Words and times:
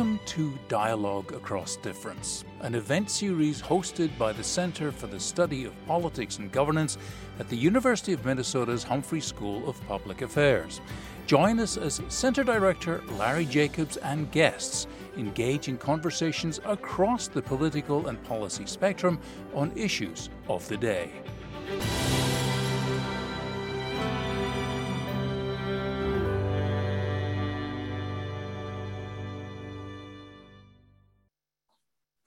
Welcome 0.00 0.20
to 0.28 0.58
Dialogue 0.68 1.34
Across 1.34 1.76
Difference, 1.76 2.42
an 2.62 2.74
event 2.74 3.10
series 3.10 3.60
hosted 3.60 4.16
by 4.16 4.32
the 4.32 4.42
Centre 4.42 4.90
for 4.90 5.06
the 5.06 5.20
Study 5.20 5.66
of 5.66 5.86
Politics 5.86 6.38
and 6.38 6.50
Governance 6.50 6.96
at 7.38 7.50
the 7.50 7.56
University 7.58 8.14
of 8.14 8.24
Minnesota's 8.24 8.82
Humphrey 8.82 9.20
School 9.20 9.68
of 9.68 9.78
Public 9.86 10.22
Affairs. 10.22 10.80
Join 11.26 11.60
us 11.60 11.76
as 11.76 12.00
Centre 12.08 12.44
Director 12.44 13.02
Larry 13.18 13.44
Jacobs 13.44 13.98
and 13.98 14.32
guests 14.32 14.86
engage 15.18 15.68
in 15.68 15.76
conversations 15.76 16.60
across 16.64 17.28
the 17.28 17.42
political 17.42 18.06
and 18.06 18.24
policy 18.24 18.64
spectrum 18.64 19.20
on 19.54 19.70
issues 19.76 20.30
of 20.48 20.66
the 20.68 20.78
day. 20.78 21.12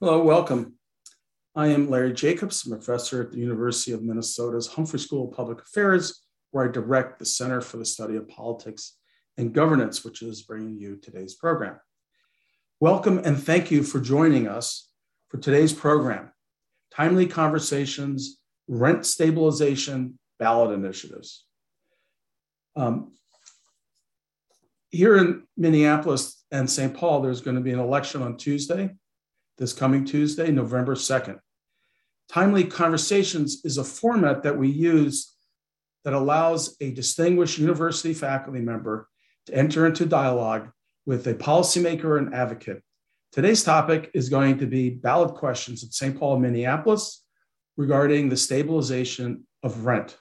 Hello, 0.05 0.21
welcome. 0.21 0.73
I 1.55 1.67
am 1.67 1.89
Larry 1.89 2.11
Jacobs, 2.11 2.67
a 2.67 2.69
professor 2.71 3.21
at 3.21 3.31
the 3.31 3.37
University 3.37 3.93
of 3.93 4.03
Minnesota's 4.03 4.67
Humphrey 4.67 4.99
School 4.99 5.29
of 5.29 5.33
Public 5.37 5.61
Affairs, 5.61 6.25
where 6.51 6.67
I 6.67 6.71
direct 6.73 7.19
the 7.19 7.25
Center 7.25 7.61
for 7.61 7.77
the 7.77 7.85
Study 7.85 8.17
of 8.17 8.27
Politics 8.27 8.97
and 9.37 9.53
Governance, 9.53 10.03
which 10.03 10.21
is 10.21 10.41
bringing 10.41 10.77
you 10.77 10.97
today's 10.97 11.35
program. 11.35 11.79
Welcome 12.81 13.19
and 13.19 13.41
thank 13.41 13.71
you 13.71 13.81
for 13.81 14.01
joining 14.01 14.45
us 14.45 14.89
for 15.29 15.37
today's 15.37 15.71
program 15.71 16.33
Timely 16.93 17.25
Conversations, 17.25 18.39
Rent 18.67 19.05
Stabilization, 19.05 20.19
Ballot 20.37 20.71
Initiatives. 20.71 21.45
Um, 22.75 23.13
here 24.89 25.15
in 25.15 25.43
Minneapolis 25.55 26.43
and 26.51 26.69
St. 26.69 26.93
Paul, 26.93 27.21
there's 27.21 27.39
going 27.39 27.55
to 27.55 27.63
be 27.63 27.71
an 27.71 27.79
election 27.79 28.21
on 28.21 28.35
Tuesday 28.35 28.89
this 29.57 29.73
coming 29.73 30.05
Tuesday, 30.05 30.51
November 30.51 30.95
2nd. 30.95 31.39
Timely 32.29 32.63
Conversations 32.63 33.63
is 33.63 33.77
a 33.77 33.83
format 33.83 34.43
that 34.43 34.57
we 34.57 34.69
use 34.69 35.35
that 36.03 36.13
allows 36.13 36.75
a 36.81 36.91
distinguished 36.91 37.59
university 37.59 38.13
faculty 38.13 38.59
member 38.59 39.07
to 39.45 39.53
enter 39.53 39.85
into 39.85 40.05
dialogue 40.05 40.69
with 41.05 41.27
a 41.27 41.33
policymaker 41.33 42.17
and 42.17 42.33
advocate. 42.33 42.81
Today's 43.31 43.63
topic 43.63 44.11
is 44.13 44.29
going 44.29 44.59
to 44.59 44.67
be 44.67 44.89
ballot 44.89 45.35
questions 45.35 45.83
at 45.83 45.93
St. 45.93 46.17
Paul, 46.17 46.39
Minneapolis 46.39 47.23
regarding 47.77 48.29
the 48.29 48.37
stabilization 48.37 49.45
of 49.63 49.85
rent. 49.85 50.17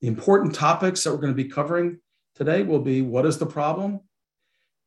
The 0.00 0.08
important 0.08 0.54
topics 0.54 1.02
that 1.02 1.12
we're 1.12 1.20
going 1.20 1.34
to 1.34 1.42
be 1.42 1.48
covering 1.48 1.98
today 2.34 2.62
will 2.62 2.80
be 2.80 3.02
what 3.02 3.26
is 3.26 3.38
the 3.38 3.46
problem 3.46 4.00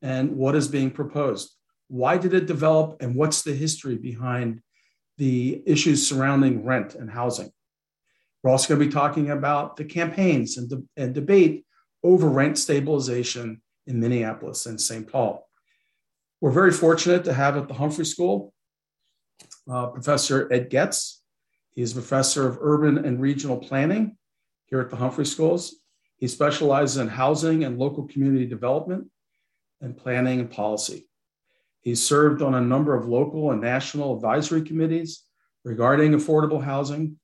and 0.01 0.37
what 0.37 0.55
is 0.55 0.67
being 0.67 0.91
proposed. 0.91 1.55
Why 1.91 2.17
did 2.17 2.33
it 2.33 2.45
develop, 2.45 3.01
and 3.01 3.15
what's 3.15 3.41
the 3.41 3.53
history 3.53 3.97
behind 3.97 4.61
the 5.17 5.61
issues 5.65 6.07
surrounding 6.07 6.65
rent 6.65 6.95
and 6.95 7.11
housing? 7.11 7.51
We're 8.41 8.51
also 8.51 8.69
going 8.69 8.79
to 8.79 8.85
be 8.85 8.93
talking 8.93 9.29
about 9.29 9.75
the 9.75 9.83
campaigns 9.83 10.55
and, 10.55 10.69
de- 10.69 10.83
and 10.95 11.13
debate 11.13 11.65
over 12.01 12.29
rent 12.29 12.57
stabilization 12.57 13.61
in 13.87 13.99
Minneapolis 13.99 14.67
and 14.67 14.79
St. 14.79 15.05
Paul. 15.05 15.45
We're 16.39 16.51
very 16.51 16.71
fortunate 16.71 17.25
to 17.25 17.33
have 17.33 17.57
at 17.57 17.67
the 17.67 17.73
Humphrey 17.73 18.05
School 18.05 18.53
uh, 19.69 19.87
Professor 19.87 20.47
Ed 20.49 20.69
Goetz. 20.69 21.21
He's 21.71 21.91
a 21.91 21.95
professor 21.95 22.47
of 22.47 22.57
urban 22.61 23.03
and 23.03 23.19
regional 23.19 23.57
planning 23.57 24.15
here 24.67 24.79
at 24.79 24.89
the 24.89 24.95
Humphrey 24.95 25.25
Schools. 25.25 25.75
He 26.15 26.29
specializes 26.29 26.95
in 26.95 27.09
housing 27.09 27.65
and 27.65 27.77
local 27.77 28.07
community 28.07 28.45
development 28.45 29.09
and 29.81 29.97
planning 29.97 30.39
and 30.39 30.49
policy. 30.49 31.09
He's 31.81 32.05
served 32.05 32.41
on 32.41 32.55
a 32.55 32.61
number 32.61 32.95
of 32.95 33.07
local 33.07 33.51
and 33.51 33.61
national 33.61 34.15
advisory 34.15 34.61
committees 34.61 35.23
regarding 35.63 36.13
affordable 36.13 36.63
housing 36.63 37.17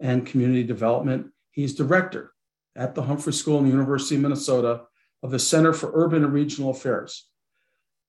and 0.00 0.26
community 0.26 0.62
development. 0.62 1.28
He's 1.50 1.74
director 1.74 2.32
at 2.76 2.94
the 2.94 3.02
Humphrey 3.02 3.32
School 3.32 3.58
and 3.58 3.66
the 3.66 3.70
University 3.72 4.16
of 4.16 4.22
Minnesota 4.22 4.82
of 5.22 5.30
the 5.30 5.38
Center 5.38 5.72
for 5.72 5.90
Urban 5.94 6.24
and 6.24 6.32
Regional 6.32 6.70
Affairs. 6.70 7.26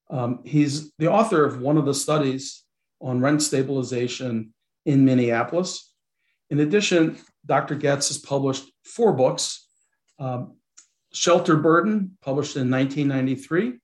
Um, 0.09 0.41
he's 0.43 0.91
the 0.97 1.07
author 1.07 1.45
of 1.45 1.61
one 1.61 1.77
of 1.77 1.85
the 1.85 1.93
studies 1.93 2.63
on 3.01 3.21
rent 3.21 3.41
stabilization 3.41 4.53
in 4.85 5.05
Minneapolis. 5.05 5.93
In 6.49 6.59
addition, 6.59 7.17
Dr. 7.45 7.75
Goetz 7.75 8.09
has 8.09 8.17
published 8.17 8.65
four 8.83 9.13
books 9.13 9.67
um, 10.19 10.57
Shelter 11.13 11.55
Burden, 11.55 12.17
published 12.21 12.57
in 12.57 12.69
1993, 12.69 13.79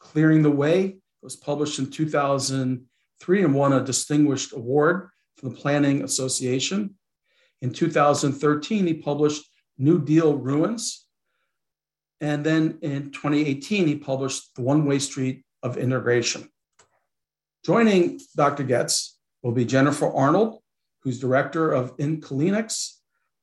Clearing 0.00 0.42
the 0.42 0.50
Way 0.50 0.96
it 1.22 1.26
was 1.26 1.36
published 1.36 1.78
in 1.78 1.88
2003 1.88 3.44
and 3.44 3.54
won 3.54 3.72
a 3.72 3.84
distinguished 3.84 4.52
award 4.52 5.08
from 5.36 5.50
the 5.50 5.56
Planning 5.56 6.02
Association. 6.02 6.96
In 7.60 7.72
2013, 7.72 8.88
he 8.88 8.94
published 8.94 9.44
New 9.78 10.04
Deal 10.04 10.34
Ruins. 10.36 11.06
And 12.20 12.44
then 12.44 12.78
in 12.82 13.12
2018, 13.12 13.86
he 13.86 13.96
published 13.96 14.54
The 14.56 14.62
One 14.62 14.84
Way 14.84 14.98
Street 14.98 15.44
of 15.62 15.76
Integration. 15.76 16.48
Joining 17.64 18.20
Dr. 18.34 18.64
Goetz 18.64 19.16
will 19.42 19.52
be 19.52 19.64
Jennifer 19.64 20.12
Arnold, 20.12 20.60
who's 21.02 21.20
director 21.20 21.70
of 21.70 21.96
Inquilinxs, 21.98 22.94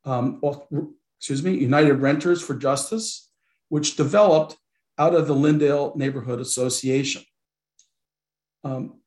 um, 0.03 0.41
excuse 1.17 1.43
me, 1.43 1.57
United 1.57 1.95
Renters 1.95 2.41
for 2.41 2.55
Justice, 2.55 3.29
which 3.69 3.95
developed 3.95 4.57
out 4.97 5.15
of 5.15 5.27
the 5.27 5.35
Lyndale 5.35 5.93
Neighborhood 5.95 6.41
Association. 6.41 7.23
Um, 8.63 8.99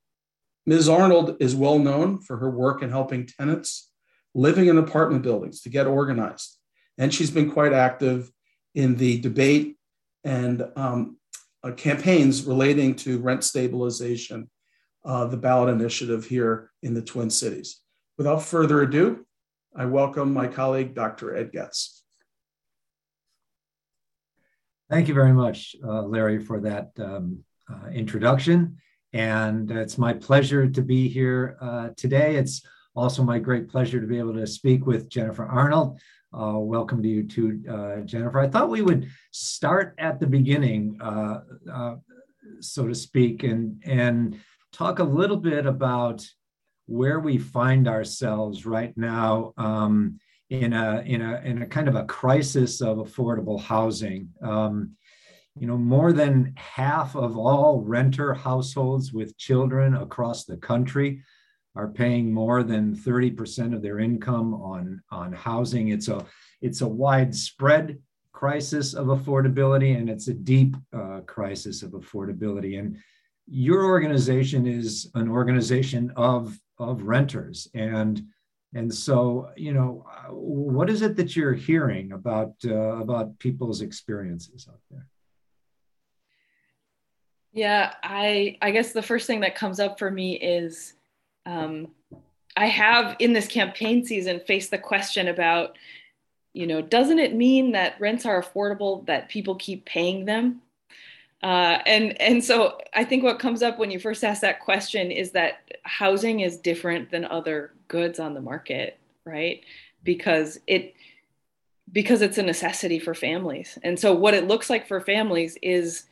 Ms. 0.66 0.88
Arnold 0.88 1.36
is 1.40 1.56
well 1.56 1.78
known 1.78 2.20
for 2.20 2.36
her 2.36 2.50
work 2.50 2.82
in 2.82 2.90
helping 2.90 3.26
tenants 3.26 3.90
living 4.34 4.66
in 4.66 4.78
apartment 4.78 5.22
buildings 5.22 5.60
to 5.62 5.68
get 5.68 5.86
organized. 5.86 6.56
And 6.98 7.12
she's 7.12 7.30
been 7.30 7.50
quite 7.50 7.72
active 7.72 8.30
in 8.74 8.96
the 8.96 9.20
debate 9.20 9.76
and 10.24 10.64
um, 10.76 11.18
uh, 11.64 11.72
campaigns 11.72 12.44
relating 12.44 12.94
to 12.94 13.18
rent 13.18 13.44
stabilization, 13.44 14.50
uh, 15.04 15.26
the 15.26 15.36
ballot 15.36 15.74
initiative 15.74 16.26
here 16.26 16.70
in 16.82 16.94
the 16.94 17.02
Twin 17.02 17.30
Cities. 17.30 17.80
Without 18.16 18.42
further 18.42 18.82
ado, 18.82 19.26
I 19.74 19.86
welcome 19.86 20.32
my 20.32 20.46
colleague, 20.46 20.94
Dr. 20.94 21.36
Ed 21.36 21.50
Goetz. 21.52 22.04
Thank 24.90 25.08
you 25.08 25.14
very 25.14 25.32
much, 25.32 25.74
uh, 25.82 26.02
Larry, 26.02 26.38
for 26.38 26.60
that 26.60 26.90
um, 26.98 27.44
uh, 27.70 27.88
introduction. 27.88 28.76
And 29.12 29.70
it's 29.70 29.98
my 29.98 30.14
pleasure 30.14 30.68
to 30.68 30.82
be 30.82 31.08
here 31.08 31.56
uh, 31.60 31.90
today. 31.96 32.36
It's 32.36 32.62
also 32.94 33.22
my 33.22 33.38
great 33.38 33.68
pleasure 33.68 34.00
to 34.00 34.06
be 34.06 34.18
able 34.18 34.34
to 34.34 34.46
speak 34.46 34.86
with 34.86 35.08
Jennifer 35.08 35.44
Arnold. 35.44 36.00
Uh, 36.32 36.54
welcome 36.56 37.02
to 37.02 37.08
you 37.08 37.24
too, 37.24 37.62
uh, 37.70 37.96
Jennifer. 38.00 38.40
I 38.40 38.48
thought 38.48 38.70
we 38.70 38.80
would 38.80 39.08
start 39.30 39.94
at 39.98 40.18
the 40.18 40.26
beginning, 40.26 40.98
uh, 41.00 41.40
uh, 41.70 41.96
so 42.60 42.88
to 42.88 42.94
speak, 42.94 43.42
and, 43.42 43.82
and 43.84 44.40
talk 44.72 44.98
a 44.98 45.04
little 45.04 45.36
bit 45.36 45.66
about 45.66 46.26
where 46.86 47.20
we 47.20 47.36
find 47.36 47.86
ourselves 47.86 48.64
right 48.64 48.96
now 48.96 49.52
um, 49.58 50.18
in, 50.48 50.72
a, 50.72 51.02
in, 51.04 51.20
a, 51.20 51.40
in 51.44 51.62
a 51.62 51.66
kind 51.66 51.88
of 51.88 51.96
a 51.96 52.04
crisis 52.04 52.80
of 52.80 52.96
affordable 52.96 53.60
housing. 53.60 54.30
Um, 54.42 54.92
you 55.58 55.66
know, 55.66 55.76
more 55.76 56.12
than 56.12 56.54
half 56.56 57.14
of 57.14 57.36
all 57.36 57.82
renter 57.82 58.32
households 58.32 59.12
with 59.12 59.36
children 59.36 59.94
across 59.94 60.44
the 60.44 60.56
country 60.56 61.22
are 61.74 61.88
paying 61.88 62.32
more 62.32 62.62
than 62.62 62.94
30% 62.94 63.74
of 63.74 63.82
their 63.82 63.98
income 63.98 64.54
on, 64.54 65.02
on 65.10 65.32
housing. 65.32 65.88
It's 65.88 66.08
a, 66.08 66.24
it's 66.60 66.80
a 66.80 66.88
widespread 66.88 67.98
crisis 68.32 68.94
of 68.94 69.06
affordability 69.06 69.96
and 69.96 70.08
it's 70.08 70.28
a 70.28 70.34
deep 70.34 70.76
uh, 70.92 71.20
crisis 71.26 71.82
of 71.82 71.92
affordability. 71.92 72.78
And 72.78 72.98
your 73.46 73.84
organization 73.84 74.66
is 74.66 75.10
an 75.14 75.28
organization 75.28 76.12
of, 76.16 76.58
of 76.78 77.02
renters. 77.02 77.68
And, 77.74 78.22
and 78.74 78.92
so, 78.92 79.50
you 79.56 79.72
know, 79.72 80.06
what 80.30 80.88
is 80.88 81.02
it 81.02 81.16
that 81.16 81.36
you're 81.36 81.54
hearing 81.54 82.12
about, 82.12 82.54
uh, 82.64 82.72
about 82.72 83.38
people's 83.38 83.82
experiences 83.82 84.66
out 84.70 84.80
there? 84.90 85.06
Yeah, 87.52 87.92
I 88.02 88.56
I 88.62 88.70
guess 88.70 88.92
the 88.92 89.02
first 89.02 89.26
thing 89.26 89.40
that 89.40 89.54
comes 89.54 89.78
up 89.78 89.98
for 89.98 90.10
me 90.10 90.34
is 90.36 90.94
um, 91.44 91.88
I 92.56 92.66
have 92.66 93.16
in 93.18 93.32
this 93.32 93.46
campaign 93.46 94.04
season 94.04 94.40
faced 94.46 94.70
the 94.70 94.78
question 94.78 95.28
about, 95.28 95.76
you 96.54 96.66
know, 96.66 96.80
doesn't 96.80 97.18
it 97.18 97.34
mean 97.34 97.72
that 97.72 98.00
rents 98.00 98.24
are 98.26 98.42
affordable 98.42 99.04
that 99.06 99.28
people 99.28 99.54
keep 99.56 99.84
paying 99.84 100.24
them? 100.24 100.62
Uh, 101.42 101.78
and 101.86 102.18
and 102.20 102.42
so 102.42 102.78
I 102.94 103.04
think 103.04 103.22
what 103.22 103.38
comes 103.38 103.62
up 103.62 103.78
when 103.78 103.90
you 103.90 103.98
first 103.98 104.24
ask 104.24 104.40
that 104.42 104.60
question 104.60 105.10
is 105.10 105.32
that 105.32 105.76
housing 105.82 106.40
is 106.40 106.56
different 106.56 107.10
than 107.10 107.24
other 107.24 107.72
goods 107.88 108.18
on 108.18 108.32
the 108.34 108.40
market, 108.40 108.98
right? 109.24 109.62
Because 110.04 110.58
it 110.66 110.94
because 111.92 112.22
it's 112.22 112.38
a 112.38 112.42
necessity 112.42 112.98
for 112.98 113.14
families. 113.14 113.78
And 113.82 113.98
so 113.98 114.14
what 114.14 114.34
it 114.34 114.48
looks 114.48 114.70
like 114.70 114.86
for 114.88 115.00
families 115.00 115.58
is 115.60 116.04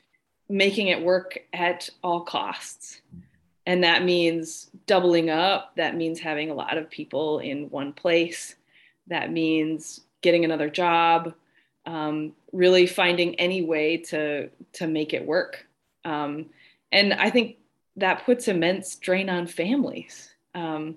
making 0.50 0.88
it 0.88 1.02
work 1.02 1.38
at 1.52 1.88
all 2.02 2.22
costs. 2.22 3.00
And 3.66 3.84
that 3.84 4.04
means 4.04 4.68
doubling 4.86 5.30
up. 5.30 5.72
That 5.76 5.96
means 5.96 6.18
having 6.18 6.50
a 6.50 6.54
lot 6.54 6.76
of 6.76 6.90
people 6.90 7.38
in 7.38 7.70
one 7.70 7.92
place. 7.92 8.56
That 9.06 9.30
means 9.32 10.00
getting 10.22 10.44
another 10.44 10.68
job, 10.68 11.34
um, 11.86 12.32
really 12.52 12.86
finding 12.86 13.36
any 13.36 13.62
way 13.62 13.98
to, 13.98 14.50
to 14.74 14.86
make 14.86 15.14
it 15.14 15.24
work. 15.24 15.66
Um, 16.04 16.46
and 16.90 17.14
I 17.14 17.30
think 17.30 17.58
that 17.96 18.24
puts 18.24 18.48
immense 18.48 18.96
drain 18.96 19.28
on 19.28 19.46
families. 19.46 20.34
Um, 20.54 20.96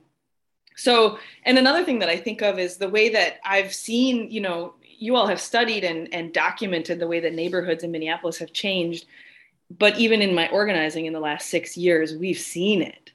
so, 0.76 1.20
and 1.44 1.60
another 1.60 1.84
thing 1.84 2.00
that 2.00 2.10
I 2.10 2.18
think 2.18 2.42
of 2.42 2.58
is 2.58 2.78
the 2.78 2.90
way 2.90 3.10
that 3.10 3.36
I've 3.46 3.74
seen, 3.74 4.32
you 4.32 4.42
know, 4.42 4.74
you 4.82 5.16
all 5.16 5.28
have 5.28 5.40
studied 5.40 5.84
and, 5.84 6.12
and 6.14 6.34
documented 6.34 7.00
the 7.00 7.08
way 7.08 7.20
that 7.20 7.34
neighborhoods 7.34 7.84
in 7.84 7.92
Minneapolis 7.92 8.40
have 8.40 8.54
changed. 8.54 9.06
But 9.70 9.98
even 9.98 10.22
in 10.22 10.36
my 10.36 10.50
organizing 10.50 11.06
in 11.06 11.14
the 11.14 11.20
last 11.20 11.50
six 11.50 11.76
years, 11.78 12.16
we've 12.16 12.38
seen 12.38 12.82
it. 12.82 13.12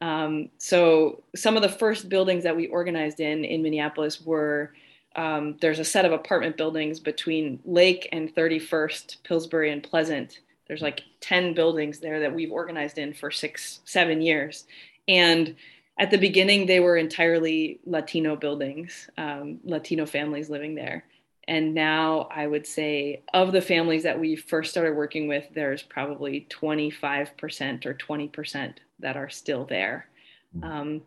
Um, 0.00 0.50
so 0.58 1.22
some 1.34 1.56
of 1.56 1.62
the 1.62 1.68
first 1.68 2.08
buildings 2.08 2.44
that 2.44 2.56
we 2.56 2.68
organized 2.68 3.20
in 3.20 3.44
in 3.44 3.62
Minneapolis 3.62 4.20
were 4.20 4.72
um, 5.16 5.56
there's 5.60 5.80
a 5.80 5.84
set 5.84 6.04
of 6.04 6.12
apartment 6.12 6.56
buildings 6.56 7.00
between 7.00 7.58
Lake 7.64 8.08
and 8.12 8.32
31st, 8.32 9.16
Pillsbury 9.24 9.72
and 9.72 9.82
Pleasant. 9.82 10.40
There's 10.68 10.82
like 10.82 11.02
10 11.20 11.54
buildings 11.54 11.98
there 11.98 12.20
that 12.20 12.32
we've 12.32 12.52
organized 12.52 12.98
in 12.98 13.14
for 13.14 13.30
six, 13.30 13.80
seven 13.84 14.20
years. 14.20 14.64
And 15.08 15.56
at 15.98 16.10
the 16.12 16.18
beginning, 16.18 16.66
they 16.66 16.78
were 16.78 16.96
entirely 16.96 17.80
Latino 17.84 18.36
buildings, 18.36 19.10
um, 19.16 19.58
Latino 19.64 20.06
families 20.06 20.50
living 20.50 20.76
there. 20.76 21.04
And 21.48 21.72
now 21.72 22.28
I 22.30 22.46
would 22.46 22.66
say 22.66 23.22
of 23.32 23.52
the 23.52 23.62
families 23.62 24.02
that 24.02 24.20
we 24.20 24.36
first 24.36 24.70
started 24.70 24.94
working 24.94 25.28
with, 25.28 25.46
there's 25.54 25.82
probably 25.82 26.46
25% 26.50 27.86
or 27.86 27.94
20% 27.94 28.74
that 29.00 29.16
are 29.16 29.30
still 29.30 29.64
there. 29.64 30.06
Hmm. 30.52 30.64
Um, 30.64 31.02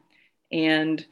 and 0.52 1.06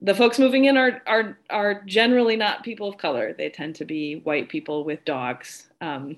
the 0.00 0.14
folks 0.14 0.38
moving 0.38 0.64
in 0.64 0.78
are, 0.78 1.02
are, 1.06 1.38
are 1.50 1.82
generally 1.84 2.36
not 2.36 2.64
people 2.64 2.88
of 2.88 2.96
color. 2.96 3.34
They 3.34 3.50
tend 3.50 3.74
to 3.76 3.84
be 3.84 4.16
white 4.16 4.48
people 4.48 4.82
with 4.82 5.04
dogs, 5.04 5.68
um, 5.82 6.16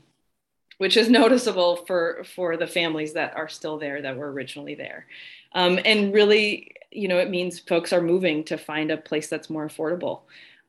which 0.79 0.97
is 0.97 1.09
noticeable 1.11 1.85
for, 1.85 2.23
for 2.33 2.57
the 2.57 2.69
families 2.69 3.15
that 3.15 3.35
are 3.35 3.49
still 3.49 3.77
there 3.77 4.01
that 4.03 4.17
were 4.17 4.31
originally 4.31 4.77
there. 4.77 5.07
Um, 5.53 5.81
and 5.85 6.15
really, 6.15 6.77
you 6.93 7.09
know, 7.09 7.19
it 7.19 7.29
means 7.29 7.59
folks 7.59 7.93
are 7.93 8.01
moving 8.01 8.45
to 8.45 8.57
find 8.57 8.93
a 8.93 8.97
place 8.97 9.27
that's 9.27 9.51
more 9.51 9.67
affordable. 9.67 10.21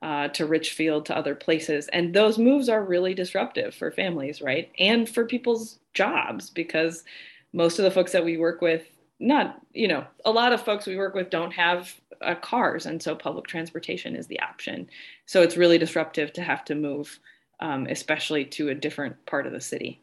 Uh, 0.04 0.28
to 0.28 0.44
Richfield, 0.44 1.06
to 1.06 1.16
other 1.16 1.34
places. 1.34 1.88
And 1.88 2.12
those 2.12 2.36
moves 2.36 2.68
are 2.68 2.84
really 2.84 3.14
disruptive 3.14 3.74
for 3.74 3.90
families, 3.90 4.42
right? 4.42 4.66
And 4.78 5.08
for 5.08 5.24
people's 5.24 5.78
jobs, 5.94 6.50
because 6.50 7.04
most 7.52 7.78
of 7.78 7.84
the 7.84 7.90
folks 7.90 8.12
that 8.12 8.24
we 8.24 8.36
work 8.36 8.60
with, 8.60 8.82
not, 9.18 9.46
you 9.72 9.88
know, 9.88 10.04
a 10.26 10.30
lot 10.30 10.52
of 10.52 10.60
folks 10.60 10.86
we 10.86 10.98
work 10.98 11.14
with 11.14 11.30
don't 11.30 11.52
have 11.52 11.80
uh, 12.20 12.34
cars. 12.34 12.84
And 12.84 13.02
so 13.02 13.14
public 13.16 13.46
transportation 13.46 14.14
is 14.14 14.26
the 14.26 14.40
option. 14.40 14.88
So 15.24 15.40
it's 15.40 15.56
really 15.56 15.78
disruptive 15.78 16.34
to 16.34 16.42
have 16.42 16.62
to 16.66 16.74
move, 16.74 17.18
um, 17.60 17.86
especially 17.88 18.44
to 18.56 18.68
a 18.68 18.74
different 18.74 19.14
part 19.24 19.46
of 19.46 19.52
the 19.54 19.60
city. 19.72 20.02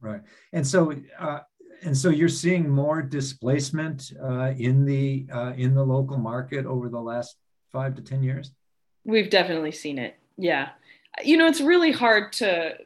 Right. 0.00 0.22
And 0.52 0.64
so, 0.64 0.94
uh, 1.18 1.40
and 1.82 1.96
so 1.96 2.10
you're 2.10 2.28
seeing 2.44 2.68
more 2.68 3.02
displacement 3.02 4.12
uh, 4.22 4.52
in 4.56 4.84
the 4.84 5.26
uh, 5.32 5.52
in 5.56 5.74
the 5.74 5.86
local 5.96 6.18
market 6.18 6.64
over 6.64 6.88
the 6.88 7.02
last 7.12 7.36
five 7.72 7.96
to 7.96 8.02
ten 8.02 8.22
years. 8.22 8.52
We've 9.04 9.30
definitely 9.30 9.72
seen 9.72 9.98
it. 9.98 10.16
Yeah, 10.36 10.70
you 11.24 11.36
know 11.36 11.46
it's 11.46 11.60
really 11.60 11.92
hard 11.92 12.32
to 12.34 12.76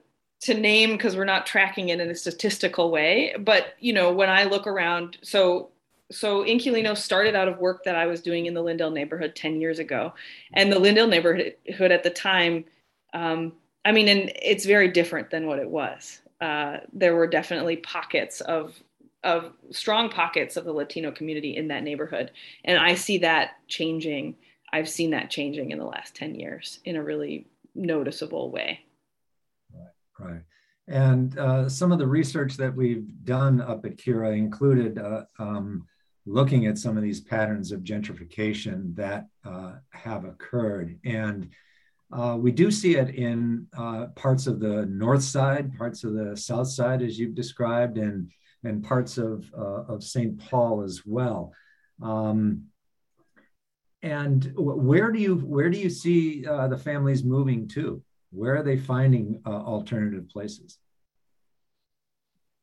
to 0.42 0.54
name 0.54 0.92
because 0.92 1.16
we're 1.16 1.24
not 1.24 1.46
tracking 1.46 1.88
it 1.88 2.00
in 2.00 2.10
a 2.10 2.14
statistical 2.14 2.90
way. 2.90 3.34
But 3.38 3.74
you 3.80 3.92
know 3.92 4.12
when 4.12 4.30
I 4.30 4.44
look 4.44 4.66
around, 4.66 5.18
so 5.22 5.70
so 6.12 6.44
Inquilinxs 6.44 6.98
started 6.98 7.34
out 7.34 7.48
of 7.48 7.58
work 7.58 7.84
that 7.84 7.96
I 7.96 8.06
was 8.06 8.20
doing 8.20 8.46
in 8.46 8.54
the 8.54 8.62
Lyndale 8.62 8.90
neighborhood 8.90 9.34
ten 9.34 9.60
years 9.60 9.78
ago, 9.78 10.12
and 10.52 10.70
the 10.70 10.78
Lyndale 10.78 11.08
neighborhood 11.08 11.54
at 11.80 12.02
the 12.02 12.10
time. 12.10 12.64
Um, 13.12 13.52
I 13.84 13.92
mean, 13.92 14.08
and 14.08 14.32
it's 14.34 14.64
very 14.64 14.88
different 14.88 15.30
than 15.30 15.46
what 15.46 15.58
it 15.58 15.68
was. 15.68 16.20
Uh, 16.40 16.78
there 16.92 17.14
were 17.14 17.26
definitely 17.26 17.76
pockets 17.76 18.40
of 18.42 18.74
of 19.22 19.52
strong 19.70 20.10
pockets 20.10 20.56
of 20.56 20.64
the 20.64 20.72
Latino 20.72 21.10
community 21.10 21.56
in 21.56 21.68
that 21.68 21.82
neighborhood, 21.82 22.30
and 22.64 22.78
I 22.78 22.94
see 22.94 23.18
that 23.18 23.52
changing. 23.68 24.36
I've 24.74 24.88
seen 24.88 25.10
that 25.10 25.30
changing 25.30 25.70
in 25.70 25.78
the 25.78 25.84
last 25.84 26.16
ten 26.16 26.34
years 26.34 26.80
in 26.84 26.96
a 26.96 27.02
really 27.02 27.46
noticeable 27.76 28.50
way. 28.50 28.80
Right, 29.72 30.28
right. 30.28 30.42
And 30.88 31.38
uh, 31.38 31.68
some 31.68 31.92
of 31.92 32.00
the 32.00 32.08
research 32.08 32.56
that 32.56 32.74
we've 32.74 33.06
done 33.24 33.60
up 33.60 33.86
at 33.86 33.98
CURA 33.98 34.32
included 34.32 34.98
uh, 34.98 35.26
um, 35.38 35.86
looking 36.26 36.66
at 36.66 36.76
some 36.76 36.96
of 36.96 37.04
these 37.04 37.20
patterns 37.20 37.70
of 37.70 37.84
gentrification 37.84 38.96
that 38.96 39.28
uh, 39.44 39.74
have 39.90 40.24
occurred. 40.24 40.98
And 41.04 41.50
uh, 42.12 42.36
we 42.36 42.50
do 42.50 42.72
see 42.72 42.96
it 42.96 43.14
in 43.14 43.68
uh, 43.78 44.06
parts 44.16 44.48
of 44.48 44.58
the 44.58 44.86
north 44.86 45.22
side, 45.22 45.78
parts 45.78 46.02
of 46.02 46.14
the 46.14 46.36
south 46.36 46.68
side, 46.68 47.00
as 47.00 47.16
you've 47.16 47.36
described, 47.36 47.96
and, 47.96 48.28
and 48.64 48.82
parts 48.82 49.18
of, 49.18 49.48
uh, 49.56 49.84
of 49.84 50.02
St. 50.02 50.36
Paul 50.36 50.82
as 50.82 51.02
well. 51.06 51.52
Um, 52.02 52.64
and 54.04 54.52
where 54.54 55.10
do 55.10 55.18
you 55.18 55.36
where 55.36 55.70
do 55.70 55.78
you 55.78 55.88
see 55.88 56.46
uh, 56.46 56.68
the 56.68 56.76
families 56.76 57.24
moving 57.24 57.66
to? 57.68 58.02
Where 58.30 58.54
are 58.56 58.62
they 58.62 58.76
finding 58.76 59.40
uh, 59.46 59.48
alternative 59.48 60.28
places? 60.28 60.78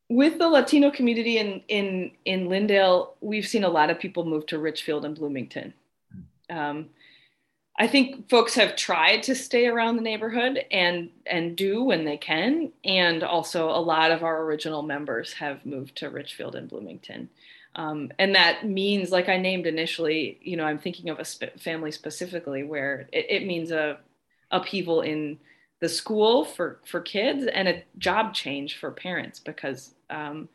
With 0.07 0.37
the 0.37 0.47
Latino 0.47 0.91
community 0.91 1.39
in 1.39 1.63
in 1.67 2.11
in 2.25 2.47
Lyndale, 2.47 3.15
we've 3.21 3.47
seen 3.47 3.63
a 3.63 3.69
lot 3.69 3.89
of 3.89 3.97
people 3.97 4.23
move 4.23 4.45
to 4.47 4.59
Richfield 4.59 5.03
and 5.03 5.15
Bloomington. 5.15 5.73
Hmm. 6.13 6.57
Um, 6.57 6.89
I 7.79 7.87
think 7.87 8.29
folks 8.29 8.53
have 8.53 8.75
tried 8.75 9.23
to 9.23 9.33
stay 9.33 9.65
around 9.65 9.95
the 9.95 10.03
neighborhood 10.03 10.63
and 10.69 11.09
and 11.25 11.55
do 11.55 11.81
when 11.83 12.05
they 12.05 12.17
can, 12.17 12.71
and 12.85 13.23
also 13.23 13.69
a 13.69 13.81
lot 13.81 14.11
of 14.11 14.23
our 14.23 14.43
original 14.43 14.83
members 14.83 15.33
have 15.33 15.65
moved 15.65 15.95
to 15.97 16.11
Richfield 16.11 16.53
and 16.53 16.69
Bloomington, 16.69 17.29
um, 17.75 18.11
and 18.19 18.35
that 18.35 18.65
means, 18.67 19.11
like 19.11 19.29
I 19.29 19.37
named 19.37 19.65
initially, 19.65 20.39
you 20.41 20.57
know, 20.57 20.65
I'm 20.65 20.79
thinking 20.79 21.09
of 21.09 21.19
a 21.19 21.25
sp- 21.25 21.55
family 21.59 21.91
specifically 21.91 22.63
where 22.63 23.07
it, 23.13 23.25
it 23.29 23.45
means 23.47 23.71
a 23.71 23.99
upheaval 24.51 25.01
in 25.01 25.39
the 25.79 25.89
school 25.89 26.43
for 26.43 26.81
for 26.85 26.99
kids 26.99 27.45
and 27.45 27.67
a 27.67 27.83
job 27.97 28.33
change 28.33 28.77
for 28.77 28.91
parents 28.91 29.39
because 29.39 29.93
um, 30.09 30.49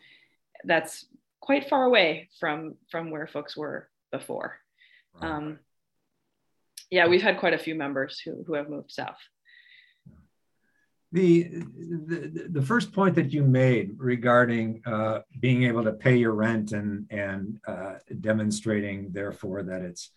that's 0.65 1.07
quite 1.41 1.69
far 1.69 1.85
away 1.85 2.29
from 2.39 2.75
from 2.91 3.11
where 3.11 3.27
folks 3.27 3.57
were 3.57 3.89
before. 4.13 4.59
Um, 5.21 5.59
yeah, 6.91 7.07
we've 7.09 7.23
had 7.23 7.39
quite 7.39 7.55
a 7.55 7.59
few 7.59 7.75
members 7.75 8.21
who, 8.21 8.45
who 8.47 8.55
have 8.55 8.69
moved 8.69 8.93
south. 8.93 9.19
The, 11.17 11.63
the, 12.51 12.61
first 12.61 12.93
point 12.93 13.15
that 13.15 13.33
you 13.33 13.43
made 13.43 13.95
regarding 13.97 14.83
uh, 14.85 15.21
being 15.41 15.63
able 15.63 15.83
to 15.83 15.93
pay 15.93 16.17
your 16.17 16.33
rent 16.33 16.73
and, 16.73 17.07
and 17.11 17.59
uh, 17.67 17.95
demonstrating, 18.21 19.13
therefore, 19.13 19.63
that 19.63 19.81
it's, 19.81 20.11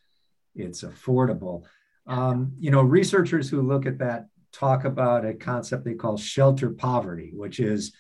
it's 0.56 0.84
affordable. 0.84 1.64
Um, 2.06 2.52
you 2.60 2.70
know, 2.70 2.82
researchers 2.82 3.50
who 3.50 3.62
look 3.62 3.86
at 3.86 4.00
that 4.00 4.26
talk 4.52 4.84
about 4.84 5.24
a 5.24 5.34
concept 5.34 5.86
they 5.86 5.94
call 5.94 6.18
shelter 6.18 6.72
poverty, 6.72 7.32
which 7.34 7.62
is 7.62 7.94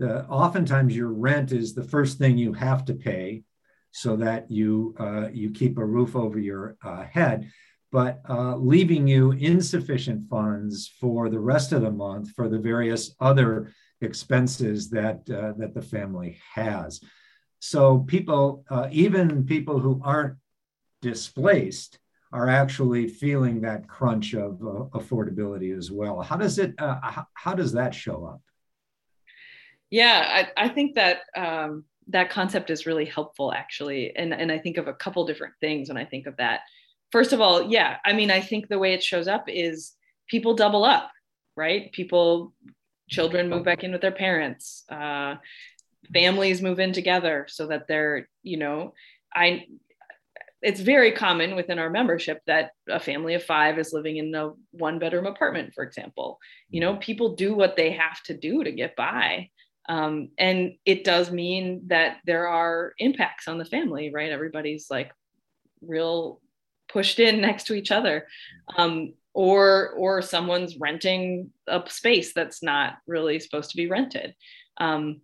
the, 0.00 0.26
oftentimes 0.26 0.96
your 0.96 1.12
rent 1.12 1.52
is 1.52 1.72
the 1.72 1.84
first 1.84 2.18
thing 2.18 2.36
you 2.36 2.52
have 2.54 2.84
to 2.86 2.94
pay 2.94 3.44
so 3.92 4.16
that 4.16 4.50
you, 4.50 4.96
uh, 4.98 5.28
you 5.32 5.52
keep 5.52 5.78
a 5.78 5.86
roof 5.86 6.16
over 6.16 6.40
your 6.40 6.76
uh, 6.82 7.04
head 7.04 7.48
but 7.92 8.20
uh, 8.28 8.56
leaving 8.56 9.06
you 9.06 9.32
insufficient 9.32 10.28
funds 10.28 10.88
for 11.00 11.28
the 11.28 11.38
rest 11.38 11.72
of 11.72 11.82
the 11.82 11.90
month 11.90 12.30
for 12.30 12.48
the 12.48 12.58
various 12.58 13.14
other 13.20 13.72
expenses 14.00 14.90
that 14.90 15.28
uh, 15.30 15.52
that 15.58 15.74
the 15.74 15.82
family 15.82 16.38
has. 16.54 17.00
So 17.58 17.98
people, 17.98 18.64
uh, 18.70 18.88
even 18.90 19.44
people 19.44 19.78
who 19.78 20.00
aren't 20.04 20.36
displaced, 21.02 21.98
are 22.32 22.48
actually 22.48 23.08
feeling 23.08 23.60
that 23.60 23.88
crunch 23.88 24.34
of 24.34 24.62
uh, 24.62 24.84
affordability 24.98 25.76
as 25.76 25.90
well. 25.90 26.22
How 26.22 26.36
does 26.36 26.58
it? 26.58 26.74
Uh, 26.78 27.00
how, 27.02 27.26
how, 27.34 27.54
does 27.54 27.72
that 27.72 27.94
show 27.94 28.24
up? 28.24 28.40
Yeah, 29.90 30.46
I, 30.56 30.64
I 30.66 30.68
think 30.68 30.94
that. 30.94 31.22
Um, 31.36 31.84
that 32.06 32.30
concept 32.30 32.70
is 32.70 32.86
really 32.86 33.04
helpful 33.04 33.52
actually 33.52 34.16
and, 34.16 34.34
and 34.34 34.50
i 34.50 34.58
think 34.58 34.78
of 34.78 34.88
a 34.88 34.94
couple 34.94 35.24
different 35.24 35.54
things 35.60 35.88
when 35.88 35.98
i 35.98 36.04
think 36.04 36.26
of 36.26 36.36
that 36.38 36.62
first 37.10 37.32
of 37.32 37.40
all, 37.40 37.70
yeah, 37.70 37.96
I 38.04 38.12
mean, 38.12 38.30
I 38.30 38.40
think 38.40 38.68
the 38.68 38.78
way 38.78 38.94
it 38.94 39.02
shows 39.02 39.28
up 39.28 39.44
is 39.48 39.92
people 40.28 40.54
double 40.54 40.84
up, 40.84 41.10
right? 41.56 41.92
People, 41.92 42.54
children 43.08 43.48
move 43.48 43.64
back 43.64 43.82
in 43.82 43.92
with 43.92 44.00
their 44.00 44.12
parents, 44.12 44.84
uh, 44.88 45.34
families 46.12 46.62
move 46.62 46.78
in 46.78 46.92
together 46.92 47.46
so 47.48 47.66
that 47.66 47.86
they're, 47.88 48.28
you 48.42 48.56
know, 48.56 48.94
I, 49.34 49.66
it's 50.62 50.80
very 50.80 51.12
common 51.12 51.56
within 51.56 51.78
our 51.78 51.90
membership 51.90 52.42
that 52.46 52.72
a 52.88 53.00
family 53.00 53.34
of 53.34 53.42
five 53.42 53.78
is 53.78 53.92
living 53.92 54.18
in 54.18 54.34
a 54.34 54.50
one 54.72 54.98
bedroom 54.98 55.26
apartment, 55.26 55.72
for 55.74 55.82
example. 55.82 56.38
You 56.68 56.80
know, 56.80 56.96
people 56.96 57.34
do 57.34 57.54
what 57.54 57.76
they 57.76 57.92
have 57.92 58.22
to 58.24 58.36
do 58.36 58.62
to 58.62 58.70
get 58.70 58.94
by. 58.94 59.48
Um, 59.88 60.30
and 60.38 60.74
it 60.84 61.02
does 61.02 61.30
mean 61.30 61.82
that 61.86 62.18
there 62.26 62.46
are 62.46 62.92
impacts 62.98 63.48
on 63.48 63.58
the 63.58 63.64
family, 63.64 64.12
right? 64.12 64.30
Everybody's 64.30 64.90
like 64.90 65.12
real 65.80 66.40
pushed 66.92 67.18
in 67.18 67.40
next 67.40 67.64
to 67.64 67.74
each 67.74 67.90
other. 67.90 68.26
Um, 68.76 69.14
or 69.32 69.90
or 69.90 70.22
someone's 70.22 70.76
renting 70.76 71.50
a 71.68 71.82
space 71.88 72.32
that's 72.32 72.62
not 72.64 72.94
really 73.06 73.38
supposed 73.38 73.70
to 73.70 73.76
be 73.76 73.86
rented. 73.86 74.34
Um, 74.78 75.20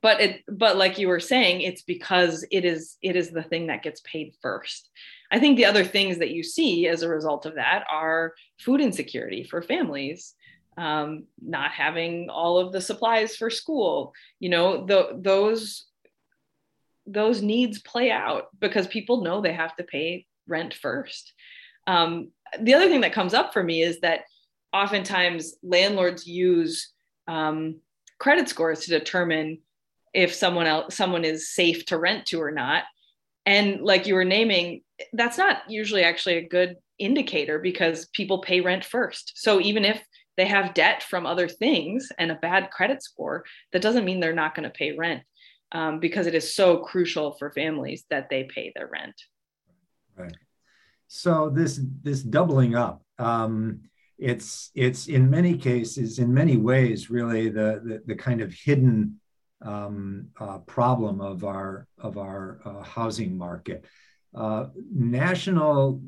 but 0.00 0.20
it 0.20 0.42
but 0.48 0.76
like 0.76 0.98
you 0.98 1.08
were 1.08 1.20
saying, 1.20 1.62
it's 1.62 1.82
because 1.82 2.46
it 2.52 2.64
is 2.64 2.96
it 3.02 3.16
is 3.16 3.30
the 3.30 3.42
thing 3.42 3.66
that 3.66 3.82
gets 3.82 4.00
paid 4.02 4.34
first. 4.40 4.90
I 5.32 5.40
think 5.40 5.56
the 5.56 5.64
other 5.64 5.84
things 5.84 6.18
that 6.18 6.30
you 6.30 6.44
see 6.44 6.86
as 6.86 7.02
a 7.02 7.08
result 7.08 7.46
of 7.46 7.56
that 7.56 7.84
are 7.90 8.34
food 8.60 8.80
insecurity 8.80 9.42
for 9.42 9.60
families 9.60 10.34
um, 10.78 11.24
not 11.40 11.70
having 11.70 12.28
all 12.28 12.58
of 12.58 12.72
the 12.72 12.80
supplies 12.80 13.36
for 13.36 13.50
school 13.50 14.12
you 14.40 14.48
know 14.48 14.84
the, 14.84 15.18
those 15.20 15.86
those 17.06 17.40
needs 17.40 17.80
play 17.80 18.10
out 18.10 18.48
because 18.60 18.86
people 18.86 19.22
know 19.22 19.40
they 19.40 19.52
have 19.52 19.74
to 19.76 19.84
pay 19.84 20.26
rent 20.46 20.74
first. 20.74 21.32
Um, 21.86 22.30
the 22.60 22.74
other 22.74 22.88
thing 22.88 23.00
that 23.02 23.12
comes 23.12 23.34
up 23.34 23.52
for 23.52 23.62
me 23.62 23.82
is 23.82 24.00
that 24.00 24.20
oftentimes 24.72 25.56
landlords 25.62 26.26
use 26.26 26.92
um, 27.28 27.76
credit 28.18 28.48
scores 28.48 28.80
to 28.80 28.90
determine 28.90 29.58
if 30.14 30.34
someone 30.34 30.66
else 30.66 30.94
someone 30.94 31.24
is 31.24 31.52
safe 31.52 31.84
to 31.86 31.98
rent 31.98 32.26
to 32.26 32.40
or 32.40 32.50
not. 32.50 32.84
And 33.44 33.82
like 33.82 34.06
you 34.06 34.14
were 34.14 34.24
naming 34.24 34.82
that's 35.12 35.38
not 35.38 35.58
usually 35.68 36.02
actually 36.02 36.36
a 36.36 36.48
good 36.48 36.76
indicator 36.98 37.58
because 37.58 38.06
people 38.06 38.38
pay 38.38 38.60
rent 38.60 38.84
first. 38.84 39.32
So 39.36 39.60
even 39.60 39.84
if 39.84 40.02
they 40.36 40.46
have 40.46 40.74
debt 40.74 41.02
from 41.02 41.26
other 41.26 41.48
things 41.48 42.10
and 42.18 42.30
a 42.30 42.36
bad 42.36 42.70
credit 42.70 43.02
score, 43.02 43.44
that 43.72 43.82
doesn't 43.82 44.04
mean 44.04 44.20
they're 44.20 44.34
not 44.34 44.54
going 44.54 44.64
to 44.64 44.70
pay 44.70 44.92
rent 44.92 45.22
um, 45.72 46.00
because 46.00 46.26
it 46.26 46.34
is 46.34 46.54
so 46.54 46.78
crucial 46.78 47.32
for 47.32 47.50
families 47.52 48.04
that 48.10 48.28
they 48.30 48.44
pay 48.44 48.72
their 48.74 48.86
rent. 48.86 49.14
So 51.08 51.50
this 51.50 51.80
this 52.02 52.22
doubling 52.22 52.74
up, 52.74 53.02
um, 53.18 53.82
it's 54.18 54.70
it's 54.74 55.06
in 55.06 55.30
many 55.30 55.56
cases, 55.56 56.18
in 56.18 56.32
many 56.32 56.56
ways, 56.56 57.10
really 57.10 57.48
the 57.48 57.80
the, 57.84 58.02
the 58.06 58.14
kind 58.14 58.40
of 58.40 58.52
hidden 58.52 59.20
um, 59.62 60.28
uh, 60.38 60.58
problem 60.58 61.20
of 61.20 61.44
our 61.44 61.86
of 61.98 62.18
our 62.18 62.60
uh, 62.64 62.82
housing 62.82 63.36
market. 63.36 63.84
Uh, 64.34 64.66
national 64.92 66.02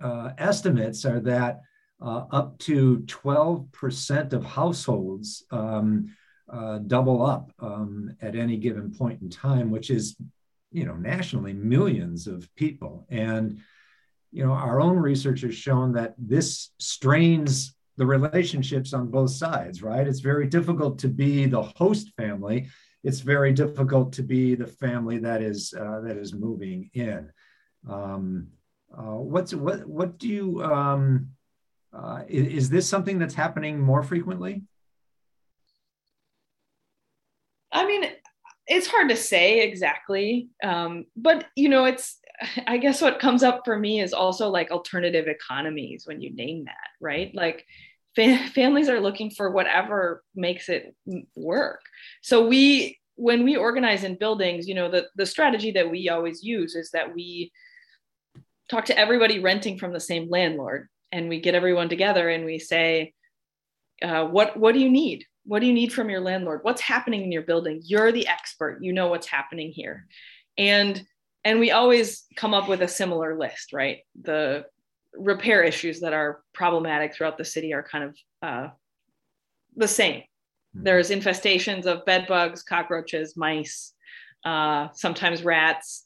uh, 0.00 0.30
estimates 0.38 1.04
are 1.04 1.20
that 1.20 1.60
uh, 2.00 2.24
up 2.30 2.58
to 2.58 2.98
12% 3.06 4.32
of 4.32 4.44
households 4.44 5.44
um, 5.50 6.14
uh, 6.52 6.78
double 6.78 7.24
up 7.24 7.50
um, 7.58 8.14
at 8.20 8.36
any 8.36 8.56
given 8.56 8.94
point 8.94 9.20
in 9.22 9.30
time, 9.30 9.70
which 9.70 9.90
is, 9.90 10.16
you 10.76 10.84
know, 10.84 10.94
nationally 10.94 11.54
millions 11.54 12.26
of 12.26 12.54
people. 12.54 13.06
And, 13.08 13.60
you 14.30 14.44
know, 14.44 14.52
our 14.52 14.78
own 14.78 14.98
research 14.98 15.40
has 15.40 15.54
shown 15.54 15.94
that 15.94 16.14
this 16.18 16.70
strains 16.78 17.74
the 17.96 18.04
relationships 18.04 18.92
on 18.92 19.10
both 19.10 19.30
sides, 19.30 19.82
right? 19.82 20.06
It's 20.06 20.20
very 20.20 20.46
difficult 20.46 20.98
to 20.98 21.08
be 21.08 21.46
the 21.46 21.62
host 21.62 22.12
family. 22.18 22.68
It's 23.02 23.20
very 23.20 23.54
difficult 23.54 24.12
to 24.14 24.22
be 24.22 24.54
the 24.54 24.66
family 24.66 25.16
that 25.20 25.40
is 25.40 25.72
uh, 25.72 26.00
that 26.00 26.18
is 26.18 26.34
moving 26.34 26.90
in. 26.92 27.30
Um, 27.88 28.48
uh, 28.94 29.16
what's 29.32 29.54
what 29.54 29.86
what 29.86 30.18
do 30.18 30.28
you 30.28 30.62
um, 30.62 31.30
uh, 31.94 32.24
is, 32.28 32.46
is, 32.48 32.68
this 32.68 32.86
something 32.86 33.18
that's 33.18 33.34
happening 33.34 33.80
more 33.80 34.02
frequently? 34.02 34.64
I 37.72 37.86
mean, 37.86 38.04
it's 38.66 38.86
hard 38.86 39.08
to 39.10 39.16
say 39.16 39.60
exactly, 39.60 40.48
um, 40.62 41.06
but 41.16 41.46
you 41.56 41.68
know, 41.68 41.84
it's. 41.84 42.18
I 42.66 42.76
guess 42.76 43.00
what 43.00 43.18
comes 43.18 43.42
up 43.42 43.62
for 43.64 43.78
me 43.78 44.00
is 44.00 44.12
also 44.12 44.48
like 44.50 44.70
alternative 44.70 45.26
economies 45.26 46.04
when 46.06 46.20
you 46.20 46.34
name 46.34 46.64
that, 46.66 46.90
right? 47.00 47.34
Like 47.34 47.64
fa- 48.14 48.48
families 48.54 48.88
are 48.88 49.00
looking 49.00 49.30
for 49.30 49.50
whatever 49.50 50.24
makes 50.34 50.68
it 50.68 50.94
work. 51.36 51.80
So 52.22 52.46
we, 52.46 52.98
when 53.14 53.44
we 53.44 53.56
organize 53.56 54.04
in 54.04 54.18
buildings, 54.18 54.66
you 54.68 54.74
know, 54.74 54.90
the 54.90 55.06
the 55.16 55.26
strategy 55.26 55.70
that 55.72 55.90
we 55.90 56.08
always 56.08 56.42
use 56.42 56.74
is 56.74 56.90
that 56.90 57.14
we 57.14 57.52
talk 58.68 58.86
to 58.86 58.98
everybody 58.98 59.38
renting 59.38 59.78
from 59.78 59.92
the 59.92 60.00
same 60.00 60.28
landlord 60.28 60.88
and 61.12 61.28
we 61.28 61.40
get 61.40 61.54
everyone 61.54 61.88
together 61.88 62.28
and 62.28 62.44
we 62.44 62.58
say, 62.58 63.12
uh, 64.02 64.24
what 64.24 64.56
what 64.56 64.74
do 64.74 64.80
you 64.80 64.90
need? 64.90 65.24
What 65.46 65.60
do 65.60 65.66
you 65.66 65.72
need 65.72 65.92
from 65.92 66.10
your 66.10 66.20
landlord? 66.20 66.60
What's 66.62 66.80
happening 66.80 67.22
in 67.22 67.32
your 67.32 67.42
building? 67.42 67.80
You're 67.84 68.12
the 68.12 68.26
expert. 68.26 68.78
You 68.82 68.92
know 68.92 69.08
what's 69.08 69.26
happening 69.26 69.70
here, 69.70 70.06
and 70.58 71.02
and 71.44 71.60
we 71.60 71.70
always 71.70 72.24
come 72.34 72.54
up 72.54 72.68
with 72.68 72.82
a 72.82 72.88
similar 72.88 73.38
list, 73.38 73.72
right? 73.72 73.98
The 74.20 74.66
repair 75.14 75.62
issues 75.62 76.00
that 76.00 76.12
are 76.12 76.42
problematic 76.52 77.14
throughout 77.14 77.38
the 77.38 77.44
city 77.44 77.72
are 77.72 77.82
kind 77.82 78.04
of 78.04 78.16
uh, 78.42 78.68
the 79.76 79.88
same. 79.88 80.22
Mm-hmm. 80.22 80.82
There's 80.82 81.10
infestations 81.10 81.86
of 81.86 82.04
bed 82.04 82.26
bugs, 82.26 82.62
cockroaches, 82.62 83.36
mice, 83.36 83.92
uh, 84.44 84.88
sometimes 84.92 85.44
rats. 85.44 86.04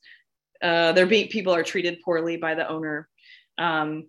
Uh, 0.63 0.93
there 0.93 1.07
be 1.07 1.27
people 1.27 1.55
are 1.55 1.63
treated 1.63 2.01
poorly 2.05 2.37
by 2.37 2.55
the 2.55 2.69
owner. 2.69 3.09
Um, 3.57 4.09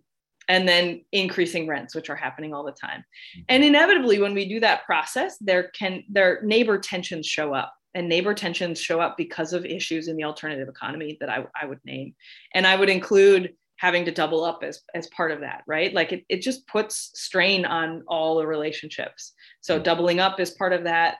and 0.51 0.67
then 0.67 1.01
increasing 1.13 1.65
rents 1.65 1.95
which 1.95 2.09
are 2.09 2.15
happening 2.15 2.53
all 2.53 2.65
the 2.65 2.71
time. 2.73 2.99
Mm-hmm. 2.99 3.41
and 3.49 3.63
inevitably 3.63 4.19
when 4.19 4.33
we 4.33 4.47
do 4.47 4.59
that 4.59 4.85
process 4.85 5.37
there 5.39 5.69
can 5.69 6.03
their 6.09 6.41
neighbor 6.43 6.77
tensions 6.77 7.25
show 7.25 7.53
up 7.53 7.73
and 7.93 8.07
neighbor 8.07 8.33
tensions 8.33 8.79
show 8.79 8.99
up 8.99 9.15
because 9.17 9.53
of 9.53 9.65
issues 9.65 10.07
in 10.07 10.15
the 10.17 10.23
alternative 10.23 10.67
economy 10.67 11.17
that 11.19 11.29
I, 11.29 11.45
I 11.59 11.65
would 11.65 11.79
name. 11.85 12.13
And 12.53 12.67
i 12.67 12.75
would 12.75 12.89
include 12.89 13.53
having 13.77 14.05
to 14.05 14.11
double 14.11 14.43
up 14.43 14.59
as, 14.63 14.81
as 14.93 15.07
part 15.07 15.31
of 15.31 15.39
that 15.39 15.63
right? 15.67 15.93
Like 15.93 16.11
it, 16.11 16.23
it 16.29 16.41
just 16.41 16.67
puts 16.67 17.11
strain 17.15 17.65
on 17.65 18.03
all 18.07 18.37
the 18.37 18.45
relationships. 18.45 19.33
So 19.61 19.75
mm-hmm. 19.75 19.83
doubling 19.83 20.19
up 20.19 20.39
is 20.39 20.51
part 20.51 20.73
of 20.73 20.83
that 20.83 21.17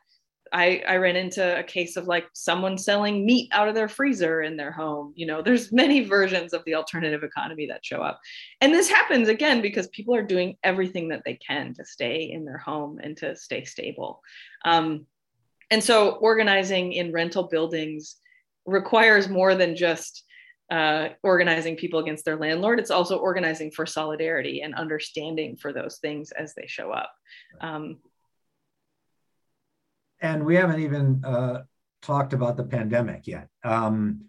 I, 0.53 0.83
I 0.87 0.97
ran 0.97 1.15
into 1.15 1.59
a 1.59 1.63
case 1.63 1.95
of 1.95 2.07
like 2.07 2.25
someone 2.33 2.77
selling 2.77 3.25
meat 3.25 3.49
out 3.53 3.69
of 3.69 3.75
their 3.75 3.87
freezer 3.87 4.41
in 4.41 4.57
their 4.57 4.71
home. 4.71 5.13
You 5.15 5.25
know, 5.25 5.41
there's 5.41 5.71
many 5.71 6.01
versions 6.01 6.53
of 6.53 6.63
the 6.65 6.75
alternative 6.75 7.23
economy 7.23 7.67
that 7.67 7.85
show 7.85 8.01
up. 8.01 8.19
And 8.59 8.73
this 8.73 8.89
happens 8.89 9.29
again 9.29 9.61
because 9.61 9.87
people 9.87 10.13
are 10.13 10.23
doing 10.23 10.57
everything 10.63 11.07
that 11.09 11.23
they 11.25 11.35
can 11.35 11.73
to 11.75 11.85
stay 11.85 12.31
in 12.31 12.43
their 12.43 12.57
home 12.57 12.99
and 13.01 13.15
to 13.17 13.35
stay 13.35 13.63
stable. 13.63 14.21
Um, 14.65 15.05
and 15.69 15.81
so 15.81 16.11
organizing 16.15 16.93
in 16.93 17.13
rental 17.13 17.43
buildings 17.43 18.17
requires 18.65 19.29
more 19.29 19.55
than 19.55 19.75
just 19.75 20.25
uh, 20.69 21.09
organizing 21.23 21.75
people 21.75 21.99
against 21.99 22.23
their 22.25 22.37
landlord. 22.37 22.79
It's 22.79 22.91
also 22.91 23.17
organizing 23.17 23.71
for 23.71 23.85
solidarity 23.85 24.61
and 24.61 24.75
understanding 24.75 25.57
for 25.57 25.73
those 25.73 25.97
things 25.97 26.31
as 26.31 26.53
they 26.55 26.65
show 26.67 26.91
up. 26.91 27.11
Um, 27.59 27.97
and 30.21 30.45
we 30.45 30.55
haven't 30.55 30.79
even 30.79 31.23
uh, 31.25 31.61
talked 32.01 32.33
about 32.33 32.57
the 32.57 32.63
pandemic 32.63 33.27
yet. 33.27 33.47
Um, 33.63 34.25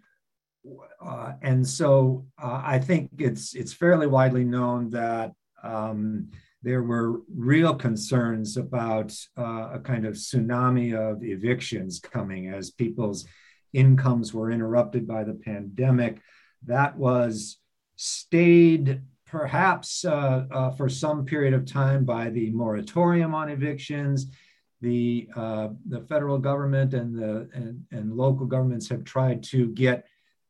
uh, 1.03 1.33
and 1.41 1.67
so 1.67 2.25
uh, 2.41 2.61
I 2.63 2.79
think 2.79 3.11
it's 3.17 3.53
it's 3.53 3.73
fairly 3.73 4.07
widely 4.07 4.43
known 4.43 4.89
that 4.91 5.33
um, 5.63 6.29
there 6.61 6.83
were 6.83 7.21
real 7.35 7.75
concerns 7.75 8.55
about 8.55 9.13
uh, 9.37 9.71
a 9.73 9.79
kind 9.79 10.05
of 10.05 10.13
tsunami 10.13 10.93
of 10.95 11.23
evictions 11.23 11.99
coming 11.99 12.47
as 12.47 12.71
people's 12.71 13.25
incomes 13.73 14.33
were 14.33 14.51
interrupted 14.51 15.05
by 15.05 15.23
the 15.23 15.33
pandemic. 15.33 16.19
That 16.65 16.97
was 16.97 17.57
stayed 17.97 19.01
perhaps 19.25 20.05
uh, 20.05 20.45
uh, 20.51 20.71
for 20.71 20.87
some 20.87 21.25
period 21.25 21.53
of 21.53 21.65
time 21.65 22.05
by 22.05 22.29
the 22.29 22.51
moratorium 22.51 23.33
on 23.35 23.49
evictions 23.49 24.27
the 24.83 25.29
uh, 25.35 25.69
the 25.87 26.01
federal 26.01 26.37
government 26.37 26.93
and 26.93 27.15
the 27.15 27.49
and, 27.53 27.85
and 27.91 28.15
local 28.15 28.45
governments 28.45 28.89
have 28.89 29.05
tried 29.05 29.41
to 29.41 29.69
get 29.69 30.05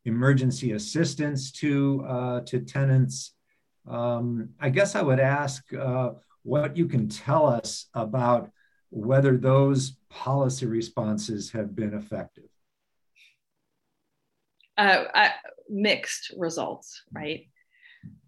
emergency 0.05 0.71
assistance 0.71 1.51
to 1.51 2.03
uh, 2.07 2.39
to 2.41 2.59
tenants. 2.59 3.33
Um, 3.87 4.49
I 4.59 4.69
guess 4.69 4.95
I 4.95 5.03
would 5.03 5.19
ask 5.19 5.61
uh, 5.73 6.11
what 6.41 6.75
you 6.75 6.87
can 6.87 7.07
tell 7.07 7.45
us 7.45 7.85
about 7.93 8.49
whether 8.89 9.37
those 9.37 9.97
policy 10.09 10.65
responses 10.65 11.51
have 11.51 11.75
been 11.75 11.93
effective. 11.93 12.49
Uh, 14.77 15.03
I, 15.13 15.31
mixed 15.69 16.33
results, 16.37 17.03
right? 17.11 17.47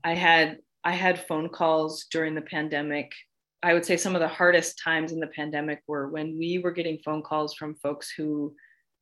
I 0.04 0.14
had 0.14 0.60
I 0.84 0.92
had 0.92 1.26
phone 1.28 1.50
calls 1.50 2.06
during 2.12 2.36
the 2.36 2.42
pandemic 2.42 3.12
I 3.66 3.74
would 3.74 3.84
say 3.84 3.98
some 3.98 4.14
of 4.14 4.22
the 4.22 4.28
hardest 4.28 4.78
times 4.78 5.12
in 5.12 5.20
the 5.20 5.26
pandemic 5.26 5.82
were 5.88 6.08
when 6.08 6.38
we 6.38 6.60
were 6.60 6.70
getting 6.72 7.00
phone 7.00 7.24
calls 7.24 7.56
from 7.56 7.74
folks 7.74 8.12
who 8.12 8.56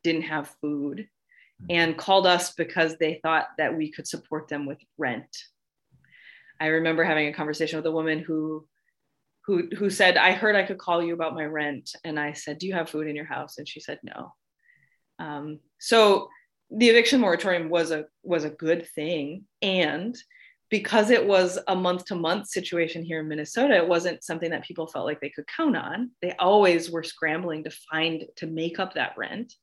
didn't 0.05 0.21
have 0.21 0.55
food 0.61 0.99
mm-hmm. 0.99 1.65
and 1.69 1.97
called 1.97 2.25
us 2.25 2.53
because 2.53 2.95
they 2.95 3.19
thought 3.21 3.47
that 3.57 3.75
we 3.75 3.91
could 3.91 4.07
support 4.07 4.47
them 4.47 4.65
with 4.65 4.77
rent. 4.97 5.27
I 6.61 6.67
remember 6.67 7.03
having 7.03 7.27
a 7.27 7.33
conversation 7.33 7.75
with 7.77 7.85
a 7.87 7.91
woman 7.91 8.19
who 8.19 8.65
who 9.45 9.67
who 9.77 9.89
said, 9.89 10.15
"I 10.15 10.31
heard 10.31 10.55
I 10.55 10.63
could 10.63 10.77
call 10.77 11.03
you 11.03 11.13
about 11.13 11.35
my 11.35 11.43
rent," 11.43 11.93
and 12.05 12.17
I 12.17 12.31
said, 12.31 12.57
"Do 12.57 12.65
you 12.65 12.73
have 12.73 12.89
food 12.89 13.07
in 13.07 13.17
your 13.17 13.25
house?" 13.25 13.57
And 13.57 13.67
she 13.67 13.81
said, 13.81 13.99
"No." 14.01 14.33
Um, 15.19 15.59
so 15.77 16.29
the 16.71 16.87
eviction 16.87 17.19
moratorium 17.19 17.67
was 17.67 17.91
a 17.91 18.05
was 18.23 18.45
a 18.45 18.49
good 18.49 18.87
thing, 18.95 19.43
and 19.61 20.15
because 20.73 21.11
it 21.11 21.23
was 21.23 21.59
a 21.67 21.75
month 21.75 22.03
to 22.05 22.15
month 22.15 22.47
situation 22.47 23.03
here 23.03 23.19
in 23.19 23.27
Minnesota, 23.27 23.75
it 23.75 23.87
wasn't 23.87 24.23
something 24.23 24.49
that 24.49 24.63
people 24.63 24.87
felt 24.87 25.05
like 25.05 25.21
they 25.21 25.29
could 25.29 25.45
count 25.45 25.77
on. 25.77 26.09
They 26.19 26.33
always 26.39 26.89
were 26.89 27.03
scrambling 27.03 27.63
to 27.65 27.69
find 27.91 28.23
to 28.37 28.47
make 28.47 28.79
up 28.79 28.95
that 28.95 29.13
rent. 29.15 29.53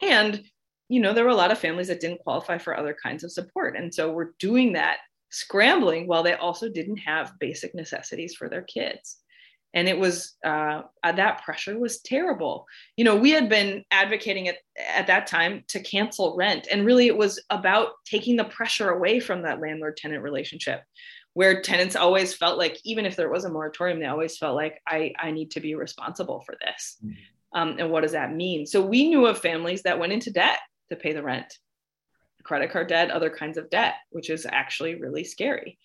And, 0.00 0.40
you 0.88 1.00
know, 1.00 1.12
there 1.12 1.24
were 1.24 1.30
a 1.30 1.34
lot 1.34 1.50
of 1.50 1.58
families 1.58 1.88
that 1.88 1.98
didn't 1.98 2.20
qualify 2.20 2.58
for 2.58 2.78
other 2.78 2.96
kinds 3.02 3.24
of 3.24 3.32
support. 3.32 3.76
And 3.76 3.92
so 3.92 4.12
we're 4.12 4.34
doing 4.38 4.74
that 4.74 4.98
scrambling 5.30 6.06
while 6.06 6.22
they 6.22 6.34
also 6.34 6.68
didn't 6.68 6.98
have 6.98 7.32
basic 7.40 7.74
necessities 7.74 8.36
for 8.36 8.48
their 8.48 8.62
kids 8.62 9.21
and 9.74 9.88
it 9.88 9.98
was 9.98 10.34
uh, 10.44 10.82
uh, 11.02 11.12
that 11.12 11.42
pressure 11.42 11.78
was 11.78 12.00
terrible. 12.00 12.66
You 12.96 13.04
know 13.04 13.16
we 13.16 13.30
had 13.30 13.48
been 13.48 13.84
advocating 13.90 14.48
at, 14.48 14.56
at 14.94 15.06
that 15.06 15.26
time 15.26 15.64
to 15.68 15.80
cancel 15.80 16.36
rent. 16.36 16.68
And 16.70 16.86
really 16.86 17.06
it 17.06 17.16
was 17.16 17.40
about 17.50 17.90
taking 18.04 18.36
the 18.36 18.44
pressure 18.44 18.90
away 18.90 19.20
from 19.20 19.42
that 19.42 19.60
landlord 19.60 19.96
tenant 19.96 20.22
relationship 20.22 20.82
where 21.34 21.62
tenants 21.62 21.96
always 21.96 22.34
felt 22.34 22.58
like 22.58 22.78
even 22.84 23.06
if 23.06 23.16
there 23.16 23.30
was 23.30 23.44
a 23.44 23.50
moratorium 23.50 23.98
they 23.98 24.06
always 24.06 24.36
felt 24.36 24.54
like 24.54 24.80
i, 24.86 25.12
I 25.18 25.30
need 25.30 25.50
to 25.52 25.60
be 25.60 25.74
responsible 25.74 26.42
for 26.44 26.54
this. 26.60 26.98
Mm-hmm. 27.04 27.58
um, 27.58 27.76
and 27.78 27.90
what 27.90 28.02
does 28.02 28.12
that 28.12 28.34
mean? 28.34 28.66
So 28.66 28.82
we 28.82 29.08
knew 29.08 29.26
of 29.26 29.38
families 29.38 29.82
that 29.82 29.98
went 29.98 30.12
into 30.12 30.30
debt 30.30 30.58
to 30.90 30.96
pay 30.96 31.12
the 31.12 31.22
rent 31.22 31.52
credit 32.44 32.72
card 32.72 32.88
debt 32.88 33.10
other 33.10 33.30
kinds 33.30 33.56
of 33.56 33.70
debt 33.70 33.94
which 34.10 34.28
is 34.28 34.46
actually 34.48 34.96
really 34.96 35.24
scary. 35.24 35.78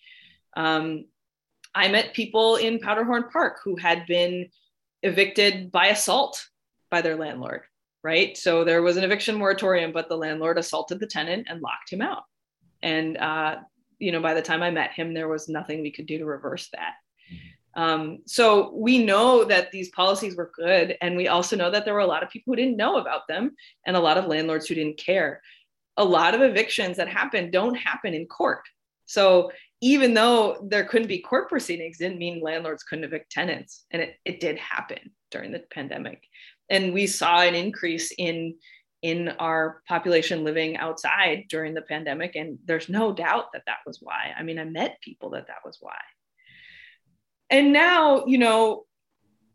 Um, 0.56 1.04
I 1.78 1.86
met 1.86 2.12
people 2.12 2.56
in 2.56 2.80
Powderhorn 2.80 3.30
Park 3.30 3.60
who 3.62 3.76
had 3.76 4.04
been 4.08 4.48
evicted 5.04 5.70
by 5.70 5.86
assault 5.86 6.44
by 6.90 7.02
their 7.02 7.14
landlord, 7.14 7.62
right? 8.02 8.36
So 8.36 8.64
there 8.64 8.82
was 8.82 8.96
an 8.96 9.04
eviction 9.04 9.36
moratorium, 9.36 9.92
but 9.92 10.08
the 10.08 10.16
landlord 10.16 10.58
assaulted 10.58 10.98
the 10.98 11.06
tenant 11.06 11.46
and 11.48 11.62
locked 11.62 11.92
him 11.92 12.02
out. 12.02 12.24
And, 12.82 13.16
uh, 13.16 13.58
you 14.00 14.10
know, 14.10 14.20
by 14.20 14.34
the 14.34 14.42
time 14.42 14.60
I 14.60 14.72
met 14.72 14.90
him, 14.92 15.14
there 15.14 15.28
was 15.28 15.48
nothing 15.48 15.80
we 15.80 15.92
could 15.92 16.06
do 16.06 16.18
to 16.18 16.24
reverse 16.24 16.68
that. 16.72 16.94
Um, 17.80 18.22
so 18.26 18.74
we 18.74 19.04
know 19.04 19.44
that 19.44 19.70
these 19.70 19.90
policies 19.90 20.34
were 20.34 20.50
good. 20.56 20.96
And 21.00 21.16
we 21.16 21.28
also 21.28 21.54
know 21.54 21.70
that 21.70 21.84
there 21.84 21.94
were 21.94 22.00
a 22.00 22.06
lot 22.06 22.24
of 22.24 22.30
people 22.30 22.50
who 22.50 22.56
didn't 22.56 22.76
know 22.76 22.98
about 22.98 23.28
them 23.28 23.54
and 23.86 23.96
a 23.96 24.00
lot 24.00 24.18
of 24.18 24.26
landlords 24.26 24.66
who 24.66 24.74
didn't 24.74 24.98
care. 24.98 25.42
A 25.96 26.04
lot 26.04 26.34
of 26.34 26.42
evictions 26.42 26.96
that 26.96 27.08
happen 27.08 27.52
don't 27.52 27.76
happen 27.76 28.14
in 28.14 28.26
court. 28.26 28.62
So 29.06 29.52
even 29.80 30.14
though 30.14 30.66
there 30.68 30.84
couldn't 30.84 31.08
be 31.08 31.20
court 31.20 31.48
proceedings 31.48 31.98
didn't 31.98 32.18
mean 32.18 32.40
landlords 32.42 32.82
couldn't 32.82 33.04
evict 33.04 33.30
tenants. 33.30 33.84
And 33.90 34.02
it, 34.02 34.16
it 34.24 34.40
did 34.40 34.58
happen 34.58 34.98
during 35.30 35.52
the 35.52 35.62
pandemic. 35.70 36.22
And 36.68 36.92
we 36.92 37.06
saw 37.06 37.40
an 37.40 37.54
increase 37.54 38.12
in 38.16 38.56
in 39.00 39.28
our 39.38 39.80
population 39.86 40.42
living 40.42 40.76
outside 40.76 41.44
during 41.48 41.72
the 41.72 41.82
pandemic. 41.82 42.34
And 42.34 42.58
there's 42.64 42.88
no 42.88 43.12
doubt 43.12 43.52
that 43.52 43.62
that 43.66 43.78
was 43.86 43.98
why. 44.02 44.34
I 44.36 44.42
mean 44.42 44.58
i 44.58 44.64
met 44.64 45.00
people 45.00 45.30
that 45.30 45.46
that 45.46 45.64
was 45.64 45.78
why. 45.80 45.98
And 47.48 47.72
now 47.72 48.26
you 48.26 48.38
know 48.38 48.84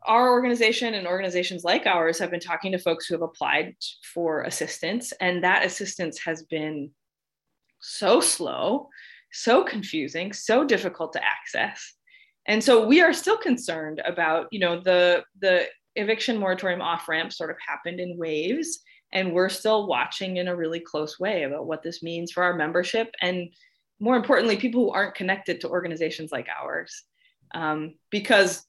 our 0.06 0.30
organization 0.30 0.94
and 0.94 1.06
organizations 1.06 1.64
like 1.64 1.86
ours 1.86 2.18
have 2.18 2.30
been 2.30 2.40
talking 2.40 2.72
to 2.72 2.78
folks 2.78 3.06
who 3.06 3.14
have 3.14 3.22
applied 3.22 3.74
for 4.14 4.42
assistance. 4.42 5.12
And 5.20 5.44
that 5.44 5.64
assistance 5.64 6.18
has 6.24 6.42
been 6.42 6.90
so 7.80 8.20
slow 8.20 8.88
so 9.34 9.64
confusing, 9.64 10.32
so 10.32 10.64
difficult 10.64 11.12
to 11.12 11.24
access. 11.24 11.94
And 12.46 12.62
so 12.62 12.86
we 12.86 13.00
are 13.00 13.12
still 13.12 13.38
concerned 13.38 14.00
about, 14.04 14.46
you 14.50 14.60
know, 14.60 14.80
the 14.80 15.24
the 15.40 15.66
eviction 15.96 16.38
moratorium 16.38 16.82
off 16.82 17.08
ramp 17.08 17.32
sort 17.32 17.50
of 17.50 17.56
happened 17.66 18.00
in 18.00 18.18
waves 18.18 18.80
and 19.12 19.32
we're 19.32 19.48
still 19.48 19.86
watching 19.86 20.38
in 20.38 20.48
a 20.48 20.56
really 20.56 20.80
close 20.80 21.20
way 21.20 21.44
about 21.44 21.66
what 21.66 21.82
this 21.82 22.02
means 22.02 22.32
for 22.32 22.42
our 22.42 22.54
membership 22.54 23.14
and 23.22 23.48
more 24.00 24.16
importantly 24.16 24.56
people 24.56 24.84
who 24.84 24.90
aren't 24.90 25.14
connected 25.14 25.60
to 25.60 25.68
organizations 25.68 26.32
like 26.32 26.48
ours 26.60 27.04
um, 27.54 27.94
because 28.10 28.66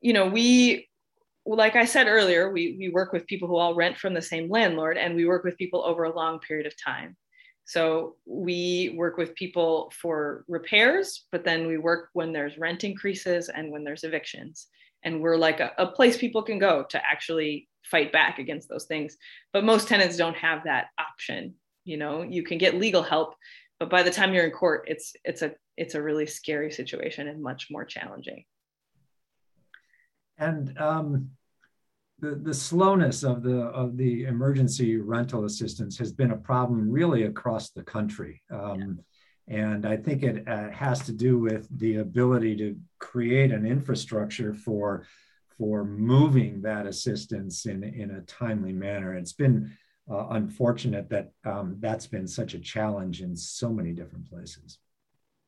you 0.00 0.14
know 0.14 0.26
we 0.26 0.88
like 1.44 1.76
i 1.76 1.84
said 1.84 2.06
earlier 2.06 2.50
we, 2.50 2.76
we 2.78 2.88
work 2.88 3.12
with 3.12 3.26
people 3.26 3.46
who 3.46 3.56
all 3.56 3.74
rent 3.74 3.98
from 3.98 4.14
the 4.14 4.22
same 4.22 4.48
landlord 4.48 4.96
and 4.96 5.14
we 5.14 5.26
work 5.26 5.44
with 5.44 5.58
people 5.58 5.84
over 5.84 6.04
a 6.04 6.16
long 6.16 6.38
period 6.40 6.66
of 6.66 6.72
time 6.82 7.14
so 7.70 8.16
we 8.26 8.92
work 8.96 9.16
with 9.16 9.36
people 9.36 9.92
for 9.94 10.44
repairs, 10.48 11.26
but 11.30 11.44
then 11.44 11.68
we 11.68 11.78
work 11.78 12.08
when 12.14 12.32
there's 12.32 12.58
rent 12.58 12.82
increases 12.82 13.48
and 13.48 13.70
when 13.70 13.84
there's 13.84 14.02
evictions. 14.02 14.66
And 15.04 15.22
we're 15.22 15.36
like 15.36 15.60
a, 15.60 15.70
a, 15.78 15.86
place 15.86 16.16
people 16.16 16.42
can 16.42 16.58
go 16.58 16.84
to 16.88 16.98
actually 16.98 17.68
fight 17.84 18.10
back 18.10 18.40
against 18.40 18.68
those 18.68 18.86
things. 18.86 19.16
But 19.52 19.62
most 19.62 19.86
tenants 19.86 20.16
don't 20.16 20.34
have 20.36 20.64
that 20.64 20.86
option. 20.98 21.54
You 21.84 21.96
know, 21.96 22.22
you 22.22 22.42
can 22.42 22.58
get 22.58 22.74
legal 22.74 23.04
help, 23.04 23.36
but 23.78 23.88
by 23.88 24.02
the 24.02 24.10
time 24.10 24.34
you're 24.34 24.44
in 24.44 24.50
court, 24.50 24.86
it's 24.88 25.12
it's 25.24 25.42
a 25.42 25.52
it's 25.76 25.94
a 25.94 26.02
really 26.02 26.26
scary 26.26 26.72
situation 26.72 27.28
and 27.28 27.40
much 27.40 27.68
more 27.70 27.84
challenging. 27.84 28.46
And 30.38 30.76
um, 30.76 31.30
the, 32.20 32.36
the 32.36 32.54
slowness 32.54 33.22
of 33.22 33.42
the 33.42 33.62
of 33.82 33.96
the 33.96 34.24
emergency 34.24 34.96
rental 34.96 35.44
assistance 35.44 35.98
has 35.98 36.12
been 36.12 36.32
a 36.32 36.36
problem 36.36 36.90
really 36.90 37.24
across 37.24 37.70
the 37.70 37.82
country. 37.82 38.42
Um, 38.50 39.00
and 39.48 39.84
I 39.84 39.96
think 39.96 40.22
it 40.22 40.46
uh, 40.46 40.70
has 40.70 41.00
to 41.06 41.12
do 41.12 41.38
with 41.38 41.66
the 41.78 41.96
ability 41.96 42.56
to 42.58 42.76
create 42.98 43.50
an 43.50 43.66
infrastructure 43.66 44.54
for 44.54 45.06
for 45.58 45.84
moving 45.84 46.62
that 46.62 46.86
assistance 46.86 47.66
in, 47.66 47.84
in 47.84 48.12
a 48.12 48.22
timely 48.22 48.72
manner. 48.72 49.14
It's 49.14 49.34
been 49.34 49.76
uh, 50.10 50.28
unfortunate 50.30 51.08
that 51.10 51.32
um, 51.44 51.76
that's 51.80 52.06
been 52.06 52.26
such 52.26 52.54
a 52.54 52.58
challenge 52.58 53.20
in 53.20 53.36
so 53.36 53.70
many 53.70 53.92
different 53.92 54.28
places. 54.30 54.78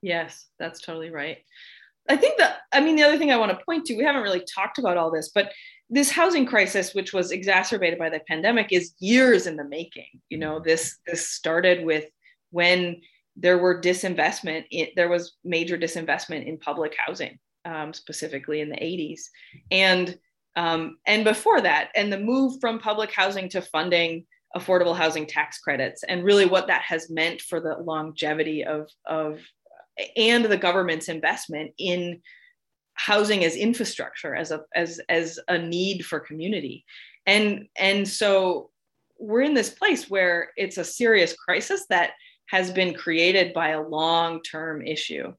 Yes, 0.03 0.49
that's 0.59 0.81
totally 0.81 1.11
right. 1.11 1.39
I 2.09 2.17
think 2.17 2.37
that, 2.39 2.59
I 2.73 2.81
mean, 2.81 2.97
the 2.97 3.05
other 3.05 3.17
thing 3.17 3.31
I 3.31 3.37
want 3.37 3.57
to 3.57 3.65
point 3.65 3.87
to, 3.87 3.97
we 3.97 4.05
haven't 4.05 4.23
really 4.23 4.45
talked 4.53 4.79
about 4.79 4.97
all 4.97 5.11
this, 5.11 5.31
but 5.35 5.53
this 5.93 6.11
housing 6.11 6.47
crisis, 6.47 6.95
which 6.95 7.13
was 7.13 7.33
exacerbated 7.33 7.99
by 7.99 8.09
the 8.09 8.21
pandemic, 8.27 8.73
is 8.73 8.95
years 8.99 9.47
in 9.47 9.57
the 9.57 9.65
making. 9.65 10.09
You 10.31 10.39
know, 10.39 10.59
this 10.59 10.99
this 11.07 11.29
started 11.29 11.85
with 11.85 12.07
when 12.51 13.03
there 13.37 13.59
were 13.59 13.79
disinvestment. 13.79 14.65
In, 14.71 14.89
there 14.97 15.11
was 15.11 15.35
major 15.45 15.77
disinvestment 15.77 16.47
in 16.47 16.57
public 16.59 16.95
housing, 16.99 17.39
um, 17.67 17.93
specifically 17.93 18.63
in 18.63 18.71
the 18.71 18.77
80s, 18.77 19.21
and 19.71 20.19
um, 20.57 20.97
and 21.07 21.25
before 21.25 21.61
that, 21.61 21.91
and 21.95 22.11
the 22.11 22.19
move 22.19 22.59
from 22.59 22.79
public 22.79 23.13
housing 23.13 23.51
to 23.51 23.61
funding 23.61 24.25
affordable 24.57 24.97
housing 24.97 25.27
tax 25.27 25.59
credits, 25.59 26.05
and 26.05 26.25
really 26.25 26.47
what 26.47 26.69
that 26.69 26.83
has 26.83 27.11
meant 27.11 27.43
for 27.43 27.61
the 27.61 27.77
longevity 27.77 28.65
of 28.65 28.89
of 29.05 29.41
and 30.17 30.47
the 30.47 30.57
government's 30.57 31.11
investment 31.11 31.73
in 31.77 32.23
housing 32.95 33.45
as 33.45 33.57
infrastructure 33.57 34.35
as 34.35 34.51
a 34.51 34.63
as 34.75 35.01
as 35.09 35.39
a 35.49 35.59
need 35.59 36.05
for 36.05 36.21
community. 36.21 36.85
And 37.27 37.67
and 37.77 38.07
so 38.07 38.71
we're 39.19 39.43
in 39.43 39.55
this 39.55 39.71
place 39.71 40.11
where 40.11 40.51
it's 40.57 40.79
a 40.79 40.85
serious 40.85 41.35
crisis 41.35 41.87
that 41.89 42.13
has 42.47 42.71
been 42.71 42.93
created 42.93 43.55
by 43.55 43.71
a 43.71 43.83
long-term 43.83 44.83
issue. 44.83 45.33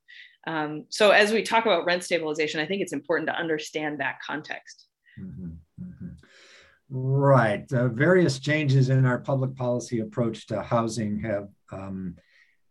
Um, 0.48 0.86
so 0.90 1.12
as 1.12 1.32
we 1.32 1.44
talk 1.44 1.66
about 1.66 1.86
rent 1.86 2.04
stabilization 2.04 2.60
i 2.60 2.66
think 2.66 2.82
it's 2.82 2.92
important 2.92 3.30
to 3.30 3.36
understand 3.36 4.00
that 4.00 4.18
context. 4.26 4.88
Mm-hmm, 5.18 5.52
mm-hmm. 5.82 6.08
right 6.90 7.72
uh, 7.72 7.88
various 7.90 8.40
changes 8.40 8.90
in 8.90 9.06
our 9.06 9.20
public 9.20 9.56
policy 9.56 10.00
approach 10.00 10.48
to 10.48 10.62
housing 10.62 11.22
have 11.22 11.50
um, 11.72 12.16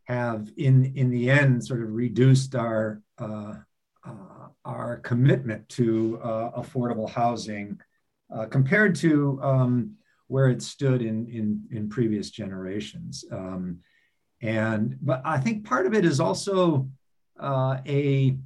have 0.04 0.50
in 0.56 0.92
in 0.96 1.08
the 1.10 1.30
end 1.30 1.64
sort 1.64 1.82
of 1.82 1.92
reduced 1.92 2.54
our 2.54 3.00
uh, 3.18 3.54
uh, 4.04 4.48
our 4.64 4.98
commitment 4.98 5.68
to 5.68 6.18
uh, 6.22 6.50
affordable 6.60 7.08
housing 7.08 7.78
uh, 8.34 8.46
compared 8.46 8.94
to 8.96 9.38
um, 9.42 9.94
where 10.28 10.48
it 10.48 10.62
stood 10.62 11.02
in, 11.02 11.26
in, 11.28 11.64
in 11.70 11.88
previous 11.88 12.30
generations. 12.30 13.24
Um, 13.30 13.78
and 14.40 14.98
but 15.00 15.22
I 15.24 15.38
think 15.38 15.64
part 15.64 15.86
of 15.86 15.94
it 15.94 16.04
is 16.04 16.18
also 16.18 16.88
uh, 17.38 17.78
a 17.86 18.36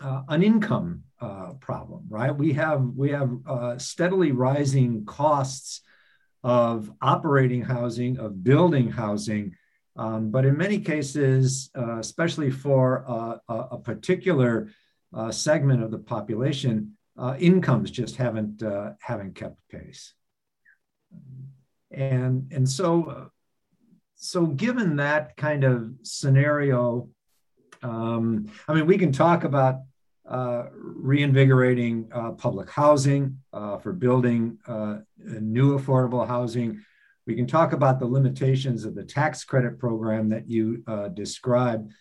an 0.00 0.42
income 0.42 1.04
problem, 1.60 2.06
right? 2.08 2.34
We 2.34 2.54
have 2.54 2.82
we 2.96 3.10
have 3.10 3.30
steadily 3.76 4.32
rising 4.32 5.04
costs 5.04 5.82
of 6.42 6.90
operating 7.02 7.62
housing, 7.62 8.18
of 8.18 8.42
building 8.42 8.90
housing, 8.90 9.54
um, 10.00 10.30
but 10.30 10.46
in 10.46 10.56
many 10.56 10.78
cases, 10.80 11.70
uh, 11.76 11.98
especially 11.98 12.50
for 12.50 13.04
a, 13.06 13.54
a 13.72 13.78
particular 13.78 14.70
uh, 15.12 15.30
segment 15.30 15.82
of 15.82 15.90
the 15.90 15.98
population, 15.98 16.96
uh, 17.18 17.36
incomes 17.38 17.90
just 17.90 18.16
haven't 18.16 18.62
uh, 18.62 18.92
haven't 19.00 19.34
kept 19.34 19.56
pace. 19.68 20.14
And 21.90 22.50
and 22.50 22.66
so 22.66 23.30
so 24.14 24.46
given 24.46 24.96
that 24.96 25.36
kind 25.36 25.64
of 25.64 25.92
scenario, 26.02 27.10
um, 27.82 28.50
I 28.68 28.74
mean, 28.74 28.86
we 28.86 28.96
can 28.96 29.12
talk 29.12 29.44
about 29.44 29.80
uh, 30.26 30.64
reinvigorating 30.72 32.08
uh, 32.14 32.30
public 32.32 32.70
housing, 32.70 33.38
uh, 33.52 33.76
for 33.78 33.92
building 33.92 34.58
uh, 34.66 34.98
new 35.18 35.78
affordable 35.78 36.26
housing. 36.26 36.82
We 37.30 37.36
can 37.36 37.46
talk 37.46 37.72
about 37.72 38.00
the 38.00 38.06
limitations 38.06 38.84
of 38.84 38.96
the 38.96 39.04
tax 39.04 39.44
credit 39.44 39.78
program 39.78 40.30
that 40.30 40.50
you 40.50 40.82
uh, 40.88 41.10
described. 41.10 41.92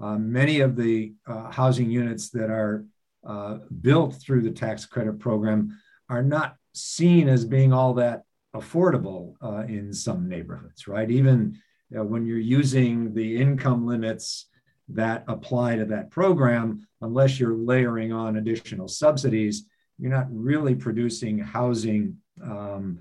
Um, 0.00 0.30
many 0.30 0.60
of 0.60 0.76
the 0.76 1.12
uh, 1.26 1.50
housing 1.50 1.90
units 1.90 2.30
that 2.30 2.50
are 2.50 2.84
uh, 3.26 3.58
built 3.80 4.14
through 4.14 4.42
the 4.42 4.52
tax 4.52 4.86
credit 4.86 5.18
program 5.18 5.76
are 6.08 6.22
not 6.22 6.54
seen 6.72 7.28
as 7.28 7.44
being 7.44 7.72
all 7.72 7.94
that 7.94 8.22
affordable 8.54 9.34
uh, 9.42 9.64
in 9.66 9.92
some 9.92 10.28
neighborhoods, 10.28 10.86
right? 10.86 11.10
Even 11.10 11.58
when 11.90 12.24
you're 12.24 12.38
using 12.38 13.12
the 13.12 13.38
income 13.38 13.88
limits 13.88 14.46
that 14.90 15.24
apply 15.26 15.74
to 15.74 15.84
that 15.86 16.12
program, 16.12 16.86
unless 17.00 17.40
you're 17.40 17.56
layering 17.56 18.12
on 18.12 18.36
additional 18.36 18.86
subsidies, 18.86 19.66
you're 19.98 20.12
not 20.12 20.28
really 20.30 20.76
producing 20.76 21.38
housing 21.38 22.18
um, 22.40 23.00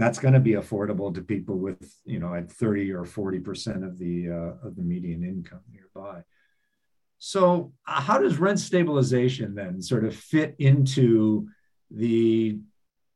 that's 0.00 0.18
going 0.18 0.34
to 0.34 0.40
be 0.40 0.52
affordable 0.52 1.14
to 1.14 1.20
people 1.20 1.56
with, 1.58 1.94
you 2.04 2.18
know, 2.18 2.34
at 2.34 2.50
30 2.50 2.92
or 2.92 3.04
40% 3.04 3.84
of 3.84 3.98
the 3.98 4.30
uh, 4.30 4.66
of 4.66 4.76
the 4.76 4.82
median 4.82 5.22
income 5.22 5.60
nearby. 5.70 6.22
So, 7.18 7.74
uh, 7.86 8.00
how 8.00 8.18
does 8.18 8.38
rent 8.38 8.58
stabilization 8.58 9.54
then 9.54 9.82
sort 9.82 10.06
of 10.06 10.16
fit 10.16 10.56
into 10.58 11.48
the 11.90 12.58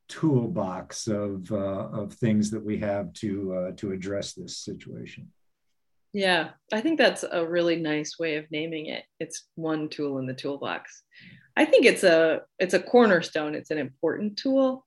toolbox 0.08 1.06
of 1.06 1.50
uh, 1.50 1.88
of 2.00 2.12
things 2.12 2.50
that 2.50 2.62
we 2.62 2.78
have 2.78 3.14
to 3.14 3.54
uh, 3.54 3.70
to 3.76 3.92
address 3.92 4.34
this 4.34 4.58
situation? 4.58 5.32
Yeah, 6.12 6.50
I 6.72 6.80
think 6.80 6.98
that's 6.98 7.24
a 7.28 7.44
really 7.44 7.76
nice 7.76 8.18
way 8.18 8.36
of 8.36 8.44
naming 8.50 8.86
it. 8.86 9.04
It's 9.18 9.48
one 9.56 9.88
tool 9.88 10.18
in 10.18 10.26
the 10.26 10.34
toolbox. 10.34 11.02
I 11.56 11.64
think 11.64 11.86
it's 11.86 12.04
a 12.04 12.42
it's 12.58 12.74
a 12.74 12.82
cornerstone. 12.82 13.54
It's 13.54 13.70
an 13.70 13.78
important 13.78 14.36
tool, 14.36 14.84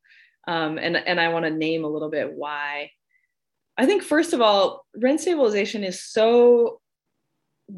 um, 0.47 0.77
and 0.77 0.97
and 0.97 1.19
I 1.19 1.29
want 1.29 1.45
to 1.45 1.51
name 1.51 1.83
a 1.83 1.89
little 1.89 2.09
bit 2.09 2.33
why. 2.33 2.91
I 3.77 3.85
think 3.85 4.03
first 4.03 4.33
of 4.33 4.41
all, 4.41 4.85
rent 4.95 5.21
stabilization 5.21 5.83
is 5.83 6.03
so 6.03 6.81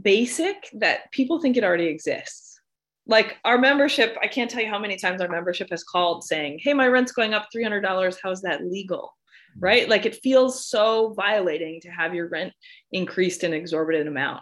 basic 0.01 0.69
that 0.73 1.11
people 1.11 1.41
think 1.41 1.57
it 1.57 1.63
already 1.63 1.87
exists. 1.87 2.61
Like 3.05 3.37
our 3.43 3.57
membership, 3.57 4.15
I 4.21 4.27
can't 4.27 4.49
tell 4.49 4.61
you 4.61 4.69
how 4.69 4.79
many 4.79 4.95
times 4.95 5.19
our 5.19 5.27
membership 5.27 5.69
has 5.71 5.83
called 5.83 6.23
saying, 6.23 6.59
"Hey, 6.61 6.73
my 6.73 6.87
rent's 6.87 7.11
going 7.11 7.33
up 7.33 7.47
three 7.51 7.63
hundred 7.63 7.81
dollars. 7.81 8.17
How's 8.21 8.41
that 8.41 8.65
legal?" 8.65 9.13
right? 9.57 9.89
Like 9.89 10.05
it 10.05 10.19
feels 10.21 10.67
so 10.67 11.13
violating 11.13 11.81
to 11.81 11.89
have 11.89 12.13
your 12.13 12.27
rent 12.27 12.53
increased 12.91 13.43
an 13.43 13.53
exorbitant 13.53 14.07
amount. 14.07 14.41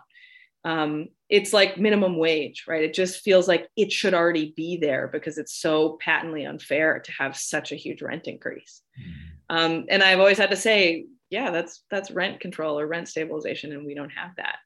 Um, 0.67 1.08
it's 1.30 1.53
like 1.53 1.80
minimum 1.80 2.17
wage, 2.17 2.65
right? 2.67 2.84
It 2.84 2.93
just 2.93 3.23
feels 3.23 3.47
like 3.47 3.69
it 3.77 3.89
should 3.89 4.13
already 4.13 4.53
be 4.58 4.75
there 4.75 5.08
because 5.08 5.38
it's 5.38 5.53
so 5.53 5.97
patently 6.01 6.43
unfair 6.43 6.99
to 6.99 7.12
have 7.13 7.38
such 7.38 7.71
a 7.71 7.77
huge 7.77 8.01
rent 8.01 8.27
increase. 8.27 8.82
Mm-hmm. 8.99 9.56
Um, 9.58 9.86
and 9.88 10.03
I've 10.03 10.19
always 10.19 10.38
had 10.38 10.51
to 10.51 10.58
say, 10.58 11.06
yeah, 11.30 11.51
that's 11.51 11.84
that's 11.89 12.12
rent 12.12 12.41
control 12.41 12.77
or 12.77 12.86
rent 12.86 13.08
stabilization, 13.08 13.71
and 13.71 13.86
we 13.86 13.95
don't 13.95 14.10
have 14.10 14.32
that. 14.36 14.58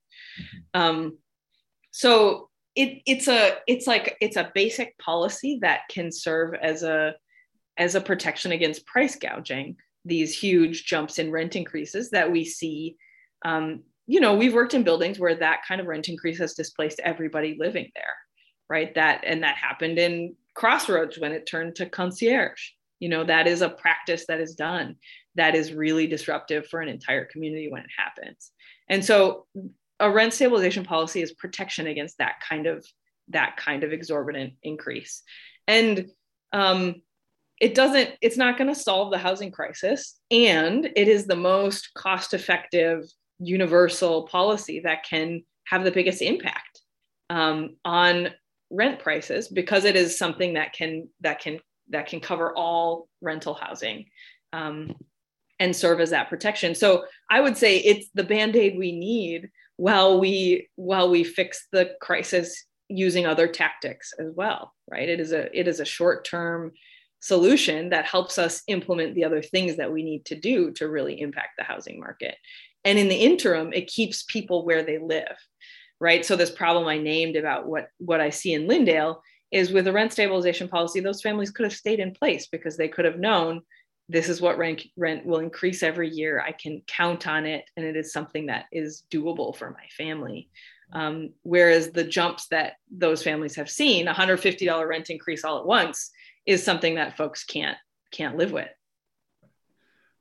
Mm-hmm. 0.41 0.81
Um, 0.81 1.17
so 1.91 2.49
it, 2.75 3.03
it's 3.05 3.27
a 3.27 3.57
it's 3.67 3.85
like 3.85 4.17
it's 4.21 4.37
a 4.37 4.51
basic 4.55 4.97
policy 4.97 5.59
that 5.61 5.81
can 5.87 6.11
serve 6.11 6.55
as 6.55 6.81
a 6.81 7.13
as 7.77 7.93
a 7.93 8.01
protection 8.01 8.51
against 8.53 8.87
price 8.87 9.15
gouging 9.15 9.75
these 10.03 10.35
huge 10.35 10.85
jumps 10.85 11.19
in 11.19 11.31
rent 11.31 11.55
increases 11.55 12.09
that 12.09 12.31
we 12.31 12.43
see. 12.43 12.95
Um, 13.45 13.83
you 14.11 14.19
know, 14.19 14.35
we've 14.35 14.53
worked 14.53 14.73
in 14.73 14.83
buildings 14.83 15.19
where 15.19 15.35
that 15.35 15.61
kind 15.65 15.79
of 15.79 15.87
rent 15.87 16.09
increase 16.09 16.37
has 16.37 16.53
displaced 16.53 16.99
everybody 17.01 17.55
living 17.57 17.89
there, 17.95 18.17
right? 18.69 18.93
That 18.95 19.23
and 19.25 19.41
that 19.43 19.55
happened 19.55 19.97
in 19.97 20.35
Crossroads 20.53 21.17
when 21.17 21.31
it 21.31 21.45
turned 21.45 21.75
to 21.75 21.85
concierge. 21.85 22.61
You 22.99 23.07
know, 23.07 23.23
that 23.23 23.47
is 23.47 23.61
a 23.61 23.69
practice 23.69 24.25
that 24.27 24.41
is 24.41 24.53
done 24.53 24.97
that 25.35 25.55
is 25.55 25.71
really 25.71 26.07
disruptive 26.07 26.67
for 26.67 26.81
an 26.81 26.89
entire 26.89 27.23
community 27.23 27.71
when 27.71 27.83
it 27.83 27.89
happens. 27.97 28.51
And 28.89 29.03
so 29.03 29.45
a 30.01 30.11
rent 30.11 30.33
stabilization 30.33 30.83
policy 30.83 31.21
is 31.21 31.31
protection 31.31 31.87
against 31.87 32.17
that 32.17 32.35
kind 32.47 32.67
of 32.67 32.85
that 33.29 33.55
kind 33.55 33.85
of 33.85 33.93
exorbitant 33.93 34.55
increase. 34.61 35.23
And 35.69 36.09
um, 36.51 37.01
it 37.61 37.75
doesn't 37.75 38.09
it's 38.19 38.35
not 38.35 38.57
going 38.57 38.67
to 38.67 38.75
solve 38.75 39.09
the 39.09 39.17
housing 39.17 39.51
crisis 39.51 40.19
and 40.29 40.89
it 40.97 41.07
is 41.07 41.27
the 41.27 41.35
most 41.35 41.93
cost 41.93 42.33
effective 42.33 43.05
universal 43.41 44.27
policy 44.27 44.81
that 44.81 45.03
can 45.03 45.43
have 45.65 45.83
the 45.83 45.91
biggest 45.91 46.21
impact 46.21 46.81
um, 47.29 47.75
on 47.85 48.29
rent 48.69 48.99
prices 48.99 49.47
because 49.47 49.85
it 49.85 49.95
is 49.95 50.17
something 50.17 50.53
that 50.53 50.73
can 50.73 51.07
that 51.21 51.39
can 51.39 51.59
that 51.89 52.07
can 52.07 52.19
cover 52.19 52.55
all 52.55 53.07
rental 53.21 53.53
housing 53.53 54.05
um, 54.53 54.93
and 55.59 55.75
serve 55.75 55.99
as 55.99 56.11
that 56.11 56.29
protection 56.29 56.73
so 56.73 57.03
i 57.29 57.41
would 57.41 57.57
say 57.57 57.77
it's 57.77 58.07
the 58.13 58.23
band-aid 58.23 58.77
we 58.77 58.91
need 58.91 59.49
while 59.75 60.19
we 60.19 60.69
while 60.75 61.09
we 61.09 61.23
fix 61.23 61.67
the 61.71 61.91
crisis 62.01 62.65
using 62.87 63.25
other 63.25 63.47
tactics 63.47 64.13
as 64.19 64.31
well 64.35 64.73
right 64.89 65.09
it 65.09 65.19
is 65.19 65.33
a 65.33 65.57
it 65.57 65.67
is 65.67 65.79
a 65.79 65.85
short 65.85 66.23
term 66.23 66.71
solution 67.21 67.89
that 67.89 68.05
helps 68.05 68.37
us 68.37 68.63
implement 68.67 69.15
the 69.15 69.23
other 69.23 69.41
things 69.41 69.77
that 69.77 69.91
we 69.91 70.03
need 70.03 70.25
to 70.25 70.35
do 70.35 70.71
to 70.71 70.89
really 70.89 71.21
impact 71.21 71.51
the 71.57 71.63
housing 71.63 71.99
market. 71.99 72.35
And 72.83 72.97
in 72.97 73.09
the 73.09 73.15
interim, 73.15 73.73
it 73.73 73.87
keeps 73.87 74.23
people 74.23 74.65
where 74.65 74.83
they 74.83 74.97
live, 74.97 75.35
right? 75.99 76.25
So 76.25 76.35
this 76.35 76.51
problem 76.51 76.87
I 76.87 76.97
named 76.97 77.35
about 77.35 77.67
what 77.67 77.87
what 77.97 78.21
I 78.21 78.29
see 78.29 78.53
in 78.53 78.67
Lyndale 78.67 79.21
is 79.51 79.71
with 79.71 79.87
a 79.87 79.91
rent 79.91 80.13
stabilization 80.13 80.67
policy, 80.67 80.99
those 80.99 81.21
families 81.21 81.51
could 81.51 81.65
have 81.65 81.73
stayed 81.73 81.99
in 81.99 82.13
place 82.13 82.47
because 82.47 82.77
they 82.77 82.87
could 82.87 83.05
have 83.05 83.19
known 83.19 83.61
this 84.09 84.29
is 84.29 84.41
what 84.41 84.57
rent 84.57 84.83
rent 84.97 85.25
will 85.25 85.39
increase 85.39 85.83
every 85.83 86.09
year. 86.09 86.41
I 86.45 86.51
can 86.51 86.81
count 86.87 87.27
on 87.27 87.45
it, 87.45 87.63
and 87.77 87.85
it 87.85 87.95
is 87.95 88.11
something 88.11 88.47
that 88.47 88.65
is 88.71 89.03
doable 89.11 89.55
for 89.55 89.71
my 89.71 89.85
family. 89.97 90.49
Um, 90.93 91.29
whereas 91.43 91.91
the 91.91 92.03
jumps 92.03 92.47
that 92.47 92.73
those 92.91 93.23
families 93.23 93.55
have 93.55 93.69
seen, 93.69 94.07
$150 94.07 94.87
rent 94.87 95.09
increase 95.09 95.45
all 95.45 95.59
at 95.59 95.65
once, 95.65 96.11
is 96.45 96.63
something 96.63 96.95
that 96.95 97.15
folks 97.15 97.45
can't 97.45 97.77
can't 98.11 98.37
live 98.37 98.51
with. 98.51 98.67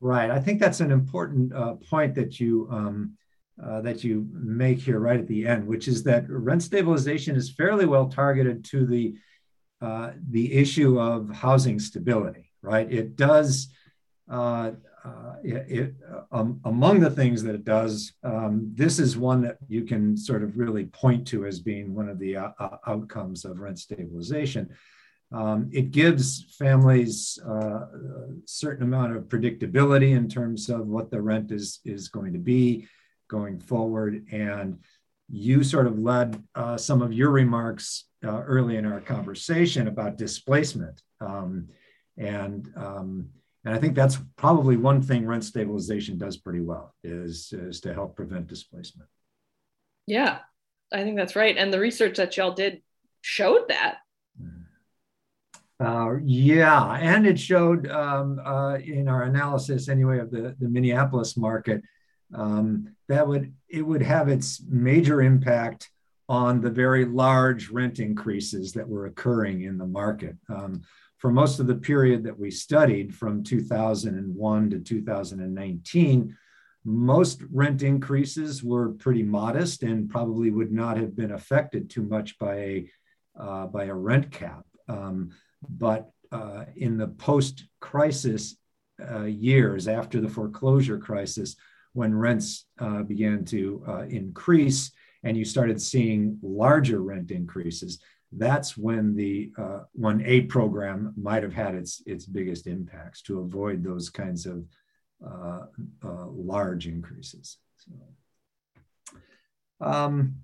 Right. 0.01 0.31
I 0.31 0.41
think 0.41 0.61
that's 0.61 0.81
an 0.81 0.91
important 0.91 1.53
uh, 1.53 1.75
point 1.75 2.15
that 2.15 2.41
you 2.41 2.67
um, 2.71 3.17
uh, 3.63 3.83
that 3.83 4.03
you 4.03 4.27
make 4.33 4.79
here 4.79 4.99
right 4.99 5.21
at 5.21 5.29
the 5.29 5.47
end, 5.47 5.67
which 5.67 5.89
is 5.89 6.03
that 6.05 6.25
rent 6.31 6.63
stabilization 6.63 7.37
is 7.37 7.51
fairly 7.51 7.85
well 7.85 8.09
targeted 8.09 8.65
to 8.67 8.87
the 8.87 9.15
uh, 9.83 10.13
the 10.31 10.55
issue 10.55 10.99
of 10.99 11.29
housing 11.31 11.79
stability. 11.79 12.51
Right. 12.63 12.91
It 12.91 13.17
does. 13.17 13.69
Uh, 14.29 14.73
uh, 15.05 15.37
it, 15.43 15.95
um, 16.31 16.61
among 16.67 17.01
the 17.01 17.11
things 17.11 17.43
that 17.43 17.55
it 17.55 17.65
does, 17.65 18.13
um, 18.23 18.71
this 18.75 18.99
is 18.99 19.17
one 19.17 19.41
that 19.41 19.57
you 19.67 19.83
can 19.85 20.15
sort 20.15 20.43
of 20.43 20.59
really 20.59 20.85
point 20.85 21.27
to 21.27 21.47
as 21.47 21.59
being 21.59 21.95
one 21.95 22.07
of 22.07 22.19
the 22.19 22.37
uh, 22.37 22.51
outcomes 22.87 23.47
of 23.47 23.59
rent 23.59 23.79
stabilization. 23.79 24.69
Um, 25.33 25.71
it 25.73 25.93
gives 25.93 26.45
families 26.59 27.39
uh, 27.47 27.53
a 27.53 28.29
certain 28.47 28.83
amount 28.83 29.17
of 29.17 29.25
predictability 29.25 30.17
in 30.17 30.29
terms 30.29 30.69
of 30.69 30.89
what 30.89 31.11
the 31.11 31.21
rent 31.21 31.53
is, 31.53 31.81
is 31.85 32.09
going 32.09 32.33
to 32.33 32.39
be 32.39 32.89
going 33.29 33.61
forward. 33.61 34.27
And 34.33 34.79
you 35.29 35.63
sort 35.63 35.87
of 35.87 35.99
led 35.99 36.43
uh, 36.57 36.77
some 36.77 37.01
of 37.01 37.13
your 37.13 37.31
remarks 37.31 38.07
uh, 38.25 38.43
early 38.43 38.77
in 38.77 38.85
our 38.85 39.01
conversation 39.01 39.87
about 39.87 40.19
displacement. 40.19 41.01
Um, 41.21 41.69
and, 42.17 42.69
um, 42.77 43.29
and 43.65 43.73
I 43.73 43.79
think 43.79 43.95
that's 43.95 44.19
probably 44.37 44.77
one 44.77 45.01
thing 45.01 45.27
rent 45.27 45.45
stabilization 45.45 46.19
does 46.19 46.39
pretty 46.39 46.61
well 46.61 46.95
is, 47.05 47.53
is 47.53 47.81
to 47.83 47.95
help 47.95 48.17
prevent 48.17 48.49
displacement. 48.49 49.09
Yeah, 50.07 50.39
I 50.93 51.05
think 51.05 51.17
that's 51.17 51.37
right. 51.37 51.57
And 51.57 51.73
the 51.73 51.79
research 51.79 52.17
that 52.17 52.37
y'all 52.37 52.53
did 52.53 52.83
showed 53.21 53.69
that 53.69 53.99
uh, 55.81 56.17
yeah, 56.23 56.99
and 57.01 57.27
it 57.27 57.39
showed 57.39 57.89
um, 57.89 58.39
uh, 58.45 58.75
in 58.75 59.09
our 59.09 59.23
analysis 59.23 59.89
anyway 59.89 60.19
of 60.19 60.31
the, 60.31 60.55
the 60.61 60.69
Minneapolis 60.69 61.37
market 61.37 61.83
um, 62.35 62.95
that 63.09 63.27
would 63.27 63.53
it 63.69 63.83
would 63.83 64.03
have 64.03 64.29
its 64.29 64.63
major 64.69 65.23
impact 65.23 65.91
on 66.29 66.61
the 66.61 66.71
very 66.71 67.05
large 67.05 67.71
rent 67.71 67.99
increases 67.99 68.73
that 68.73 68.89
were 68.89 69.07
occurring 69.07 69.63
in 69.63 69.79
the 69.79 69.87
market. 69.87 70.37
Um, 70.49 70.83
for 71.19 71.31
most 71.31 71.59
of 71.59 71.67
the 71.67 71.75
period 71.75 72.23
that 72.25 72.39
we 72.39 72.51
studied 72.51 73.15
from 73.15 73.43
2001 73.43 74.71
to 74.71 74.79
2019, 74.79 76.37
most 76.85 77.43
rent 77.53 77.83
increases 77.83 78.63
were 78.63 78.91
pretty 78.91 79.23
modest 79.23 79.83
and 79.83 80.09
probably 80.09 80.51
would 80.51 80.73
not 80.73 80.97
have 80.97 81.15
been 81.17 81.33
affected 81.33 81.91
too 81.91 82.03
much 82.03 82.39
by 82.39 82.55
a 82.55 82.91
uh, 83.39 83.67
by 83.67 83.85
a 83.85 83.95
rent 83.95 84.31
cap. 84.31 84.65
Um, 84.89 85.31
but 85.69 86.11
uh, 86.33 86.65
in 86.77 86.97
the 86.97 87.09
post 87.09 87.65
crisis 87.81 88.57
uh, 89.11 89.25
years 89.25 89.89
after 89.89 90.21
the 90.21 90.29
foreclosure 90.29 90.99
crisis, 90.99 91.57
when 91.93 92.15
rents 92.15 92.67
uh, 92.79 93.03
began 93.03 93.45
to 93.45 93.83
uh, 93.89 94.03
increase 94.03 94.93
and 95.23 95.37
you 95.37 95.45
started 95.45 95.81
seeing 95.83 96.39
larger 96.43 97.03
rent 97.03 97.31
increases, 97.31 98.01
that's 98.33 98.77
when 98.77 99.15
the 99.17 99.51
uh, 99.59 99.81
when 99.93 100.23
a 100.25 100.43
program 100.43 101.13
might 101.21 101.43
have 101.43 101.53
had 101.53 101.75
its 101.75 102.03
its 102.07 102.27
biggest 102.27 102.67
impacts 102.67 103.23
to 103.23 103.41
avoid 103.41 103.83
those 103.83 104.09
kinds 104.09 104.47
of 104.47 104.65
uh, 105.27 105.67
uh, 106.05 106.27
large 106.27 106.87
increases. 106.87 107.59
So, 107.79 107.93
um, 109.81 110.37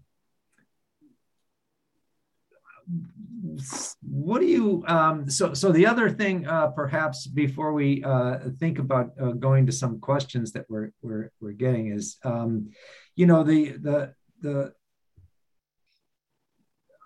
what 4.02 4.40
do 4.40 4.46
you 4.46 4.84
um, 4.86 5.28
so 5.28 5.54
so 5.54 5.72
the 5.72 5.86
other 5.86 6.10
thing 6.10 6.46
uh, 6.46 6.68
perhaps 6.68 7.26
before 7.26 7.72
we 7.72 8.02
uh, 8.04 8.38
think 8.58 8.78
about 8.78 9.10
uh, 9.20 9.32
going 9.32 9.66
to 9.66 9.72
some 9.72 10.00
questions 10.00 10.52
that 10.52 10.64
we're 10.68 10.90
we're, 11.02 11.30
we're 11.40 11.52
getting 11.52 11.88
is 11.92 12.18
um, 12.24 12.70
you 13.14 13.26
know 13.26 13.42
the 13.42 13.72
the 13.72 14.14
the 14.40 14.72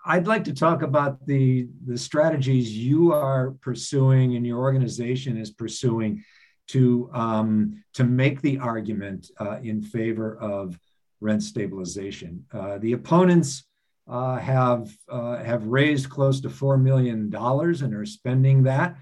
I'd 0.05 0.27
like 0.27 0.45
to 0.45 0.53
talk 0.53 0.81
about 0.81 1.25
the 1.25 1.67
the 1.85 1.97
strategies 1.97 2.75
you 2.75 3.13
are 3.13 3.51
pursuing 3.61 4.35
and 4.35 4.45
your 4.45 4.59
organization 4.59 5.37
is 5.37 5.51
pursuing 5.51 6.23
to 6.67 7.09
um, 7.13 7.83
to 7.93 8.03
make 8.03 8.41
the 8.41 8.57
argument 8.59 9.29
uh, 9.39 9.59
in 9.61 9.81
favor 9.81 10.37
of 10.37 10.79
rent 11.19 11.43
stabilization. 11.43 12.45
Uh, 12.51 12.77
the 12.79 12.93
opponents 12.93 13.63
uh, 14.07 14.37
have 14.37 14.91
uh, 15.09 15.43
have 15.43 15.65
raised 15.65 16.09
close 16.09 16.41
to 16.41 16.49
four 16.49 16.77
million 16.77 17.29
dollars 17.29 17.81
and 17.81 17.93
are 17.93 18.05
spending 18.05 18.63
that, 18.63 18.95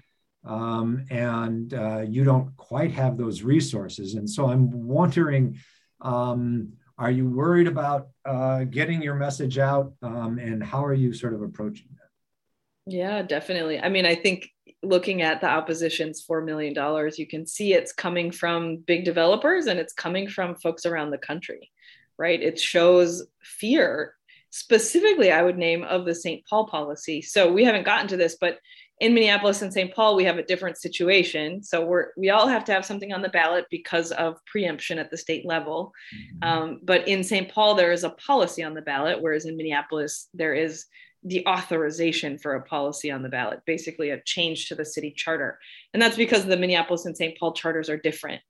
um, 0.44 1.04
and 1.10 1.74
uh, 1.74 2.00
you 2.00 2.24
don't 2.24 2.56
quite 2.56 2.92
have 2.92 3.16
those 3.16 3.42
resources. 3.42 4.14
And 4.14 4.28
so 4.28 4.46
I'm 4.46 4.86
wondering, 4.86 5.58
um, 6.00 6.74
are 6.98 7.10
you 7.10 7.28
worried 7.28 7.66
about 7.66 8.08
uh, 8.24 8.64
getting 8.64 9.02
your 9.02 9.14
message 9.14 9.58
out, 9.58 9.92
um, 10.02 10.38
and 10.38 10.62
how 10.62 10.84
are 10.84 10.94
you 10.94 11.12
sort 11.12 11.34
of 11.34 11.42
approaching 11.42 11.88
that? 11.92 12.92
Yeah, 12.92 13.22
definitely. 13.22 13.80
I 13.80 13.88
mean, 13.88 14.06
I 14.06 14.14
think 14.14 14.50
looking 14.82 15.22
at 15.22 15.40
the 15.40 15.48
opposition's 15.48 16.24
$4 16.26 16.44
million, 16.44 16.74
you 17.16 17.26
can 17.26 17.46
see 17.46 17.74
it's 17.74 17.92
coming 17.92 18.30
from 18.30 18.78
big 18.78 19.04
developers 19.04 19.66
and 19.66 19.78
it's 19.78 19.92
coming 19.92 20.28
from 20.28 20.54
folks 20.54 20.86
around 20.86 21.10
the 21.10 21.18
country, 21.18 21.70
right? 22.18 22.40
It 22.40 22.58
shows 22.58 23.26
fear 23.42 24.14
specifically 24.50 25.32
I 25.32 25.42
would 25.42 25.58
name 25.58 25.84
of 25.84 26.04
the 26.04 26.14
St. 26.14 26.44
Paul 26.46 26.66
policy. 26.66 27.22
So 27.22 27.50
we 27.52 27.64
haven't 27.64 27.84
gotten 27.84 28.08
to 28.08 28.16
this, 28.16 28.36
but 28.40 28.58
in 29.00 29.14
Minneapolis 29.14 29.62
and 29.62 29.72
St. 29.72 29.94
Paul, 29.94 30.14
we 30.14 30.24
have 30.24 30.36
a 30.36 30.42
different 30.42 30.76
situation. 30.76 31.62
So 31.62 31.84
we're 31.84 32.08
we 32.18 32.28
all 32.28 32.46
have 32.46 32.64
to 32.66 32.72
have 32.72 32.84
something 32.84 33.12
on 33.12 33.22
the 33.22 33.30
ballot 33.30 33.64
because 33.70 34.12
of 34.12 34.36
preemption 34.44 34.98
at 34.98 35.10
the 35.10 35.16
state 35.16 35.46
level. 35.46 35.92
Mm-hmm. 36.14 36.48
Um, 36.48 36.80
but 36.82 37.08
in 37.08 37.24
St. 37.24 37.50
Paul, 37.50 37.74
there 37.74 37.92
is 37.92 38.04
a 38.04 38.10
policy 38.10 38.62
on 38.62 38.74
the 38.74 38.82
ballot, 38.82 39.20
whereas 39.20 39.46
in 39.46 39.56
Minneapolis, 39.56 40.28
there 40.34 40.54
is 40.54 40.84
the 41.22 41.46
authorization 41.46 42.38
for 42.38 42.54
a 42.54 42.62
policy 42.62 43.10
on 43.10 43.22
the 43.22 43.28
ballot, 43.28 43.60
basically 43.66 44.10
a 44.10 44.22
change 44.22 44.68
to 44.68 44.74
the 44.74 44.84
city 44.84 45.10
charter. 45.10 45.58
And 45.92 46.00
that's 46.00 46.16
because 46.16 46.46
the 46.46 46.56
Minneapolis 46.56 47.04
and 47.04 47.16
St. 47.16 47.38
Paul 47.38 47.52
charters 47.52 47.90
are 47.90 47.98
different. 47.98 48.40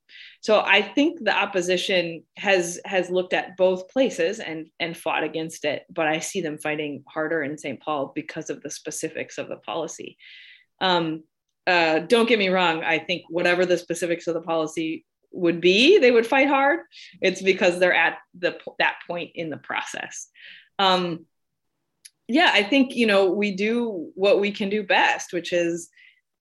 So 0.40 0.60
I 0.64 0.80
think 0.80 1.24
the 1.24 1.36
opposition 1.36 2.22
has 2.36 2.80
has 2.84 3.10
looked 3.10 3.32
at 3.32 3.56
both 3.56 3.88
places 3.88 4.38
and 4.38 4.68
and 4.78 4.96
fought 4.96 5.24
against 5.24 5.64
it, 5.64 5.84
but 5.90 6.06
I 6.06 6.20
see 6.20 6.40
them 6.40 6.58
fighting 6.58 7.02
harder 7.08 7.42
in 7.42 7.58
St. 7.58 7.80
Paul 7.80 8.12
because 8.14 8.50
of 8.50 8.62
the 8.62 8.70
specifics 8.70 9.38
of 9.38 9.48
the 9.48 9.56
policy. 9.56 10.16
Um, 10.80 11.24
uh, 11.66 12.00
don't 12.00 12.28
get 12.28 12.38
me 12.38 12.48
wrong. 12.48 12.84
I 12.84 12.98
think 12.98 13.24
whatever 13.28 13.66
the 13.66 13.78
specifics 13.78 14.26
of 14.28 14.34
the 14.34 14.40
policy 14.40 15.04
would 15.32 15.60
be, 15.60 15.98
they 15.98 16.10
would 16.10 16.26
fight 16.26 16.48
hard. 16.48 16.80
It's 17.20 17.42
because 17.42 17.78
they're 17.78 17.94
at 17.94 18.18
the 18.38 18.58
that 18.78 18.96
point 19.06 19.32
in 19.34 19.50
the 19.50 19.56
process. 19.56 20.28
Um, 20.78 21.26
yeah, 22.30 22.50
I 22.52 22.62
think 22.62 22.94
you 22.94 23.06
know 23.06 23.30
we 23.30 23.56
do 23.56 24.10
what 24.14 24.40
we 24.40 24.52
can 24.52 24.70
do 24.70 24.82
best, 24.82 25.32
which 25.32 25.52
is 25.52 25.88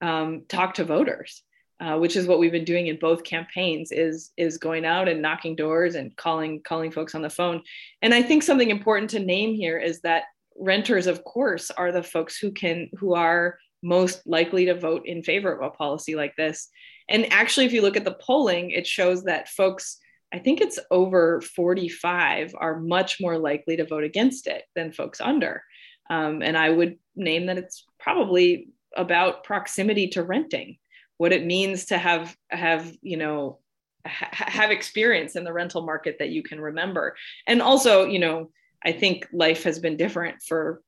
um, 0.00 0.44
talk 0.48 0.74
to 0.74 0.84
voters, 0.84 1.42
uh, 1.80 1.98
which 1.98 2.16
is 2.16 2.26
what 2.26 2.38
we've 2.38 2.52
been 2.52 2.64
doing 2.64 2.86
in 2.86 2.98
both 2.98 3.24
campaigns. 3.24 3.90
Is 3.90 4.30
is 4.36 4.58
going 4.58 4.84
out 4.84 5.08
and 5.08 5.20
knocking 5.20 5.56
doors 5.56 5.96
and 5.96 6.16
calling 6.16 6.62
calling 6.62 6.92
folks 6.92 7.14
on 7.14 7.22
the 7.22 7.30
phone. 7.30 7.62
And 8.02 8.14
I 8.14 8.22
think 8.22 8.42
something 8.42 8.70
important 8.70 9.10
to 9.10 9.18
name 9.18 9.54
here 9.54 9.78
is 9.78 10.00
that 10.02 10.24
renters, 10.56 11.06
of 11.06 11.24
course, 11.24 11.70
are 11.72 11.90
the 11.90 12.02
folks 12.02 12.38
who 12.38 12.52
can 12.52 12.88
who 12.98 13.14
are 13.14 13.58
most 13.82 14.26
likely 14.26 14.66
to 14.66 14.74
vote 14.74 15.02
in 15.06 15.22
favor 15.22 15.52
of 15.52 15.66
a 15.66 15.70
policy 15.70 16.14
like 16.14 16.36
this. 16.36 16.68
And 17.08 17.32
actually, 17.32 17.66
if 17.66 17.72
you 17.72 17.82
look 17.82 17.96
at 17.96 18.04
the 18.04 18.18
polling, 18.20 18.70
it 18.70 18.86
shows 18.86 19.24
that 19.24 19.48
folks 19.48 19.98
I 20.32 20.38
think 20.38 20.60
it's 20.60 20.78
over 20.90 21.40
45 21.40 22.54
are 22.56 22.78
much 22.78 23.20
more 23.20 23.36
likely 23.36 23.76
to 23.76 23.86
vote 23.86 24.04
against 24.04 24.46
it 24.46 24.62
than 24.76 24.92
folks 24.92 25.20
under. 25.20 25.62
Um, 26.10 26.42
and 26.42 26.58
I 26.58 26.68
would 26.68 26.98
name 27.16 27.46
that 27.46 27.56
it's 27.56 27.86
probably 27.98 28.68
about 28.96 29.44
proximity 29.44 30.08
to 30.08 30.22
renting, 30.22 30.76
what 31.16 31.32
it 31.32 31.46
means 31.46 31.86
to 31.86 31.98
have 31.98 32.36
have 32.50 32.92
you 33.00 33.16
know 33.16 33.60
ha- 34.06 34.30
have 34.32 34.70
experience 34.70 35.36
in 35.36 35.44
the 35.44 35.52
rental 35.52 35.82
market 35.82 36.16
that 36.18 36.30
you 36.30 36.42
can 36.42 36.60
remember, 36.60 37.16
and 37.46 37.62
also 37.62 38.04
you 38.04 38.18
know 38.18 38.50
I 38.84 38.92
think 38.92 39.28
life 39.32 39.62
has 39.62 39.78
been 39.78 39.96
different 39.96 40.42
for 40.42 40.82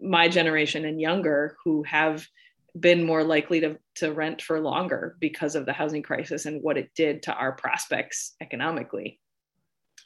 my 0.00 0.28
generation 0.28 0.84
and 0.84 1.00
younger 1.00 1.56
who 1.64 1.82
have 1.82 2.26
been 2.78 3.04
more 3.04 3.24
likely 3.24 3.60
to, 3.60 3.78
to 3.96 4.12
rent 4.12 4.40
for 4.40 4.60
longer 4.60 5.16
because 5.18 5.56
of 5.56 5.66
the 5.66 5.72
housing 5.72 6.02
crisis 6.02 6.46
and 6.46 6.62
what 6.62 6.78
it 6.78 6.90
did 6.94 7.22
to 7.24 7.34
our 7.34 7.52
prospects 7.52 8.34
economically. 8.40 9.18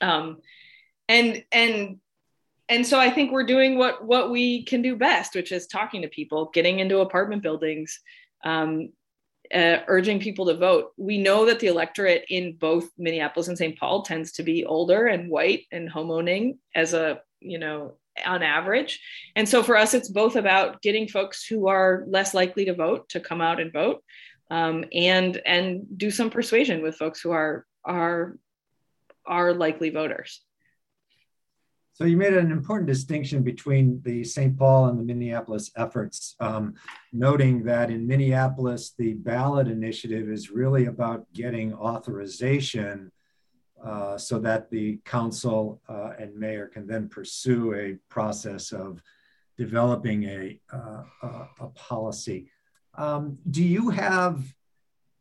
Um, 0.01 0.39
and 1.09 1.45
and 1.53 1.99
and 2.73 2.87
so 2.87 2.99
I 2.99 3.11
think 3.11 3.33
we're 3.33 3.45
doing 3.45 3.77
what 3.77 4.03
what 4.03 4.31
we 4.31 4.65
can 4.65 4.81
do 4.81 4.97
best, 4.97 5.35
which 5.35 5.53
is 5.53 5.67
talking 5.67 6.01
to 6.03 6.09
people, 6.09 6.51
getting 6.55 6.79
into 6.79 7.01
apartment 7.01 7.43
buildings, 7.43 8.01
um, 8.45 8.89
uh, 9.55 9.79
urging 9.89 10.19
people 10.21 10.47
to 10.47 10.57
vote. 10.57 10.93
We 10.97 11.19
know 11.19 11.45
that 11.45 11.61
the 11.61 11.67
electorate 11.67 12.25
in 12.31 12.57
both 12.57 12.89
Minneapolis 12.97 13.49
and 13.49 13.59
St. 13.59 13.79
Paul 13.79 14.03
tends 14.03 14.33
to 14.33 14.43
be 14.43 14.65
older 14.65 15.07
and 15.07 15.29
white 15.29 15.67
and 15.71 15.93
homeowning 15.93 16.57
as 16.75 16.95
a 16.95 17.21
you 17.41 17.59
know 17.59 17.99
on 18.25 18.43
average. 18.43 19.01
And 19.37 19.47
so 19.47 19.63
for 19.63 19.77
us, 19.77 19.93
it's 19.93 20.09
both 20.09 20.37
about 20.37 20.81
getting 20.81 21.09
folks 21.09 21.45
who 21.45 21.69
are 21.69 22.05
less 22.07 22.33
likely 22.33 22.65
to 22.65 22.75
vote 22.75 23.11
to 23.11 23.21
come 23.21 23.43
out 23.43 23.61
and 23.61 23.71
vote, 23.71 24.03
um, 24.51 24.87
and 24.95 25.37
and 25.45 25.99
do 25.99 26.11
some 26.11 26.31
persuasion 26.31 26.81
with 26.83 26.97
folks 26.97 27.21
who 27.21 27.33
are 27.33 27.67
are 27.85 28.39
are 29.27 29.53
likely 29.53 29.91
voters. 29.91 30.41
So 31.95 32.05
you 32.05 32.17
made 32.17 32.33
an 32.33 32.51
important 32.51 32.89
distinction 32.89 33.43
between 33.43 34.01
the 34.03 34.25
St. 34.25 34.59
Paul 34.59 34.87
and 34.87 34.99
the 34.99 35.05
Minneapolis 35.05 35.71
efforts, 35.77 36.35
um, 36.41 36.75
noting 37.13 37.63
that 37.65 37.91
in 37.91 38.07
Minneapolis, 38.07 38.95
the 38.97 39.13
ballot 39.13 39.69
initiative 39.69 40.31
is 40.31 40.51
really 40.51 40.87
about 40.87 41.31
getting 41.35 41.75
authorization 41.75 43.13
uh, 43.85 44.17
so 44.17 44.39
that 44.39 44.71
the 44.71 45.01
council 45.05 45.83
uh, 45.87 46.13
and 46.19 46.35
mayor 46.35 46.67
can 46.67 46.87
then 46.87 47.09
pursue 47.11 47.75
a 47.75 47.99
process 48.09 48.73
of 48.73 49.03
developing 49.59 50.25
a, 50.25 50.59
uh, 50.73 51.03
a 51.61 51.67
policy. 51.75 52.51
Um, 52.95 53.39
do 53.51 53.63
you 53.63 53.91
have 53.91 54.43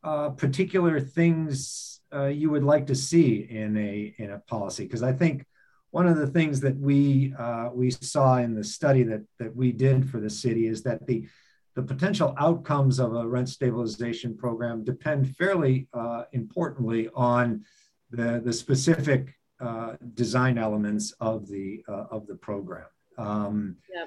uh, 0.03 0.29
particular 0.29 1.01
things 1.01 1.99
uh, 2.13 2.25
you 2.25 2.49
would 2.49 2.63
like 2.63 2.88
to 2.88 2.95
see 2.95 3.47
in 3.49 3.75
a 3.77 4.13
in 4.17 4.31
a 4.31 4.39
policy? 4.39 4.84
Because 4.84 5.03
I 5.03 5.13
think 5.13 5.45
one 5.91 6.08
of 6.08 6.17
the 6.17 6.27
things 6.27 6.60
that 6.62 6.77
we 6.77 7.34
uh, 7.38 7.69
we 7.73 7.91
saw 7.91 8.38
in 8.38 8.56
the 8.56 8.63
study 8.63 9.04
that 9.04 9.23
that 9.39 9.56
we 9.56 9.71
did 9.71 10.10
for 10.10 10.19
the 10.19 10.30
city 10.30 10.67
is 10.67 10.84
that 10.84 11.06
the 11.06 11.27
the 11.75 11.84
potential 11.84 12.34
outcomes 12.38 12.99
of 12.99 13.13
a 13.15 13.27
rent 13.27 13.47
stabilization 13.47 14.36
program 14.36 14.84
depend 14.84 15.36
fairly 15.36 15.88
uh, 15.93 16.23
importantly 16.34 17.10
on 17.13 17.63
the 18.10 18.41
the 18.43 18.54
specific 18.54 19.36
uh, 19.60 19.95
design 20.15 20.58
elements 20.58 21.13
of 21.19 21.47
the 21.47 21.84
uh, 21.88 22.06
of 22.10 22.25
the 22.27 22.36
program. 22.36 22.88
Um, 23.17 23.77
yeah. 23.93 24.06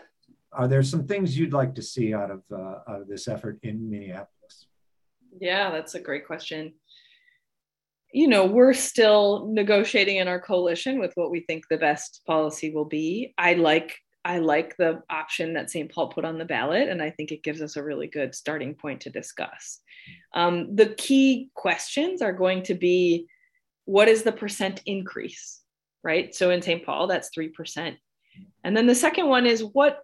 Are 0.52 0.68
there 0.68 0.82
some 0.82 1.06
things 1.06 1.36
you'd 1.36 1.52
like 1.52 1.74
to 1.74 1.82
see 1.82 2.14
out 2.14 2.30
of 2.30 2.42
uh, 2.50 2.80
out 2.88 3.02
of 3.02 3.08
this 3.08 3.28
effort 3.28 3.58
in 3.62 3.90
Minneapolis? 3.90 4.66
Yeah, 5.40 5.70
that's 5.70 5.94
a 5.94 6.00
great 6.00 6.26
question 6.26 6.72
you 8.14 8.28
know, 8.28 8.46
we're 8.46 8.74
still 8.74 9.48
negotiating 9.50 10.18
in 10.18 10.28
our 10.28 10.40
coalition 10.40 11.00
with 11.00 11.10
what 11.16 11.32
we 11.32 11.40
think 11.40 11.64
the 11.68 11.76
best 11.76 12.22
policy 12.24 12.72
will 12.72 12.84
be. 12.84 13.34
I 13.36 13.54
like 13.54 13.96
I 14.24 14.38
like 14.38 14.76
the 14.76 15.02
option 15.10 15.52
that 15.54 15.68
St. 15.68 15.90
Paul 15.92 16.08
put 16.08 16.24
on 16.24 16.38
the 16.38 16.44
ballot, 16.44 16.88
and 16.88 17.02
I 17.02 17.10
think 17.10 17.32
it 17.32 17.42
gives 17.42 17.60
us 17.60 17.76
a 17.76 17.82
really 17.82 18.06
good 18.06 18.32
starting 18.32 18.74
point 18.76 19.00
to 19.02 19.10
discuss. 19.10 19.80
Um, 20.32 20.76
the 20.76 20.94
key 20.94 21.50
questions 21.54 22.22
are 22.22 22.32
going 22.32 22.62
to 22.62 22.74
be 22.74 23.26
what 23.84 24.06
is 24.06 24.22
the 24.22 24.32
percent 24.32 24.80
increase, 24.86 25.60
right? 26.04 26.32
So 26.32 26.50
in 26.50 26.62
St. 26.62 26.86
Paul, 26.86 27.08
that's 27.08 27.30
3%. 27.36 27.96
And 28.62 28.76
then 28.76 28.86
the 28.86 28.94
second 28.94 29.28
one 29.28 29.44
is 29.44 29.64
what 29.64 29.98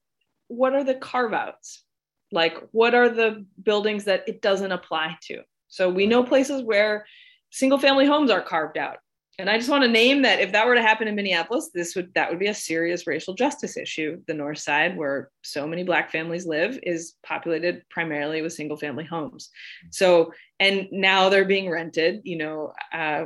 what 0.49 0.75
are 0.75 0.85
the 0.85 0.97
carve 0.97 1.33
outs? 1.33 1.85
Like 2.33 2.59
what 2.73 2.93
are 2.93 3.09
the 3.09 3.47
buildings 3.63 4.05
that 4.07 4.25
it 4.27 4.43
doesn't 4.43 4.73
apply 4.73 5.17
to? 5.29 5.43
So 5.69 5.89
we 5.89 6.09
know 6.09 6.25
places 6.25 6.63
where 6.63 7.07
single 7.51 7.79
family 7.79 8.07
homes 8.07 8.31
are 8.31 8.43
carved 8.43 8.79
out 8.79 8.99
and 9.41 9.49
I 9.49 9.57
just 9.57 9.71
want 9.71 9.83
to 9.85 9.89
name 9.89 10.23
that 10.23 10.41
if 10.41 10.53
that 10.53 10.67
were 10.67 10.75
to 10.75 10.83
happen 10.83 11.09
in 11.09 11.15
Minneapolis, 11.15 11.71
this 11.73 11.97
would 11.97 12.13
that 12.15 12.29
would 12.29 12.39
be 12.39 12.49
a 12.49 12.55
serious 12.55 13.07
racial 13.07 13.35
justice 13.35 13.77
issue. 13.77 14.21
The 14.27 14.35
North 14.35 14.59
Side, 14.59 14.97
where 14.97 15.31
so 15.43 15.67
many 15.67 15.83
Black 15.83 16.13
families 16.13 16.47
live, 16.47 16.79
is 16.83 17.15
populated 17.25 17.83
primarily 17.89 18.43
with 18.43 18.53
single 18.53 18.77
family 18.77 19.05
homes. 19.05 19.49
So, 19.91 20.33
and 20.59 20.89
now 20.93 21.29
they're 21.29 21.45
being 21.47 21.71
rented. 21.71 22.21
You 22.25 22.37
know. 22.37 22.73
Uh, 22.93 23.25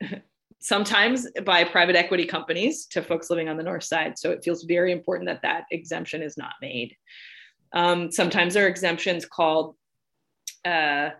sometimes 0.64 1.26
by 1.44 1.64
private 1.64 1.96
equity 1.96 2.24
companies 2.24 2.86
to 2.86 3.02
folks 3.02 3.30
living 3.30 3.48
on 3.48 3.56
the 3.56 3.64
north 3.64 3.82
side. 3.82 4.16
So 4.16 4.30
it 4.30 4.44
feels 4.44 4.62
very 4.62 4.92
important 4.92 5.28
that 5.28 5.42
that 5.42 5.64
exemption 5.72 6.22
is 6.22 6.38
not 6.38 6.52
made. 6.60 6.94
Um, 7.72 8.12
sometimes 8.12 8.54
there 8.54 8.64
are 8.66 8.68
exemptions 8.68 9.26
called 9.26 9.74
uh, 10.64 11.10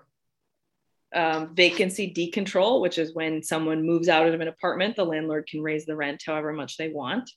um, 1.15 1.55
vacancy 1.55 2.13
decontrol, 2.13 2.81
which 2.81 2.99
is 2.99 3.15
when 3.15 3.43
someone 3.43 3.87
moves 3.87 4.09
out 4.09 4.27
of 4.27 4.41
an 4.41 4.49
apartment, 4.49 4.97
the 4.97 5.05
landlord 5.05 5.47
can 5.47 5.61
raise 5.61 5.85
the 5.85 5.97
rent 5.97 6.23
however 6.25 6.53
much 6.53 6.77
they 6.77 6.89
want. 6.89 7.31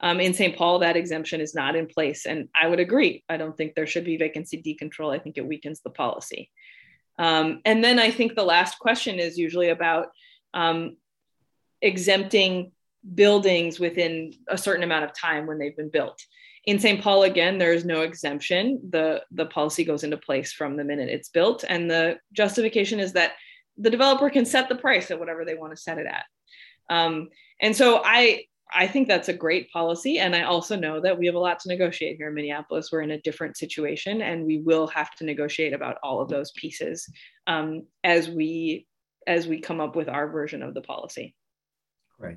Um, 0.00 0.20
in 0.20 0.32
St. 0.32 0.56
Paul, 0.56 0.78
that 0.78 0.96
exemption 0.96 1.40
is 1.40 1.54
not 1.54 1.74
in 1.74 1.86
place. 1.86 2.24
And 2.24 2.48
I 2.54 2.68
would 2.68 2.80
agree. 2.80 3.24
I 3.28 3.36
don't 3.36 3.56
think 3.56 3.74
there 3.74 3.86
should 3.86 4.04
be 4.04 4.16
vacancy 4.16 4.62
decontrol. 4.62 5.14
I 5.14 5.18
think 5.18 5.36
it 5.36 5.46
weakens 5.46 5.80
the 5.80 5.90
policy. 5.90 6.50
Um, 7.18 7.60
and 7.64 7.82
then 7.82 7.98
I 7.98 8.10
think 8.10 8.34
the 8.34 8.44
last 8.44 8.78
question 8.78 9.18
is 9.18 9.36
usually 9.36 9.70
about 9.70 10.08
um, 10.54 10.96
exempting 11.82 12.72
buildings 13.14 13.80
within 13.80 14.32
a 14.48 14.56
certain 14.58 14.84
amount 14.84 15.04
of 15.04 15.12
time 15.12 15.46
when 15.46 15.58
they've 15.58 15.76
been 15.76 15.90
built. 15.90 16.22
In 16.68 16.78
St. 16.78 17.00
Paul, 17.00 17.22
again, 17.22 17.56
there 17.56 17.72
is 17.72 17.86
no 17.86 18.02
exemption. 18.02 18.78
The, 18.90 19.22
the 19.30 19.46
policy 19.46 19.84
goes 19.84 20.04
into 20.04 20.18
place 20.18 20.52
from 20.52 20.76
the 20.76 20.84
minute 20.84 21.08
it's 21.08 21.30
built. 21.30 21.64
And 21.66 21.90
the 21.90 22.18
justification 22.34 23.00
is 23.00 23.14
that 23.14 23.32
the 23.78 23.88
developer 23.88 24.28
can 24.28 24.44
set 24.44 24.68
the 24.68 24.74
price 24.74 25.10
at 25.10 25.18
whatever 25.18 25.46
they 25.46 25.54
want 25.54 25.74
to 25.74 25.80
set 25.80 25.96
it 25.96 26.04
at. 26.04 26.24
Um, 26.90 27.30
and 27.62 27.74
so 27.74 28.02
I, 28.04 28.44
I 28.70 28.86
think 28.86 29.08
that's 29.08 29.30
a 29.30 29.32
great 29.32 29.70
policy. 29.70 30.18
And 30.18 30.36
I 30.36 30.42
also 30.42 30.76
know 30.76 31.00
that 31.00 31.18
we 31.18 31.24
have 31.24 31.36
a 31.36 31.38
lot 31.38 31.58
to 31.60 31.70
negotiate 31.70 32.18
here 32.18 32.28
in 32.28 32.34
Minneapolis. 32.34 32.92
We're 32.92 33.00
in 33.00 33.12
a 33.12 33.22
different 33.22 33.56
situation 33.56 34.20
and 34.20 34.44
we 34.44 34.58
will 34.58 34.88
have 34.88 35.14
to 35.14 35.24
negotiate 35.24 35.72
about 35.72 35.96
all 36.02 36.20
of 36.20 36.28
those 36.28 36.50
pieces 36.50 37.10
um, 37.46 37.86
as 38.04 38.28
we 38.28 38.86
as 39.26 39.46
we 39.46 39.58
come 39.58 39.80
up 39.80 39.96
with 39.96 40.10
our 40.10 40.28
version 40.28 40.62
of 40.62 40.74
the 40.74 40.82
policy. 40.82 41.34
Right. 42.18 42.36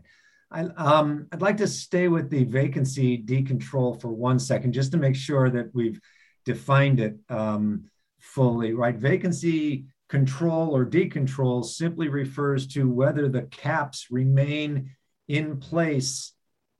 I, 0.52 0.64
um, 0.76 1.28
I'd 1.32 1.42
like 1.42 1.58
to 1.58 1.68
stay 1.68 2.08
with 2.08 2.30
the 2.30 2.44
vacancy 2.44 3.18
decontrol 3.18 4.00
for 4.02 4.10
one 4.10 4.38
second, 4.38 4.74
just 4.74 4.92
to 4.92 4.98
make 4.98 5.16
sure 5.16 5.50
that 5.50 5.74
we've 5.74 6.00
defined 6.46 7.00
it 7.00 7.16
um, 7.30 7.86
fully, 8.20 8.74
right? 8.74 8.96
Vacancy 8.96 9.86
control 10.10 10.76
or 10.76 10.86
decontrol 10.86 11.64
simply 11.64 12.10
refers 12.10 12.68
to 12.68 12.90
whether 12.90 13.30
the 13.30 13.44
caps 13.44 14.08
remain 14.12 14.92
in 15.30 15.58
place 15.58 16.34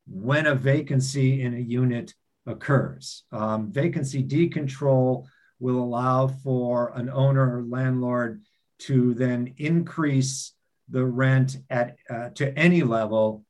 when 0.06 0.48
a 0.48 0.56
vacancy 0.56 1.42
in 1.42 1.54
a 1.54 1.60
unit 1.60 2.14
occurs. 2.46 3.24
Um, 3.32 3.72
vacancy 3.72 4.22
decontrol 4.22 5.28
will 5.60 5.82
allow 5.82 6.28
for 6.28 6.92
an 6.96 7.10
owner 7.10 7.60
or 7.60 7.64
landlord 7.64 8.42
to 8.80 9.14
then 9.14 9.54
increase 9.58 10.54
the 10.90 11.06
rent 11.06 11.58
at 11.70 11.96
uh, 12.10 12.30
to 12.32 12.58
any 12.58 12.84
level 12.84 13.46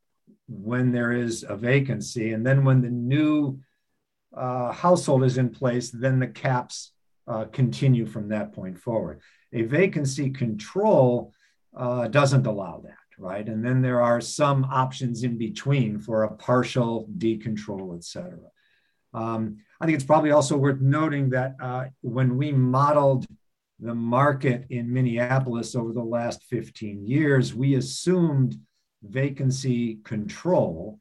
when 0.48 0.92
there 0.92 1.12
is 1.12 1.46
a 1.48 1.56
vacancy, 1.56 2.34
and 2.34 2.46
then 2.46 2.64
when 2.64 2.82
the 2.82 2.90
new 2.90 3.60
uh, 4.36 4.72
household 4.72 5.24
is 5.24 5.38
in 5.38 5.50
place, 5.50 5.90
then 5.92 6.20
the 6.20 6.28
caps 6.28 6.92
uh, 7.28 7.46
continue 7.46 8.06
from 8.06 8.30
that 8.30 8.54
point 8.54 8.78
forward. 8.78 9.22
A 9.54 9.64
vacancy 9.64 10.30
control 10.30 11.34
uh, 11.76 12.08
doesn't 12.08 12.48
allow 12.48 12.82
that, 12.84 12.96
right? 13.18 13.48
And 13.48 13.64
then 13.64 13.82
there 13.82 14.02
are 14.02 14.22
some 14.22 14.66
options 14.66 15.24
in 15.24 15.38
between 15.38 16.00
for 16.00 16.24
a 16.24 16.36
partial 16.36 17.08
decontrol, 17.18 17.96
et 17.96 18.04
cetera. 18.04 18.50
Um, 19.14 19.58
I 19.80 19.86
think 19.86 19.96
it's 19.96 20.06
probably 20.06 20.32
also 20.32 20.58
worth 20.58 20.80
noting 20.80 21.30
that 21.32 21.56
uh, 21.62 21.86
when 22.02 22.38
we 22.38 22.52
modeled 22.52 23.26
the 23.80 23.96
market 23.96 24.66
in 24.70 24.94
Minneapolis 24.94 25.76
over 25.76 25.92
the 25.92 26.04
last 26.04 26.44
15 26.44 27.06
years, 27.06 27.54
we 27.54 27.76
assumed 27.76 28.58
vacancy 29.04 30.00
control. 30.04 31.00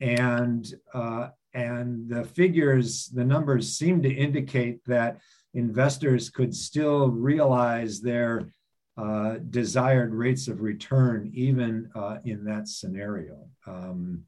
And, 0.00 0.66
uh, 0.92 1.28
and 1.54 2.08
the 2.08 2.24
figures, 2.24 3.08
the 3.08 3.24
numbers 3.24 3.76
seem 3.76 4.02
to 4.02 4.12
indicate 4.12 4.84
that 4.86 5.18
investors 5.54 6.30
could 6.30 6.54
still 6.54 7.08
realize 7.10 8.00
their 8.00 8.52
uh, 8.96 9.36
desired 9.50 10.12
rates 10.12 10.48
of 10.48 10.60
return 10.60 11.30
even 11.34 11.90
uh, 11.94 12.18
in 12.24 12.44
that 12.44 12.68
scenario. 12.68 13.48
Um, 13.66 14.24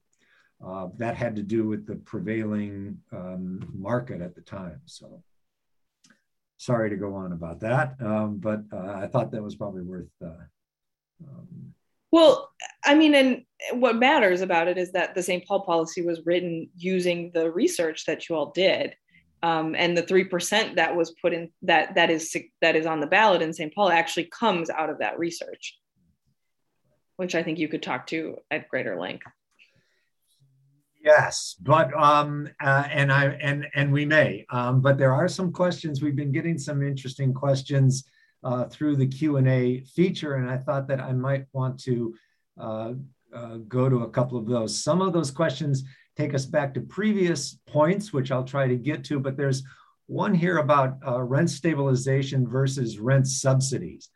uh, 0.64 0.88
that 0.96 1.16
had 1.16 1.37
to 1.37 1.42
do 1.42 1.66
with 1.68 1.87
the 1.87 1.96
prevailing 1.96 2.98
um, 3.12 3.60
market 3.74 4.22
at 4.22 4.34
the 4.34 4.40
time. 4.40 4.80
So 4.87 5.22
sorry 6.56 6.88
to 6.90 6.96
go 6.96 7.14
on 7.14 7.32
about 7.32 7.60
that, 7.60 7.96
um, 8.00 8.38
but 8.38 8.62
uh, 8.72 8.94
I 8.94 9.06
thought 9.06 9.32
that 9.32 9.42
was 9.42 9.56
probably 9.56 9.82
worth. 9.82 10.08
Well, 12.14 12.53
I 12.85 12.94
mean, 12.94 13.12
and 13.16 13.44
what 13.72 13.96
matters 13.96 14.40
about 14.40 14.68
it 14.68 14.79
is 14.79 14.92
that 14.92 15.16
the 15.16 15.22
St. 15.22 15.44
Paul 15.44 15.62
policy 15.62 16.00
was 16.00 16.24
written 16.24 16.70
using 16.77 17.33
the 17.35 17.50
research 17.50 18.07
that 18.07 18.29
you 18.29 18.37
all 18.37 18.53
did. 18.53 18.94
Um, 19.42 19.74
and 19.77 19.98
the 19.98 20.03
three 20.03 20.22
percent 20.22 20.77
that 20.77 20.94
was 20.94 21.11
put 21.20 21.33
in 21.33 21.50
that 21.62 21.96
that 21.96 22.11
is 22.11 22.37
that 22.61 22.77
is 22.77 22.87
on 22.87 23.00
the 23.00 23.09
ballot 23.09 23.42
in 23.42 23.53
St. 23.53 23.74
Paul 23.74 23.90
actually 23.90 24.27
comes 24.27 24.70
out 24.70 24.90
of 24.90 25.00
that 25.00 25.18
research, 25.18 25.77
which 27.16 27.35
I 27.35 27.42
think 27.42 27.59
you 27.59 27.66
could 27.66 27.83
talk 27.83 28.07
to 28.07 28.37
at 28.48 28.68
greater 28.68 28.96
length. 28.96 29.27
Yes, 31.03 31.57
but 31.61 31.92
um, 32.00 32.48
uh, 32.62 32.87
and 32.92 33.12
I 33.12 33.24
and 33.42 33.66
and 33.74 33.92
we 33.92 34.05
may, 34.05 34.46
um, 34.50 34.81
but 34.81 34.98
there 34.98 35.12
are 35.12 35.27
some 35.27 35.50
questions. 35.50 36.00
We've 36.00 36.14
been 36.14 36.31
getting 36.31 36.59
some 36.59 36.81
interesting 36.81 37.35
questions 37.35 38.05
uh, 38.44 38.64
through 38.64 38.96
the 38.96 39.07
Q 39.07 39.38
and 39.38 39.48
A 39.48 39.80
feature, 39.80 40.35
and 40.35 40.48
I 40.48 40.59
thought 40.59 40.87
that 40.88 41.00
I 41.00 41.12
might 41.12 41.46
want 41.52 41.80
to 41.85 42.14
uh, 42.61 42.92
uh, 43.35 43.57
go 43.66 43.88
to 43.88 44.02
a 44.02 44.11
couple 44.11 44.38
of 44.38 44.46
those. 44.46 44.85
Some 44.85 45.00
of 45.00 45.12
those 45.12 45.30
questions 45.30 45.83
take 46.16 46.35
us 46.35 46.46
back 46.46 46.74
to 46.74 46.80
previous 46.80 47.59
points, 47.66 48.12
which 48.12 48.30
I'll 48.30 48.44
try 48.44 48.68
to 48.68 48.76
get 48.76 49.02
to. 49.04 49.18
But 49.18 49.37
there's 49.37 49.62
one 50.07 50.35
here 50.35 50.59
about 50.59 50.98
uh, 51.07 51.20
rent 51.22 51.50
stabilization 51.50 52.46
versus 52.46 52.98
rent 52.98 53.26
subsidies, 53.26 54.11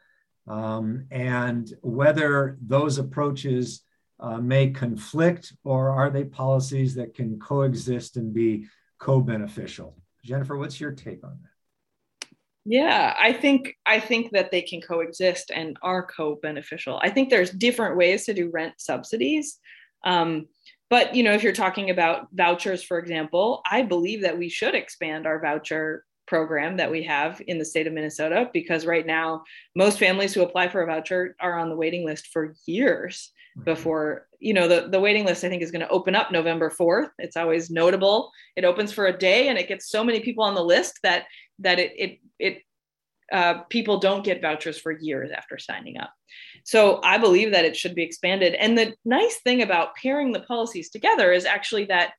um, 0.47 1.07
and 1.11 1.73
whether 1.81 2.59
those 2.61 2.99
approaches 2.99 3.83
uh, 4.21 4.39
may 4.39 4.71
conflict, 4.71 5.55
or 5.65 5.91
are 5.91 6.11
they 6.11 6.25
policies 6.25 6.95
that 6.97 7.15
can 7.15 7.39
coexist 7.39 8.17
and 8.17 8.35
be 8.35 8.67
co-beneficial? 8.99 9.97
Jennifer, 10.25 10.57
what's 10.59 10.81
your 10.81 10.93
take 10.93 11.25
on 11.25 11.39
that? 11.43 11.58
Yeah, 12.65 13.15
I 13.19 13.33
think 13.33 13.75
I 13.87 13.99
think 14.01 14.33
that 14.33 14.51
they 14.51 14.63
can 14.63 14.81
coexist 14.81 15.51
and 15.55 15.77
are 15.83 16.07
co-beneficial. 16.07 17.01
I 17.03 17.11
think 17.11 17.31
there's 17.31 17.51
different 17.51 17.97
ways 17.97 18.27
to 18.27 18.35
do 18.35 18.51
rent 18.51 18.75
subsidies. 18.79 19.59
Um, 20.05 20.49
but 20.91 21.15
you 21.15 21.23
know, 21.23 21.33
if 21.33 21.43
you're 21.43 21.53
talking 21.53 21.91
about 21.91 22.29
vouchers, 22.33 22.83
for 22.83 22.99
example, 22.99 23.63
I 23.71 23.83
believe 23.83 24.23
that 24.23 24.39
we 24.39 24.49
should 24.49 24.75
expand 24.75 25.27
our 25.27 25.41
voucher 25.41 26.05
program 26.27 26.77
that 26.77 26.91
we 26.91 27.03
have 27.05 27.41
in 27.47 27.59
the 27.59 27.65
state 27.65 27.87
of 27.87 27.93
Minnesota 27.95 28.51
because 28.53 28.85
right 28.85 29.07
now 29.07 29.43
most 29.75 29.99
families 29.99 30.35
who 30.35 30.43
apply 30.43 30.69
for 30.69 30.83
a 30.83 30.87
voucher 30.87 31.35
are 31.41 31.59
on 31.59 31.71
the 31.71 31.77
waiting 31.77 32.05
list 32.05 32.29
for 32.29 32.55
years 32.67 33.33
before 33.65 34.27
you 34.41 34.55
know 34.55 34.69
the, 34.69 34.89
the 34.89 35.01
waiting 35.01 35.25
list 35.25 35.45
i 35.45 35.49
think 35.49 35.63
is 35.63 35.71
going 35.71 35.81
to 35.81 35.89
open 35.89 36.15
up 36.15 36.31
november 36.31 36.71
4th 36.71 37.09
it's 37.19 37.37
always 37.37 37.71
notable. 37.71 38.31
It 38.57 38.65
opens 38.65 38.93
for 38.93 39.07
a 39.07 39.17
day 39.17 39.49
and 39.49 39.59
it 39.59 39.69
gets 39.69 39.91
so 39.91 40.05
many 40.05 40.21
people 40.21 40.45
on 40.45 40.55
the 40.55 40.65
list 40.65 40.99
that 41.03 41.25
that 41.61 41.79
it 41.79 41.93
it, 41.97 42.21
it 42.39 42.63
uh, 43.31 43.63
people 43.65 44.01
don't 44.01 44.25
get 44.25 44.41
vouchers 44.41 44.79
for 44.79 44.91
years 44.91 45.31
after 45.31 45.59
signing 45.59 45.99
up. 45.99 46.13
So 46.65 47.01
i 47.03 47.19
believe 47.19 47.53
that 47.53 47.65
it 47.65 47.77
should 47.77 47.95
be 47.95 48.03
expanded. 48.03 48.55
And 48.55 48.77
the 48.77 48.95
nice 49.05 49.39
thing 49.45 49.63
about 49.63 49.97
pairing 49.97 50.33
the 50.33 50.41
policies 50.41 50.91
together 50.91 51.33
is 51.33 51.45
actually 51.45 51.87
that 51.87 52.13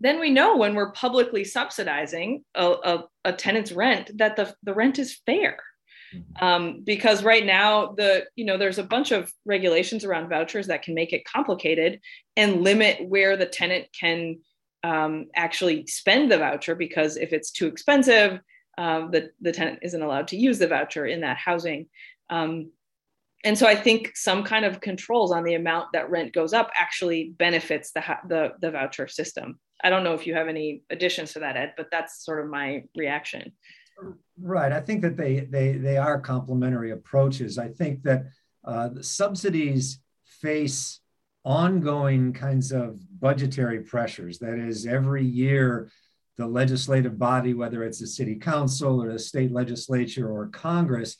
then 0.00 0.20
we 0.20 0.30
know 0.30 0.56
when 0.56 0.76
we're 0.76 0.92
publicly 0.92 1.42
subsidizing 1.42 2.44
a, 2.54 2.66
a, 2.66 3.04
a 3.24 3.32
tenant's 3.32 3.72
rent 3.72 4.12
that 4.18 4.36
the, 4.36 4.54
the 4.62 4.74
rent 4.74 4.98
is 5.00 5.18
fair 5.26 5.58
Mm-hmm. 6.14 6.44
Um, 6.44 6.82
because 6.84 7.22
right 7.22 7.44
now 7.44 7.94
the 7.96 8.26
you 8.36 8.44
know 8.44 8.56
there's 8.56 8.78
a 8.78 8.82
bunch 8.84 9.12
of 9.12 9.32
regulations 9.44 10.04
around 10.04 10.28
vouchers 10.28 10.66
that 10.68 10.82
can 10.82 10.94
make 10.94 11.12
it 11.12 11.24
complicated 11.24 12.00
and 12.36 12.62
limit 12.62 13.06
where 13.08 13.36
the 13.36 13.46
tenant 13.46 13.86
can 13.98 14.38
um, 14.84 15.26
actually 15.34 15.86
spend 15.86 16.30
the 16.30 16.38
voucher 16.38 16.74
because 16.74 17.16
if 17.16 17.32
it's 17.32 17.50
too 17.50 17.66
expensive 17.66 18.40
um, 18.78 19.10
the, 19.10 19.30
the 19.40 19.52
tenant 19.52 19.80
isn't 19.82 20.02
allowed 20.02 20.28
to 20.28 20.36
use 20.36 20.58
the 20.60 20.68
voucher 20.68 21.04
in 21.04 21.22
that 21.22 21.36
housing. 21.36 21.86
Um, 22.30 22.70
and 23.44 23.56
so 23.56 23.68
i 23.68 23.74
think 23.76 24.16
some 24.16 24.42
kind 24.42 24.64
of 24.64 24.80
controls 24.80 25.30
on 25.30 25.44
the 25.44 25.54
amount 25.54 25.86
that 25.92 26.10
rent 26.10 26.32
goes 26.32 26.52
up 26.52 26.70
actually 26.76 27.34
benefits 27.38 27.92
the, 27.92 28.02
the, 28.26 28.52
the 28.60 28.70
voucher 28.70 29.06
system. 29.06 29.60
I 29.82 29.90
don't 29.90 30.02
know 30.02 30.14
if 30.14 30.26
you 30.26 30.34
have 30.34 30.48
any 30.48 30.82
additions 30.90 31.32
to 31.32 31.40
that 31.40 31.56
ed 31.56 31.74
but 31.76 31.86
that's 31.90 32.24
sort 32.24 32.42
of 32.42 32.50
my 32.50 32.82
reaction 32.96 33.52
Right. 34.40 34.72
I 34.72 34.80
think 34.80 35.02
that 35.02 35.16
they 35.16 35.40
they 35.40 35.72
they 35.72 35.96
are 35.96 36.20
complementary 36.20 36.92
approaches. 36.92 37.58
I 37.58 37.68
think 37.68 38.02
that 38.04 38.26
uh, 38.64 38.88
the 38.88 39.02
subsidies 39.02 40.00
face 40.24 41.00
ongoing 41.44 42.32
kinds 42.32 42.72
of 42.72 43.00
budgetary 43.20 43.80
pressures. 43.80 44.38
That 44.38 44.58
is, 44.58 44.86
every 44.86 45.24
year, 45.24 45.90
the 46.36 46.46
legislative 46.46 47.18
body, 47.18 47.54
whether 47.54 47.82
it's 47.82 47.98
the 47.98 48.06
city 48.06 48.36
council 48.36 49.02
or 49.02 49.12
the 49.12 49.18
state 49.18 49.50
legislature 49.50 50.30
or 50.30 50.48
Congress, 50.48 51.16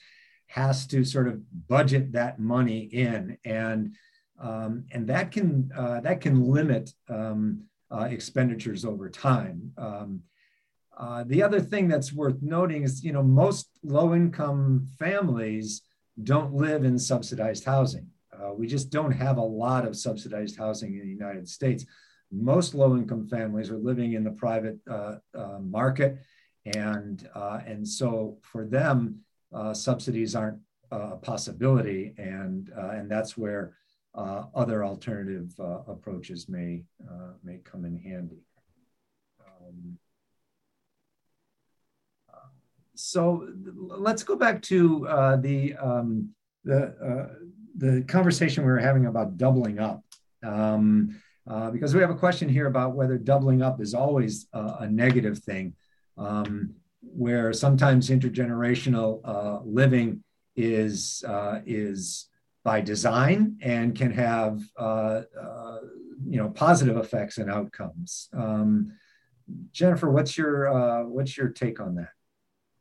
has 0.46 0.86
to 0.88 1.04
sort 1.04 1.28
of 1.28 1.40
budget 1.66 2.12
that 2.12 2.38
money 2.38 2.80
in, 2.80 3.36
and 3.44 3.94
um, 4.40 4.84
and 4.92 5.08
that 5.08 5.32
can 5.32 5.70
uh, 5.76 6.00
that 6.00 6.20
can 6.20 6.44
limit 6.44 6.92
um, 7.08 7.64
uh, 7.90 8.08
expenditures 8.10 8.84
over 8.84 9.10
time. 9.10 9.72
Um, 9.76 10.22
uh, 10.98 11.24
the 11.26 11.42
other 11.42 11.60
thing 11.60 11.88
that's 11.88 12.12
worth 12.12 12.42
noting 12.42 12.82
is, 12.82 13.04
you 13.04 13.12
know, 13.12 13.22
most 13.22 13.68
low-income 13.82 14.86
families 14.98 15.82
don't 16.22 16.52
live 16.52 16.84
in 16.84 16.98
subsidized 16.98 17.64
housing. 17.64 18.08
Uh, 18.32 18.52
we 18.52 18.66
just 18.66 18.90
don't 18.90 19.12
have 19.12 19.38
a 19.38 19.42
lot 19.64 19.86
of 19.86 19.96
subsidized 19.96 20.56
housing 20.58 20.94
in 20.94 21.02
the 21.02 21.08
United 21.08 21.48
States. 21.48 21.86
Most 22.30 22.74
low-income 22.74 23.28
families 23.28 23.70
are 23.70 23.78
living 23.78 24.12
in 24.12 24.24
the 24.24 24.32
private 24.32 24.78
uh, 24.90 25.16
uh, 25.34 25.58
market, 25.60 26.18
and 26.74 27.26
and 27.66 27.88
so 27.88 28.38
for 28.42 28.66
them, 28.66 29.20
subsidies 29.72 30.34
aren't 30.34 30.58
a 30.90 31.16
possibility, 31.16 32.14
and 32.18 32.68
and 32.76 33.10
that's 33.10 33.38
where 33.38 33.74
uh, 34.18 34.44
other 34.54 34.84
alternative 34.84 35.52
uh, 35.60 35.80
approaches 35.86 36.48
may 36.48 36.82
uh, 37.08 37.32
may 37.44 37.58
come 37.58 37.84
in 37.84 37.96
handy. 37.96 38.42
Um, 39.40 39.98
so 42.98 43.48
let's 43.76 44.22
go 44.22 44.36
back 44.36 44.60
to 44.62 45.06
uh, 45.06 45.36
the 45.36 45.74
um, 45.76 46.30
the 46.64 46.86
uh, 46.98 47.34
the 47.76 48.02
conversation 48.08 48.64
we 48.64 48.70
were 48.70 48.78
having 48.78 49.06
about 49.06 49.36
doubling 49.36 49.78
up, 49.78 50.02
um, 50.42 51.16
uh, 51.48 51.70
because 51.70 51.94
we 51.94 52.00
have 52.00 52.10
a 52.10 52.14
question 52.16 52.48
here 52.48 52.66
about 52.66 52.94
whether 52.94 53.16
doubling 53.16 53.62
up 53.62 53.80
is 53.80 53.94
always 53.94 54.48
a 54.52 54.88
negative 54.88 55.38
thing, 55.38 55.74
um, 56.16 56.74
where 57.00 57.52
sometimes 57.52 58.10
intergenerational 58.10 59.62
living 59.64 60.22
is 60.56 61.24
is 61.64 62.28
by 62.64 62.80
design 62.82 63.56
and 63.62 63.96
can 63.96 64.12
have 64.12 64.60
uh, 64.78 65.22
uh, 65.40 65.78
you 66.26 66.36
know 66.36 66.50
positive 66.50 66.96
effects 66.96 67.38
and 67.38 67.50
outcomes. 67.50 68.28
Um, 68.36 68.92
Jennifer, 69.72 70.10
what's 70.10 70.36
your 70.36 70.68
uh, 70.68 71.04
what's 71.04 71.36
your 71.36 71.48
take 71.48 71.80
on 71.80 71.94
that? 71.94 72.17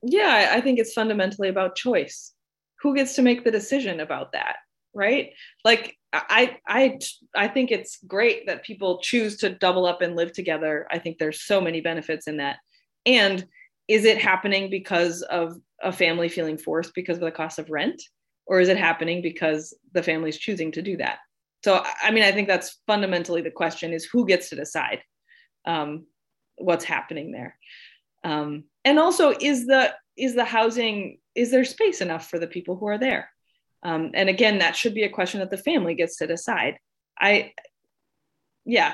Yeah, 0.09 0.51
I 0.53 0.61
think 0.61 0.79
it's 0.79 0.93
fundamentally 0.93 1.49
about 1.49 1.75
choice. 1.75 2.33
Who 2.81 2.95
gets 2.95 3.15
to 3.15 3.21
make 3.21 3.43
the 3.43 3.51
decision 3.51 3.99
about 3.99 4.31
that, 4.33 4.57
right? 4.93 5.31
Like 5.65 5.97
I 6.13 6.57
I 6.67 6.99
I 7.35 7.47
think 7.47 7.71
it's 7.71 7.97
great 8.07 8.45
that 8.47 8.63
people 8.63 9.01
choose 9.01 9.37
to 9.37 9.49
double 9.49 9.85
up 9.85 10.01
and 10.01 10.15
live 10.15 10.31
together. 10.31 10.87
I 10.91 10.99
think 10.99 11.17
there's 11.17 11.41
so 11.43 11.59
many 11.59 11.81
benefits 11.81 12.27
in 12.27 12.37
that. 12.37 12.57
And 13.05 13.45
is 13.87 14.05
it 14.05 14.17
happening 14.19 14.69
because 14.69 15.21
of 15.23 15.57
a 15.81 15.91
family 15.91 16.29
feeling 16.29 16.57
forced 16.57 16.93
because 16.93 17.17
of 17.17 17.23
the 17.23 17.31
cost 17.31 17.59
of 17.59 17.69
rent? 17.69 18.01
or 18.47 18.59
is 18.61 18.69
it 18.69 18.77
happening 18.77 19.21
because 19.21 19.75
the 19.93 20.01
family's 20.01 20.37
choosing 20.37 20.71
to 20.71 20.81
do 20.81 20.97
that 20.97 21.19
so 21.63 21.83
i 22.01 22.09
mean 22.09 22.23
i 22.23 22.31
think 22.31 22.47
that's 22.47 22.79
fundamentally 22.87 23.41
the 23.41 23.51
question 23.51 23.93
is 23.93 24.05
who 24.05 24.25
gets 24.25 24.49
to 24.49 24.55
decide 24.55 25.01
um, 25.65 26.05
what's 26.57 26.85
happening 26.85 27.31
there 27.31 27.57
um, 28.23 28.65
and 28.85 28.99
also 28.99 29.33
is 29.39 29.65
the 29.65 29.93
is 30.17 30.35
the 30.35 30.45
housing 30.45 31.19
is 31.35 31.51
there 31.51 31.65
space 31.65 32.01
enough 32.01 32.29
for 32.29 32.39
the 32.39 32.47
people 32.47 32.75
who 32.75 32.87
are 32.87 32.97
there? 32.97 33.29
Um, 33.83 34.11
and 34.13 34.29
again 34.29 34.59
that 34.59 34.75
should 34.75 34.93
be 34.93 35.03
a 35.03 35.09
question 35.09 35.39
that 35.39 35.51
the 35.51 35.57
family 35.57 35.95
gets 35.95 36.17
to 36.17 36.27
decide. 36.27 36.77
I 37.19 37.53
yeah 38.65 38.93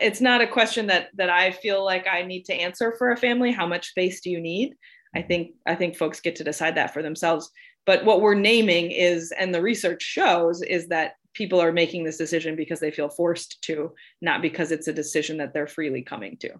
it's 0.00 0.20
not 0.20 0.40
a 0.40 0.46
question 0.46 0.86
that 0.86 1.08
that 1.14 1.28
i 1.28 1.50
feel 1.50 1.84
like 1.84 2.06
i 2.06 2.22
need 2.22 2.44
to 2.44 2.54
answer 2.54 2.94
for 2.98 3.10
a 3.10 3.16
family. 3.16 3.52
How 3.52 3.66
much 3.66 3.88
space 3.88 4.20
do 4.20 4.30
you 4.30 4.40
need? 4.40 4.74
I 5.14 5.22
think 5.22 5.54
i 5.66 5.74
think 5.74 5.96
folks 5.96 6.20
get 6.20 6.36
to 6.36 6.44
decide 6.44 6.76
that 6.76 6.92
for 6.92 7.02
themselves. 7.02 7.50
But 7.84 8.04
what 8.04 8.20
we're 8.20 8.34
naming 8.34 8.92
is 8.92 9.32
and 9.36 9.52
the 9.52 9.62
research 9.62 10.02
shows 10.02 10.62
is 10.62 10.88
that 10.88 11.14
people 11.34 11.60
are 11.60 11.72
making 11.72 12.04
this 12.04 12.18
decision 12.18 12.54
because 12.54 12.78
they 12.78 12.90
feel 12.90 13.08
forced 13.08 13.60
to 13.62 13.92
not 14.20 14.42
because 14.42 14.70
it's 14.70 14.88
a 14.88 14.92
decision 14.92 15.38
that 15.38 15.52
they're 15.52 15.66
freely 15.66 16.02
coming 16.02 16.36
to 16.38 16.50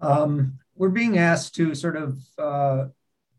um, 0.00 0.58
we're 0.74 0.88
being 0.88 1.18
asked 1.18 1.54
to 1.56 1.74
sort 1.74 1.96
of 1.96 2.18
uh, 2.38 2.86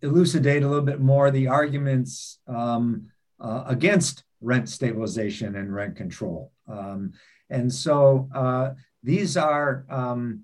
elucidate 0.01 0.63
a 0.63 0.67
little 0.67 0.85
bit 0.85 0.99
more 0.99 1.31
the 1.31 1.47
arguments 1.47 2.39
um, 2.47 3.07
uh, 3.39 3.63
against 3.67 4.23
rent 4.41 4.69
stabilization 4.69 5.55
and 5.55 5.73
rent 5.73 5.95
control. 5.95 6.51
Um, 6.67 7.13
and 7.49 7.71
so 7.71 8.29
uh, 8.33 8.73
these 9.03 9.37
are 9.37 9.85
um, 9.89 10.41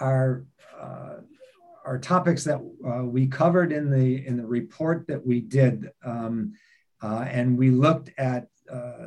are 0.00 0.44
uh, 0.80 1.16
are 1.84 1.98
topics 1.98 2.44
that 2.44 2.60
uh, 2.86 3.04
we 3.04 3.26
covered 3.26 3.72
in 3.72 3.90
the 3.90 4.26
in 4.26 4.36
the 4.36 4.46
report 4.46 5.06
that 5.08 5.24
we 5.24 5.40
did, 5.40 5.90
um, 6.04 6.54
uh, 7.02 7.24
and 7.28 7.56
we 7.56 7.70
looked 7.70 8.10
at 8.18 8.48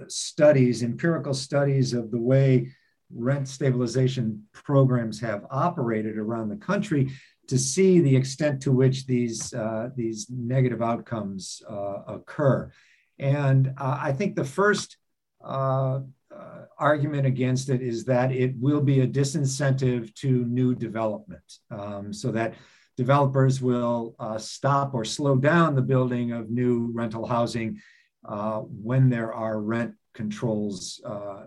studies, 0.08 0.84
empirical 0.84 1.34
studies 1.34 1.94
of 1.94 2.12
the 2.12 2.20
way 2.20 2.70
rent 3.14 3.48
stabilization 3.48 4.44
programs 4.54 5.20
have 5.20 5.46
operated 5.50 6.18
around 6.18 6.50
the 6.50 6.56
country 6.56 7.12
to 7.48 7.58
see 7.58 8.00
the 8.00 8.16
extent 8.16 8.62
to 8.62 8.72
which 8.72 9.06
these 9.06 9.54
uh, 9.54 9.90
these 9.96 10.28
negative 10.30 10.82
outcomes 10.82 11.62
uh, 11.70 12.02
occur. 12.08 12.72
And 13.20 13.74
uh, 13.78 13.98
I 14.02 14.12
think 14.12 14.36
the 14.36 14.44
first 14.44 14.98
uh, 15.44 16.00
argument 16.78 17.26
against 17.26 17.70
it 17.70 17.82
is 17.82 18.04
that 18.06 18.32
it 18.32 18.54
will 18.60 18.82
be 18.82 19.02
a 19.02 19.08
disincentive 19.08 20.14
to 20.16 20.46
new 20.46 20.76
development, 20.76 21.60
um, 21.72 22.12
so 22.12 22.32
that 22.32 22.56
developers 22.98 23.62
will 23.62 24.16
uh, 24.20 24.38
stop 24.38 24.94
or 24.94 25.06
slow 25.06 25.36
down 25.36 25.76
the 25.76 25.82
building 25.82 26.32
of 26.32 26.50
new 26.50 26.92
rental 26.94 27.26
housing 27.26 27.80
uh, 28.28 28.60
when 28.60 29.10
there 29.10 29.34
are 29.34 29.62
rent 29.62 29.94
controls 30.14 31.02
uh, 31.06 31.10
uh, 31.10 31.46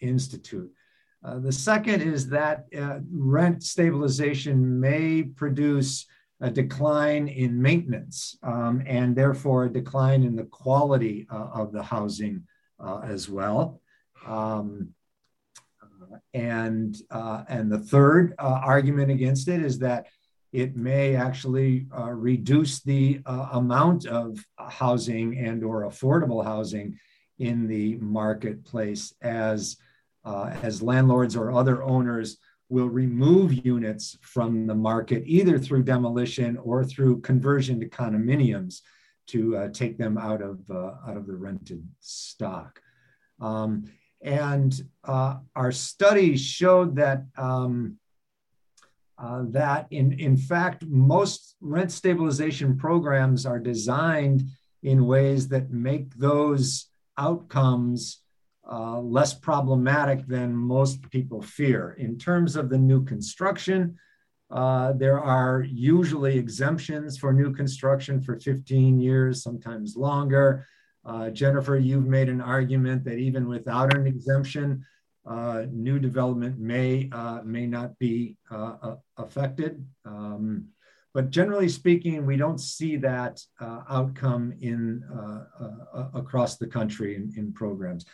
institute. 0.00 0.70
the 1.22 1.52
second 1.52 2.02
is 2.02 2.28
that 2.28 2.66
rent 3.10 3.62
stabilization 3.62 4.80
may 4.80 5.22
produce 5.22 6.06
a 6.40 6.50
decline 6.50 7.28
in 7.28 7.60
maintenance 7.62 8.36
um, 8.42 8.82
and 8.86 9.16
therefore 9.16 9.64
a 9.64 9.72
decline 9.72 10.22
in 10.22 10.36
the 10.36 10.44
quality 10.44 11.26
of 11.30 11.72
the 11.72 11.82
housing 11.82 12.42
as 13.04 13.28
well. 13.28 13.80
Um, 14.26 14.94
and 16.32 16.96
uh, 17.10 17.44
and 17.48 17.70
the 17.70 17.78
third 17.78 18.34
uh, 18.38 18.60
argument 18.62 19.10
against 19.10 19.48
it 19.48 19.62
is 19.62 19.78
that 19.80 20.06
it 20.52 20.76
may 20.76 21.16
actually 21.16 21.86
uh, 21.96 22.10
reduce 22.10 22.80
the 22.80 23.20
uh, 23.26 23.48
amount 23.52 24.06
of 24.06 24.44
housing 24.56 25.36
and 25.38 25.64
or 25.64 25.82
affordable 25.84 26.44
housing 26.44 26.98
in 27.38 27.66
the 27.66 27.96
marketplace 27.96 29.14
as 29.22 29.76
uh, 30.24 30.54
as 30.62 30.82
landlords 30.82 31.36
or 31.36 31.52
other 31.52 31.82
owners 31.82 32.38
will 32.70 32.88
remove 32.88 33.64
units 33.66 34.16
from 34.22 34.66
the 34.66 34.74
market 34.74 35.22
either 35.26 35.58
through 35.58 35.82
demolition 35.82 36.56
or 36.56 36.82
through 36.82 37.20
conversion 37.20 37.78
to 37.78 37.88
condominiums 37.88 38.80
to 39.26 39.56
uh, 39.56 39.68
take 39.68 39.98
them 39.98 40.16
out 40.16 40.42
of 40.42 40.58
out 40.70 41.16
of 41.16 41.26
the 41.26 41.36
rented 41.36 41.86
stock. 42.00 42.80
Um, 43.40 43.84
and 44.22 44.74
uh, 45.04 45.36
our 45.54 45.72
study 45.72 46.36
showed 46.36 46.96
that 46.96 47.24
um, 47.36 47.98
uh, 49.18 49.44
that 49.48 49.86
in, 49.90 50.12
in 50.18 50.36
fact, 50.36 50.84
most 50.86 51.56
rent 51.60 51.92
stabilization 51.92 52.76
programs 52.76 53.46
are 53.46 53.60
designed 53.60 54.44
in 54.82 55.06
ways 55.06 55.48
that 55.48 55.70
make 55.70 56.14
those 56.16 56.86
outcomes 57.18 58.20
uh, 58.70 58.98
less 58.98 59.34
problematic 59.34 60.26
than 60.26 60.54
most 60.54 61.08
people 61.10 61.42
fear. 61.42 61.96
In 61.98 62.18
terms 62.18 62.56
of 62.56 62.70
the 62.70 62.78
new 62.78 63.04
construction, 63.04 63.98
uh, 64.50 64.92
there 64.92 65.20
are 65.20 65.64
usually 65.68 66.38
exemptions 66.38 67.18
for 67.18 67.32
new 67.32 67.52
construction 67.52 68.20
for 68.20 68.38
15 68.38 69.00
years, 69.00 69.42
sometimes 69.42 69.96
longer. 69.96 70.66
Uh, 71.04 71.30
Jennifer, 71.30 71.76
you've 71.76 72.06
made 72.06 72.28
an 72.28 72.40
argument 72.40 73.04
that 73.04 73.18
even 73.18 73.48
without 73.48 73.94
an 73.94 74.06
exemption, 74.06 74.84
uh, 75.26 75.64
new 75.70 75.98
development 75.98 76.58
may 76.58 77.08
uh, 77.12 77.40
may 77.44 77.66
not 77.66 77.98
be 77.98 78.36
uh, 78.50 78.96
affected. 79.16 79.84
Um, 80.04 80.68
but 81.14 81.30
generally 81.30 81.68
speaking, 81.68 82.26
we 82.26 82.36
don't 82.36 82.60
see 82.60 82.96
that 82.96 83.40
uh, 83.60 83.82
outcome 83.88 84.52
in 84.60 85.04
across 86.12 86.56
the 86.56 86.66
country 86.66 87.14
in, 87.14 87.32
in, 87.36 87.52
programs. 87.52 88.04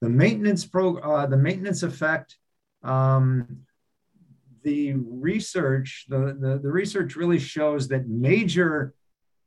The 0.00 0.08
maintenance 0.08 0.64
pro 0.64 1.26
the 1.26 1.36
maintenance 1.36 1.82
effect. 1.82 2.36
Um, 2.82 3.60
the 4.62 4.94
research, 4.94 6.06
the, 6.08 6.36
the, 6.38 6.58
the 6.62 6.70
research 6.70 7.16
really 7.16 7.38
shows 7.38 7.88
that 7.88 8.08
major 8.08 8.94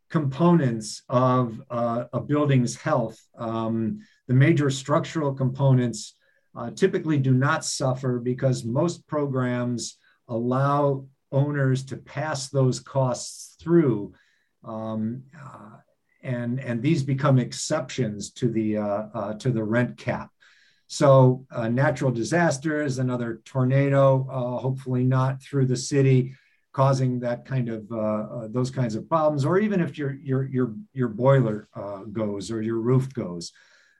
components 0.09 1.03
of 1.09 1.61
uh, 1.71 2.05
a 2.13 2.19
building's 2.19 2.75
health, 2.75 3.19
um, 3.37 3.99
the 4.27 4.33
major 4.33 4.69
structural 4.69 5.33
components 5.33 6.15
uh, 6.55 6.69
typically 6.71 7.17
do 7.17 7.33
not 7.33 7.65
suffer 7.65 8.19
because 8.19 8.63
most 8.63 9.07
programs 9.07 9.97
allow 10.27 11.05
owners 11.33 11.83
to 11.85 11.97
pass 11.97 12.49
those 12.49 12.79
costs 12.79 13.55
through. 13.61 14.13
Um, 14.63 15.23
uh, 15.37 15.77
and, 16.21 16.59
and 16.59 16.81
these 16.81 17.03
become 17.03 17.37
exceptions 17.37 18.31
to 18.31 18.47
the, 18.49 18.77
uh, 18.77 19.03
uh, 19.13 19.33
to 19.39 19.51
the 19.51 19.63
rent 19.63 19.97
cap. 19.97 20.29
So 20.87 21.45
uh, 21.51 21.67
natural 21.67 22.11
disasters, 22.11 22.99
another 22.99 23.41
tornado, 23.43 24.27
uh, 24.29 24.61
hopefully 24.61 25.03
not 25.03 25.41
through 25.41 25.65
the 25.65 25.75
city, 25.75 26.35
causing 26.71 27.19
that 27.19 27.45
kind 27.45 27.69
of 27.69 27.91
uh, 27.91 28.47
those 28.47 28.71
kinds 28.71 28.95
of 28.95 29.09
problems, 29.09 29.43
or 29.45 29.59
even 29.59 29.79
if 29.81 29.97
your 29.97 30.15
your 30.15 30.43
your 30.45 30.75
your 30.93 31.07
boiler 31.07 31.67
goes 32.11 32.51
or 32.51 32.61
your 32.61 32.79
roof 32.79 33.13
goes, 33.13 33.51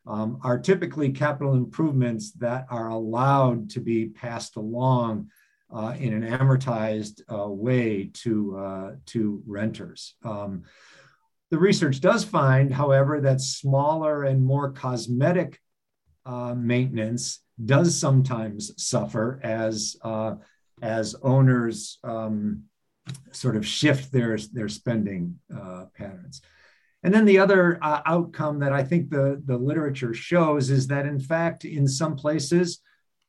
um, 0.05 0.39
are 0.43 0.59
typically 0.59 1.11
capital 1.11 1.53
improvements 1.53 2.31
that 2.33 2.65
are 2.69 2.89
allowed 2.89 3.69
to 3.71 3.79
be 3.79 4.07
passed 4.07 4.55
along 4.55 5.29
uh, 5.73 5.95
in 5.99 6.13
an 6.13 6.37
amortized 6.37 7.21
way 7.29 8.09
to 8.13 8.97
to 9.05 9.41
renters. 9.45 10.15
Um, 10.23 10.63
the 11.53 11.59
research 11.59 12.01
does 12.01 12.23
find, 12.23 12.73
however, 12.73 13.21
that 13.21 13.39
smaller 13.39 14.23
and 14.23 14.43
more 14.43 14.71
cosmetic 14.71 15.59
uh, 16.25 16.55
maintenance 16.55 17.43
does 17.63 17.95
sometimes 17.95 18.71
suffer 18.83 19.39
as 19.43 19.95
uh, 20.01 20.35
as 20.81 21.15
owners 21.21 21.99
um, 22.03 22.63
sort 23.31 23.55
of 23.55 23.67
shift 23.67 24.11
their 24.11 24.37
their 24.51 24.69
spending 24.69 25.39
uh, 25.55 25.85
patterns. 25.95 26.41
And 27.03 27.13
then 27.13 27.25
the 27.25 27.39
other 27.39 27.77
uh, 27.81 28.01
outcome 28.05 28.59
that 28.59 28.71
I 28.71 28.83
think 28.83 29.09
the, 29.09 29.41
the 29.45 29.57
literature 29.57 30.13
shows 30.13 30.69
is 30.69 30.87
that, 30.87 31.05
in 31.05 31.19
fact, 31.19 31.65
in 31.65 31.85
some 31.85 32.15
places, 32.15 32.79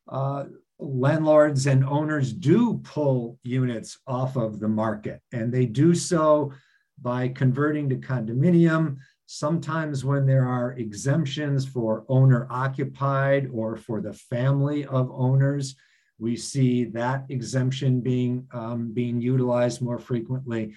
uh, 0.09 0.45
landlords 0.85 1.67
and 1.67 1.85
owners 1.85 2.33
do 2.33 2.79
pull 2.85 3.39
units 3.43 3.99
off 4.07 4.37
of 4.37 4.61
the 4.61 4.69
market, 4.69 5.21
and 5.33 5.53
they 5.53 5.67
do 5.67 5.95
so 5.95 6.53
by 7.01 7.29
converting 7.29 7.89
to 7.89 7.97
condominium, 7.97 8.99
Sometimes, 9.27 10.05
when 10.05 10.27
there 10.27 10.47
are 10.47 10.73
exemptions 10.73 11.67
for 11.67 12.05
owner 12.09 12.47
occupied 12.51 13.49
or 13.53 13.77
for 13.77 14.03
the 14.03 14.13
family 14.13 14.85
of 14.85 15.11
owners, 15.11 15.77
we 16.19 16.37
see 16.37 16.85
that 16.85 17.25
exemption 17.31 18.01
being, 18.01 18.47
um, 18.53 18.93
being 18.93 19.21
utilized 19.21 19.81
more 19.81 19.99
frequently. 19.99 20.75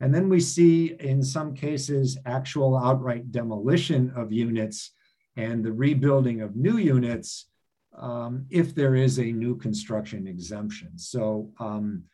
And 0.00 0.14
then 0.14 0.30
we 0.30 0.40
see, 0.40 0.96
in 0.98 1.22
some 1.22 1.54
cases, 1.54 2.16
actual 2.24 2.76
outright 2.76 3.30
demolition 3.30 4.10
of 4.16 4.32
units 4.32 4.92
and 5.36 5.62
the 5.62 5.72
rebuilding 5.72 6.40
of 6.40 6.56
new 6.56 6.78
units 6.78 7.50
um, 7.98 8.46
if 8.50 8.74
there 8.74 8.94
is 8.94 9.18
a 9.18 9.32
new 9.32 9.56
construction 9.56 10.26
exemption. 10.26 10.96
So, 10.96 11.50
um, 11.58 12.04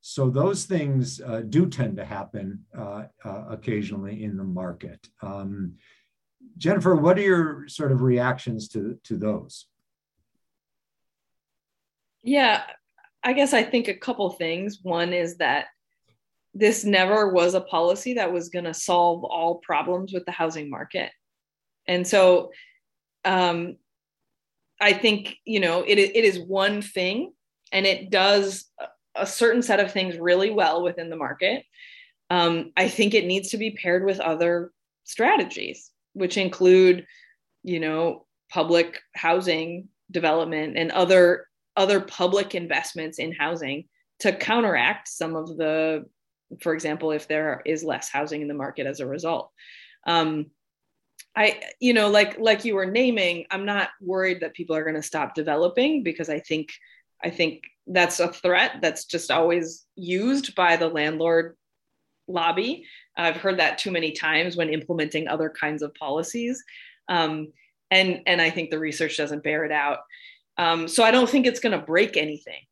so 0.00 0.28
those 0.28 0.64
things 0.64 1.20
uh, 1.20 1.42
do 1.48 1.66
tend 1.68 1.96
to 1.96 2.04
happen 2.04 2.64
uh, 2.76 3.04
uh, 3.24 3.44
occasionally 3.48 4.24
in 4.24 4.36
the 4.36 4.44
market. 4.44 5.08
Um, 5.22 5.74
Jennifer, 6.58 6.94
what 6.94 7.18
are 7.18 7.22
your 7.22 7.68
sort 7.68 7.90
of 7.90 8.02
reactions 8.02 8.68
to, 8.68 8.98
to 9.04 9.16
those? 9.16 9.66
Yeah, 12.22 12.62
I 13.22 13.32
guess 13.32 13.52
I 13.52 13.62
think 13.62 13.88
a 13.88 13.94
couple 13.94 14.30
things. 14.30 14.80
One 14.82 15.12
is 15.12 15.38
that 15.38 15.66
this 16.52 16.84
never 16.84 17.30
was 17.30 17.54
a 17.54 17.60
policy 17.60 18.14
that 18.14 18.32
was 18.32 18.48
going 18.48 18.66
to 18.66 18.74
solve 18.74 19.24
all 19.24 19.56
problems 19.56 20.12
with 20.12 20.24
the 20.24 20.32
housing 20.32 20.70
market. 20.70 21.10
And 21.88 22.06
so 22.06 22.52
um, 23.24 23.76
I 24.80 24.92
think, 24.92 25.36
you 25.44 25.60
know, 25.60 25.82
it, 25.82 25.98
it 25.98 26.24
is 26.24 26.38
one 26.38 26.82
thing 26.82 27.32
and 27.72 27.86
it 27.86 28.10
does 28.10 28.70
a 29.14 29.26
certain 29.26 29.62
set 29.62 29.80
of 29.80 29.92
things 29.92 30.18
really 30.18 30.50
well 30.50 30.82
within 30.82 31.10
the 31.10 31.16
market. 31.16 31.64
Um, 32.30 32.72
I 32.76 32.88
think 32.88 33.14
it 33.14 33.26
needs 33.26 33.50
to 33.50 33.58
be 33.58 33.72
paired 33.72 34.04
with 34.04 34.20
other 34.20 34.72
strategies, 35.04 35.90
which 36.14 36.36
include, 36.36 37.06
you 37.62 37.80
know, 37.80 38.26
public 38.50 39.00
housing 39.14 39.88
development 40.10 40.76
and 40.76 40.90
other 40.92 41.46
other 41.76 42.00
public 42.00 42.54
investments 42.54 43.18
in 43.18 43.32
housing 43.32 43.84
to 44.20 44.32
counteract 44.32 45.08
some 45.08 45.34
of 45.34 45.56
the, 45.56 46.04
for 46.60 46.72
example, 46.72 47.10
if 47.10 47.26
there 47.26 47.62
is 47.66 47.82
less 47.82 48.08
housing 48.08 48.42
in 48.42 48.48
the 48.48 48.54
market 48.54 48.86
as 48.86 49.00
a 49.00 49.06
result. 49.06 49.50
Um, 50.06 50.46
I, 51.36 51.60
you 51.80 51.92
know, 51.92 52.08
like 52.08 52.38
like 52.38 52.64
you 52.64 52.76
were 52.76 52.86
naming, 52.86 53.46
I'm 53.50 53.64
not 53.64 53.90
worried 54.00 54.40
that 54.40 54.54
people 54.54 54.76
are 54.76 54.84
going 54.84 54.94
to 54.94 55.02
stop 55.02 55.34
developing 55.34 56.02
because 56.02 56.28
I 56.28 56.38
think 56.40 56.70
I 57.22 57.30
think 57.30 57.62
that's 57.86 58.20
a 58.20 58.28
threat 58.28 58.76
that's 58.80 59.04
just 59.04 59.30
always 59.30 59.84
used 59.96 60.54
by 60.54 60.76
the 60.76 60.88
landlord 60.88 61.56
lobby. 62.28 62.86
I've 63.16 63.36
heard 63.36 63.58
that 63.58 63.78
too 63.78 63.90
many 63.90 64.12
times 64.12 64.56
when 64.56 64.68
implementing 64.68 65.28
other 65.28 65.50
kinds 65.50 65.82
of 65.82 65.94
policies. 65.94 66.62
Um, 67.08 67.52
and, 67.90 68.22
and 68.26 68.40
I 68.40 68.50
think 68.50 68.70
the 68.70 68.78
research 68.78 69.16
doesn't 69.16 69.44
bear 69.44 69.64
it 69.64 69.72
out. 69.72 69.98
Um, 70.56 70.88
so 70.88 71.04
I 71.04 71.10
don't 71.10 71.28
think 71.28 71.46
it's 71.46 71.60
going 71.60 71.78
to 71.78 71.84
break 71.84 72.16
anything, 72.16 72.62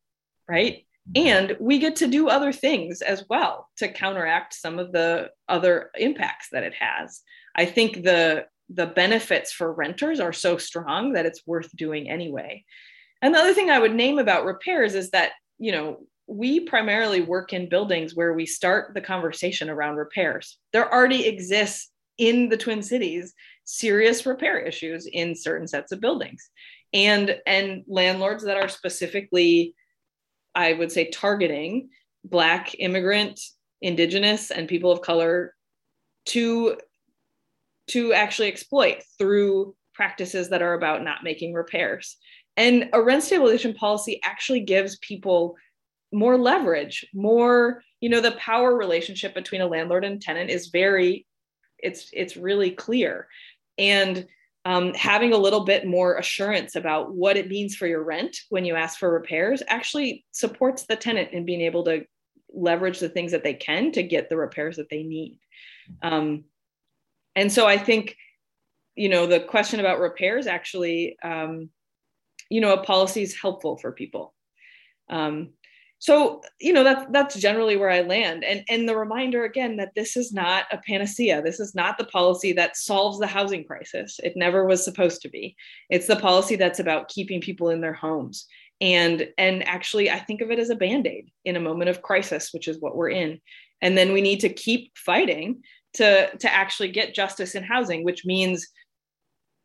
right? 0.49 0.85
And 1.15 1.57
we 1.61 1.79
get 1.79 1.97
to 1.97 2.07
do 2.07 2.29
other 2.29 2.53
things 2.53 3.03
as 3.03 3.25
well 3.29 3.69
to 3.79 3.89
counteract 3.89 4.55
some 4.55 4.79
of 4.79 4.93
the 4.93 5.31
other 5.49 5.91
impacts 5.97 6.49
that 6.53 6.63
it 6.63 6.75
has. 6.75 7.23
I 7.55 7.65
think 7.65 8.03
the 8.03 8.47
the 8.69 8.87
benefits 8.87 9.53
for 9.53 9.73
renters 9.73 10.19
are 10.19 10.33
so 10.33 10.57
strong 10.57 11.13
that 11.13 11.27
it's 11.27 11.47
worth 11.47 11.75
doing 11.77 12.09
anyway. 12.09 12.65
And 13.21 13.35
the 13.35 13.39
other 13.39 13.55
thing 13.55 13.71
I 13.71 13.79
would 13.79 13.95
name 13.95 14.19
about 14.19 14.47
repairs 14.47 14.95
is 14.95 15.11
that, 15.11 15.33
you 15.59 15.73
know, 15.73 15.99
we 16.27 16.61
primarily 16.61 17.21
work 17.21 17.53
in 17.53 17.69
buildings 17.69 18.15
where 18.15 18.33
we 18.33 18.47
start 18.47 18.95
the 18.95 19.01
conversation 19.01 19.69
around 19.69 19.97
repairs. 19.97 20.59
There 20.73 20.93
already 20.93 21.27
exists 21.27 21.91
in 22.19 22.49
the 22.49 22.57
Twin 22.57 22.83
Cities 22.83 23.35
serious 23.65 24.25
repair 24.25 24.59
issues 24.59 25.07
in 25.07 25.35
certain 25.35 25.69
sets 25.69 25.93
of 25.93 26.01
buildings. 26.01 26.51
And 26.95 27.39
and 27.47 27.83
landlords 27.87 28.45
that 28.45 28.57
are 28.57 28.69
specifically 28.69 29.75
I 30.55 30.75
would 30.75 30.93
say 30.93 31.11
targeting 31.11 31.89
black 32.25 32.75
immigrant, 32.79 33.41
indigenous 33.81 34.51
and 34.51 34.69
people 34.69 34.93
of 34.93 35.01
color 35.01 35.55
to 36.27 36.77
to 37.89 38.13
actually 38.13 38.49
exploit 38.49 39.03
through 39.19 39.75
practices 39.95 40.49
that 40.49 40.63
are 40.63 40.75
about 40.75 41.03
not 41.03 41.25
making 41.25 41.53
repairs. 41.53 42.17
And 42.57 42.91
a 42.93 43.03
rent 43.03 43.23
stabilization 43.23 43.75
policy 43.75 44.21
actually 44.23 44.61
gives 44.61 44.99
people 44.99 45.57
more 46.13 46.37
leverage, 46.37 47.07
more, 47.15 47.83
you 48.01 48.09
know, 48.09 48.21
the 48.21 48.33
power 48.33 48.77
relationship 48.77 49.35
between 49.35 49.63
a 49.63 49.67
landlord 49.67 50.05
and 50.05 50.21
tenant 50.21 50.51
is 50.51 50.69
very, 50.69 51.27
it's 51.79 52.11
it's 52.13 52.37
really 52.37 52.71
clear. 52.71 53.27
And 53.79 54.27
um, 54.65 54.95
having 54.95 55.33
a 55.33 55.39
little 55.39 55.65
bit 55.65 55.87
more 55.87 56.19
assurance 56.19 56.77
about 56.77 57.15
what 57.15 57.37
it 57.37 57.49
means 57.49 57.75
for 57.75 57.87
your 57.87 58.05
rent 58.05 58.37
when 58.51 58.65
you 58.65 58.77
ask 58.77 58.99
for 58.99 59.13
repairs 59.13 59.63
actually 59.67 60.25
supports 60.31 60.85
the 60.87 60.95
tenant 60.95 61.33
in 61.33 61.45
being 61.45 61.63
able 61.63 61.85
to 61.85 62.05
leverage 62.55 63.01
the 63.01 63.09
things 63.09 63.33
that 63.33 63.43
they 63.43 63.55
can 63.55 63.91
to 63.93 64.03
get 64.03 64.29
the 64.29 64.37
repairs 64.37 64.77
that 64.77 64.89
they 64.89 65.03
need. 65.03 65.39
Um, 66.03 66.45
and 67.35 67.51
so 67.51 67.67
I 67.67 67.79
think, 67.79 68.17
you 68.95 69.09
know, 69.09 69.27
the 69.27 69.41
question 69.41 69.81
about 69.81 70.01
repairs 70.01 70.47
actually 70.47 71.17
um, 71.23 71.71
you 72.53 72.61
know 72.61 72.75
a 72.75 72.85
policy 72.85 73.23
is 73.23 73.35
helpful 73.35 73.79
for 73.79 73.93
people. 73.93 74.35
Um, 75.09 75.55
so 75.99 76.43
you 76.61 76.73
know 76.73 76.85
that's 76.85 77.07
that's 77.11 77.35
generally 77.37 77.77
where 77.77 77.91
i 77.91 78.03
land. 78.03 78.45
And 78.45 78.63
and 78.69 78.87
the 78.87 78.97
reminder 78.97 79.45
again 79.45 79.77
that 79.77 79.95
this 79.97 80.17
is 80.17 80.33
not 80.33 80.67
a 80.71 80.79
panacea. 80.87 81.41
This 81.41 81.61
is 81.61 81.75
not 81.75 81.97
the 81.97 82.05
policy 82.05 82.53
that 82.53 82.77
solves 82.77 83.19
the 83.19 83.27
housing 83.27 83.65
crisis. 83.65 84.21
It 84.23 84.37
never 84.37 84.67
was 84.67 84.85
supposed 84.85 85.23
to 85.23 85.31
be. 85.31 85.57
It's 85.89 86.07
the 86.07 86.17
policy 86.17 86.57
that's 86.57 86.81
about 86.81 87.09
keeping 87.09 87.41
people 87.41 87.71
in 87.71 87.81
their 87.81 87.95
homes. 87.95 88.47
And 88.83 89.29
and 89.39 89.67
actually 89.67 90.11
i 90.11 90.19
think 90.19 90.41
of 90.43 90.51
it 90.51 90.59
as 90.59 90.71
a 90.71 90.75
band-aid 90.75 91.31
in 91.45 91.57
a 91.57 91.61
moment 91.61 91.89
of 91.89 92.03
crisis 92.03 92.51
which 92.53 92.69
is 92.69 92.81
what 92.81 92.97
we're 92.97 93.11
in. 93.11 93.41
And 93.81 93.97
then 93.97 94.13
we 94.13 94.21
need 94.21 94.41
to 94.41 94.53
keep 94.53 94.93
fighting 94.97 95.63
to 95.95 96.37
to 96.37 96.53
actually 96.53 96.91
get 96.91 97.15
justice 97.15 97.55
in 97.55 97.63
housing 97.63 98.05
which 98.05 98.25
means 98.25 98.69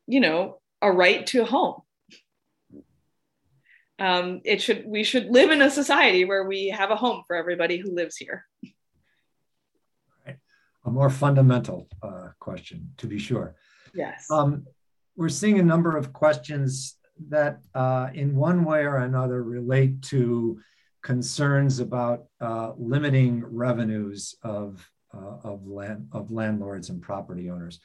you 0.07 0.19
know 0.19 0.59
a 0.81 0.91
right 0.91 1.25
to 1.27 1.41
a 1.41 1.45
home. 1.45 1.81
Um, 3.99 4.41
it 4.45 4.61
should 4.61 4.85
we 4.85 5.03
should 5.03 5.25
live 5.27 5.49
in 5.49 5.61
a 5.61 5.71
society 5.71 6.23
where 6.25 6.45
we 6.45 6.67
have 6.67 6.91
a 6.91 6.95
home 6.95 7.23
for 7.25 7.35
everybody 7.35 7.77
who 7.77 7.95
lives 7.95 8.15
here. 8.15 8.45
Right. 10.25 10.37
a 10.85 10.91
more 10.91 11.09
fundamental 11.09 11.87
uh, 12.03 12.29
question 12.39 12.91
to 12.97 13.07
be 13.07 13.17
sure. 13.17 13.55
Yes. 13.95 14.29
Um, 14.29 14.67
we're 15.15 15.29
seeing 15.29 15.57
a 15.57 15.63
number 15.63 15.97
of 15.97 16.13
questions 16.13 16.97
that 17.29 17.59
uh, 17.73 18.09
in 18.13 18.35
one 18.35 18.63
way 18.63 18.81
or 18.81 18.97
another 18.97 19.41
relate 19.41 20.03
to 20.03 20.59
concerns 21.01 21.79
about 21.79 22.25
uh, 22.39 22.73
limiting 22.77 23.43
revenues 23.43 24.35
of 24.43 24.87
uh, 25.13 25.37
of 25.43 25.67
land 25.67 26.09
of 26.11 26.31
landlords 26.31 26.89
and 26.89 27.01
property 27.01 27.49
owners. 27.49 27.79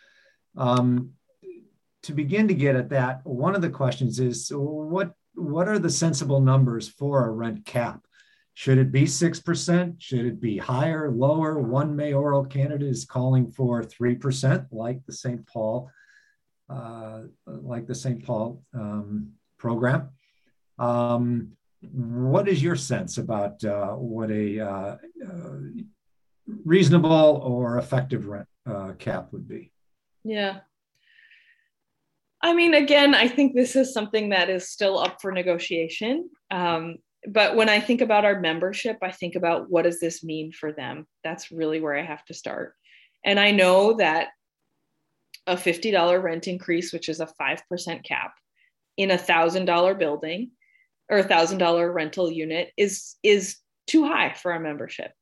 Um, 0.56 1.12
to 2.04 2.12
begin 2.12 2.48
to 2.48 2.54
get 2.54 2.76
at 2.76 2.90
that, 2.90 3.20
one 3.24 3.54
of 3.54 3.62
the 3.62 3.70
questions 3.70 4.18
is 4.18 4.50
what 4.54 5.14
what 5.34 5.68
are 5.68 5.78
the 5.78 5.90
sensible 5.90 6.40
numbers 6.40 6.88
for 6.88 7.26
a 7.26 7.30
rent 7.30 7.64
cap? 7.64 8.04
Should 8.54 8.76
it 8.76 8.92
be 8.92 9.04
6%? 9.04 9.94
Should 9.98 10.26
it 10.26 10.40
be 10.40 10.58
higher, 10.58 11.10
lower? 11.10 11.58
One 11.58 11.96
mayoral 11.96 12.44
candidate 12.44 12.88
is 12.88 13.06
calling 13.06 13.50
for 13.50 13.82
3%, 13.82 14.66
like 14.70 15.04
the 15.06 15.12
St. 15.12 15.46
Paul, 15.46 15.90
uh, 16.68 17.22
like 17.46 17.86
the 17.86 17.94
St. 17.94 18.22
Paul 18.22 18.62
um, 18.74 19.32
program. 19.56 20.10
Um, 20.78 21.52
what 21.80 22.46
is 22.46 22.62
your 22.62 22.76
sense 22.76 23.18
about 23.18 23.64
uh, 23.64 23.92
what 23.92 24.30
a 24.30 24.60
uh, 24.60 24.96
uh 25.26 25.56
reasonable 26.72 27.42
or 27.44 27.76
effective 27.76 28.26
rent 28.26 28.48
uh, 28.66 28.92
cap 28.98 29.28
would 29.30 29.46
be? 29.46 29.70
Yeah. 30.24 30.60
I 32.40 32.54
mean, 32.54 32.72
again, 32.72 33.14
I 33.14 33.28
think 33.28 33.54
this 33.54 33.76
is 33.76 33.92
something 33.92 34.30
that 34.30 34.48
is 34.48 34.70
still 34.70 34.98
up 34.98 35.20
for 35.20 35.30
negotiation. 35.32 36.30
Um, 36.50 36.96
but 37.28 37.56
when 37.56 37.68
I 37.68 37.78
think 37.78 38.00
about 38.00 38.24
our 38.24 38.40
membership, 38.40 38.96
I 39.02 39.12
think 39.12 39.36
about 39.36 39.70
what 39.70 39.82
does 39.82 40.00
this 40.00 40.24
mean 40.24 40.50
for 40.50 40.72
them? 40.72 41.06
That's 41.22 41.52
really 41.52 41.78
where 41.78 41.96
I 41.96 42.02
have 42.02 42.24
to 42.24 42.34
start. 42.34 42.74
And 43.22 43.38
I 43.38 43.50
know 43.50 43.98
that 43.98 44.28
a 45.46 45.56
$50 45.56 46.22
rent 46.22 46.48
increase, 46.48 46.90
which 46.90 47.10
is 47.10 47.20
a 47.20 47.28
5% 47.38 48.02
cap 48.02 48.32
in 48.96 49.10
a 49.10 49.18
thousand 49.18 49.66
dollar 49.66 49.94
building 49.94 50.52
or 51.10 51.18
a 51.18 51.28
thousand 51.32 51.58
dollar 51.58 51.92
rental 51.92 52.30
unit 52.30 52.72
is, 52.78 53.16
is 53.22 53.58
too 53.86 54.06
high 54.06 54.32
for 54.32 54.52
our 54.52 54.60
membership. 54.60 55.12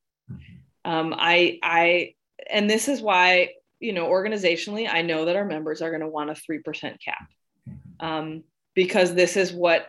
Um, 0.85 1.15
I, 1.17 1.59
I, 1.63 2.15
and 2.51 2.69
this 2.69 2.89
is 2.89 3.01
why, 3.01 3.51
you 3.81 3.93
know, 3.93 4.09
organizationally, 4.09 4.89
I 4.93 5.03
know 5.03 5.25
that 5.27 5.37
our 5.37 5.45
members 5.45 5.83
are 5.83 5.91
going 5.91 6.01
to 6.01 6.09
want 6.09 6.31
a 6.31 6.35
3% 6.35 6.63
cap 7.05 7.29
mm-hmm. 7.69 8.07
um, 8.07 8.45
because 8.75 9.15
this 9.15 9.37
is 9.37 9.53
what 9.53 9.87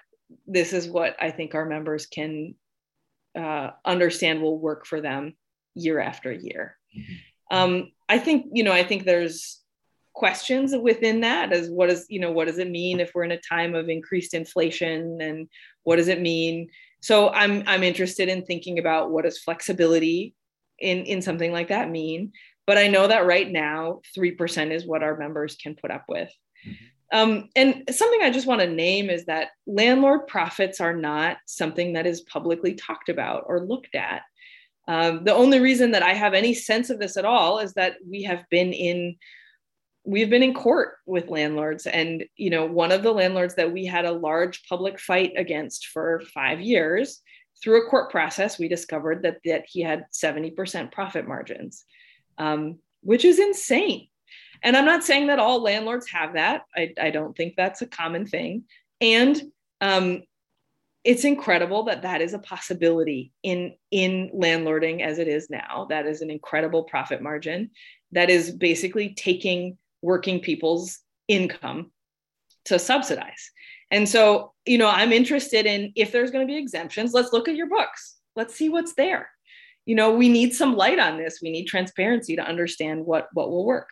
this 0.48 0.72
is 0.72 0.88
what 0.88 1.18
I 1.20 1.30
think 1.32 1.56
our 1.56 1.66
members 1.66 2.06
can 2.06 2.56
uh, 3.38 3.72
understand 3.84 4.42
will 4.42 4.58
work 4.58 4.86
for 4.86 5.02
them 5.02 5.36
year 5.76 6.00
after 6.00 6.32
year. 6.32 6.78
Mm-hmm. 6.98 7.58
Um, 7.58 7.92
I 8.08 8.18
think 8.18 8.48
you 8.54 8.64
know 8.64 8.72
I 8.72 8.84
think 8.84 9.04
there's 9.04 9.62
questions 10.14 10.76
within 10.76 11.22
that 11.22 11.54
as 11.54 11.70
what 11.70 11.90
is 11.90 12.06
you 12.10 12.20
know 12.20 12.32
what 12.32 12.48
does 12.48 12.58
it 12.58 12.70
mean 12.70 13.00
if 13.00 13.12
we're 13.14 13.24
in 13.24 13.32
a 13.32 13.40
time 13.40 13.76
of 13.76 13.90
increased 13.90 14.34
inflation 14.34 15.20
and 15.22 15.48
what 15.84 15.96
does 15.96 16.10
it 16.10 16.20
mean 16.20 16.68
so 17.00 17.30
i'm 17.30 17.64
i'm 17.66 17.82
interested 17.82 18.28
in 18.28 18.44
thinking 18.44 18.78
about 18.78 19.10
what 19.10 19.24
does 19.24 19.40
flexibility 19.40 20.34
in 20.82 21.06
in 21.06 21.22
something 21.22 21.52
like 21.52 21.70
that 21.70 21.90
mean 21.90 22.32
but 22.68 22.78
i 22.78 22.88
know 22.88 23.08
that 23.08 23.26
right 23.26 23.52
now 23.52 24.02
3% 24.18 24.72
is 24.72 24.86
what 24.86 25.04
our 25.04 25.18
members 25.18 25.56
can 25.56 25.76
put 25.76 25.92
up 25.92 26.06
with 26.08 26.32
mm-hmm. 26.68 26.86
Um, 27.12 27.50
and 27.56 27.84
something 27.92 28.22
I 28.22 28.30
just 28.30 28.48
want 28.48 28.62
to 28.62 28.68
name 28.68 29.10
is 29.10 29.26
that 29.26 29.50
landlord 29.68 30.28
profits 30.28 30.80
are 30.80 30.96
not 30.96 31.38
something 31.46 31.94
that 31.94 32.08
is 32.08 32.22
publicly 32.22 32.74
talked 32.74 33.10
about 33.10 33.44
or 33.48 33.66
looked 33.66 33.96
at. 33.96 34.22
Um, 34.88 35.24
the 35.26 35.34
only 35.34 35.60
reason 35.60 35.92
that 35.92 36.04
I 36.04 36.14
have 36.14 36.34
any 36.34 36.54
sense 36.54 36.90
of 36.90 37.00
this 37.00 37.18
at 37.18 37.26
all 37.26 37.60
is 37.60 37.74
that 37.74 37.96
we 38.10 38.24
have 38.24 38.44
been 38.50 38.74
in 38.74 39.18
we've 40.04 40.32
been 40.32 40.42
in 40.42 40.54
court 40.54 40.96
with 41.06 41.30
landlords 41.30 41.86
and 41.86 42.26
you 42.36 42.50
know 42.50 42.66
one 42.66 42.92
of 42.92 43.04
the 43.04 43.12
landlords 43.12 43.54
that 43.56 43.72
we 43.72 43.86
had 43.86 44.04
a 44.04 44.12
large 44.12 44.68
public 44.68 45.00
fight 45.00 45.32
against 45.38 45.88
for 45.88 46.24
five 46.34 46.60
years 46.60 47.22
through 47.62 47.86
a 47.86 47.90
court 47.90 48.12
process 48.12 48.60
we 48.60 48.68
discovered 48.68 49.24
that 49.24 49.38
that 49.46 49.64
he 49.68 49.82
had 49.82 50.06
70% 50.14 50.92
profit 50.92 51.28
margins 51.28 51.86
um, 52.38 52.80
which 53.02 53.26
is 53.26 53.40
insane 53.40 54.08
and 54.64 54.78
I'm 54.78 54.86
not 54.86 55.04
saying 55.04 55.28
that 55.28 55.40
all 55.40 55.62
landlords 55.62 56.10
have 56.12 56.34
that. 56.34 56.66
I, 56.76 56.94
I 57.00 57.10
don't 57.10 57.36
think 57.36 57.56
that's 57.56 57.82
a 57.82 57.88
common 57.88 58.26
thing. 58.26 58.66
And 59.00 59.42
um, 59.80 60.22
it's 61.04 61.26
incredible 61.26 61.84
that 61.84 62.04
that 62.04 62.22
is 62.22 62.34
a 62.34 62.40
possibility 62.40 63.32
in 63.42 63.74
in 63.90 64.30
landlording 64.36 65.02
as 65.02 65.18
it 65.18 65.28
is 65.28 65.50
now. 65.50 65.88
That 65.90 66.06
is 66.06 66.22
an 66.22 66.30
incredible 66.30 66.84
profit 66.84 67.22
margin. 67.22 67.72
That 68.12 68.30
is 68.30 68.52
basically 68.52 69.16
taking 69.16 69.78
working 70.04 70.40
people's 70.40 71.00
income 71.28 71.92
to 72.66 72.78
subsidize. 72.78 73.52
And 73.92 74.08
so, 74.08 74.54
you 74.66 74.78
know, 74.78 74.88
I'm 74.90 75.12
interested 75.12 75.66
in 75.66 75.92
if 75.96 76.12
there's 76.12 76.32
going 76.32 76.48
to 76.48 76.52
be 76.52 76.58
exemptions, 76.58 77.14
let's 77.14 77.34
look 77.34 77.48
at 77.48 77.56
your 77.56 77.68
books. 77.68 78.18
Let's 78.36 78.56
see 78.56 78.70
what's 78.70 78.94
there. 78.94 79.30
You 79.86 79.96
know, 79.96 80.14
we 80.14 80.30
need 80.30 80.56
some 80.56 80.76
light 80.76 81.00
on 81.00 81.18
this. 81.18 81.40
We 81.42 81.52
need 81.52 81.66
transparency 81.66 82.36
to 82.38 82.42
understand 82.42 83.06
what 83.06 83.28
what 83.34 83.50
will 83.50 83.66
work. 83.66 83.90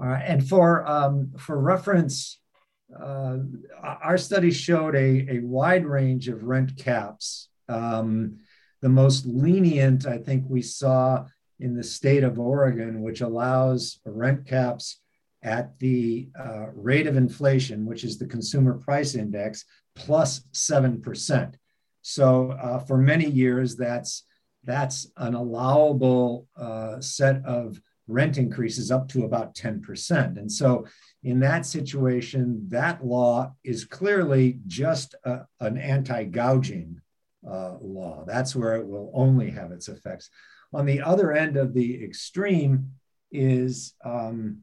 All 0.00 0.06
right. 0.06 0.24
and 0.26 0.46
for, 0.48 0.88
um, 0.88 1.32
for 1.36 1.60
reference, 1.60 2.40
uh, 2.98 3.36
our 3.82 4.16
study 4.16 4.50
showed 4.50 4.94
a, 4.94 5.36
a 5.36 5.40
wide 5.40 5.84
range 5.84 6.28
of 6.28 6.44
rent 6.44 6.78
caps. 6.78 7.50
Um, 7.68 8.38
the 8.80 8.88
most 8.88 9.26
lenient, 9.26 10.06
I 10.06 10.16
think, 10.16 10.44
we 10.48 10.62
saw 10.62 11.26
in 11.58 11.76
the 11.76 11.84
state 11.84 12.24
of 12.24 12.38
Oregon, 12.38 13.02
which 13.02 13.20
allows 13.20 14.00
rent 14.06 14.46
caps 14.46 15.00
at 15.42 15.78
the 15.78 16.28
uh, 16.38 16.66
rate 16.74 17.06
of 17.06 17.16
inflation, 17.16 17.86
which 17.86 18.04
is 18.04 18.18
the 18.18 18.26
consumer 18.26 18.74
price 18.74 19.14
index, 19.14 19.64
plus 19.94 20.40
7%. 20.52 21.54
So 22.02 22.52
uh, 22.52 22.78
for 22.80 22.96
many 22.96 23.28
years, 23.28 23.76
that's, 23.76 24.24
that's 24.64 25.10
an 25.16 25.34
allowable 25.34 26.46
uh, 26.56 27.00
set 27.00 27.44
of 27.44 27.80
rent 28.10 28.38
increases 28.38 28.90
up 28.90 29.08
to 29.08 29.24
about 29.24 29.54
10%. 29.54 30.36
And 30.36 30.50
so, 30.50 30.86
in 31.22 31.40
that 31.40 31.66
situation, 31.66 32.66
that 32.68 33.04
law 33.04 33.52
is 33.62 33.84
clearly 33.84 34.58
just 34.66 35.14
a, 35.24 35.40
an 35.60 35.78
anti 35.78 36.24
gouging 36.24 37.00
uh, 37.48 37.74
law. 37.80 38.24
That's 38.26 38.56
where 38.56 38.76
it 38.76 38.86
will 38.86 39.10
only 39.14 39.50
have 39.50 39.70
its 39.70 39.88
effects. 39.88 40.30
On 40.72 40.86
the 40.86 41.02
other 41.02 41.32
end 41.32 41.56
of 41.56 41.74
the 41.74 42.02
extreme 42.02 42.92
is, 43.30 43.94
um, 44.04 44.58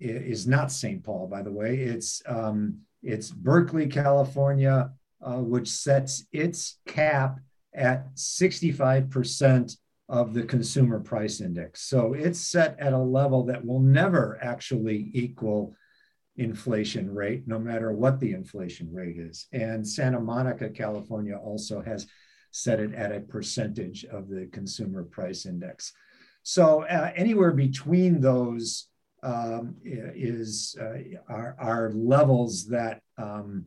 is 0.00 0.46
not 0.46 0.72
St. 0.72 1.02
Paul, 1.02 1.26
by 1.26 1.42
the 1.42 1.52
way. 1.52 1.76
It's, 1.76 2.22
um, 2.26 2.78
it's 3.02 3.30
Berkeley, 3.30 3.86
California, 3.86 4.90
uh, 5.22 5.36
which 5.36 5.68
sets 5.68 6.24
its 6.32 6.78
cap 6.86 7.40
at 7.74 8.14
65% 8.14 9.76
of 10.08 10.32
the 10.32 10.42
consumer 10.42 11.00
price 11.00 11.40
index. 11.40 11.82
So 11.82 12.14
it's 12.14 12.40
set 12.40 12.78
at 12.80 12.92
a 12.92 12.98
level 12.98 13.44
that 13.44 13.64
will 13.64 13.80
never 13.80 14.38
actually 14.40 15.10
equal 15.12 15.74
inflation 16.36 17.12
rate, 17.12 17.46
no 17.46 17.58
matter 17.58 17.92
what 17.92 18.20
the 18.20 18.32
inflation 18.32 18.92
rate 18.92 19.18
is. 19.18 19.46
And 19.52 19.86
Santa 19.86 20.20
Monica, 20.20 20.70
California 20.70 21.36
also 21.36 21.82
has 21.82 22.06
set 22.52 22.80
it 22.80 22.94
at 22.94 23.12
a 23.12 23.20
percentage 23.20 24.04
of 24.06 24.28
the 24.28 24.48
consumer 24.52 25.04
price 25.04 25.44
index. 25.44 25.92
So 26.42 26.84
uh, 26.84 27.12
anywhere 27.14 27.52
between 27.52 28.20
those 28.20 28.86
um, 29.22 29.76
is 29.84 30.76
uh, 30.80 30.94
are, 31.28 31.56
are, 31.58 31.90
levels 31.92 32.66
that 32.66 33.02
um, 33.16 33.64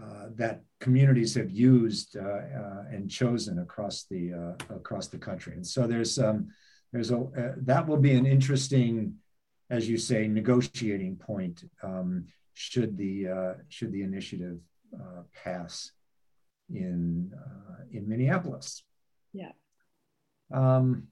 uh, 0.00 0.26
that 0.34 0.62
communities 0.80 1.34
have 1.34 1.50
used 1.50 2.16
uh, 2.16 2.20
uh, 2.20 2.84
and 2.90 3.10
chosen 3.10 3.60
across 3.60 4.04
the 4.10 4.32
uh, 4.32 4.74
across 4.74 5.08
the 5.08 5.18
country. 5.18 5.54
And 5.54 5.66
so 5.66 5.86
there's 5.86 6.18
um, 6.18 6.48
there's 6.92 7.10
a 7.10 7.18
uh, 7.18 7.54
that 7.58 7.86
will 7.86 7.98
be 7.98 8.14
an 8.14 8.26
interesting, 8.26 9.14
as 9.70 9.88
you 9.88 9.96
say, 9.96 10.28
negotiating 10.28 11.16
point 11.16 11.64
um, 11.82 12.26
should 12.52 12.96
the 12.96 13.56
should 13.68 13.92
the 13.92 14.02
initiative 14.02 14.58
pass 15.32 15.92
in 16.68 17.32
in 17.92 18.08
Minneapolis. 18.08 18.82
Yeah. 19.32 19.52
Um, 20.52 21.08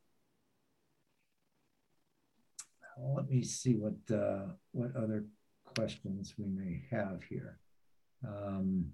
let 2.99 3.29
me 3.29 3.43
see 3.43 3.75
what 3.75 3.95
what 4.73 4.95
other 4.97 5.25
questions 5.77 6.35
we 6.39 6.47
may 6.47 6.83
have 6.91 7.23
here. 7.29 7.59
Um, 8.27 8.87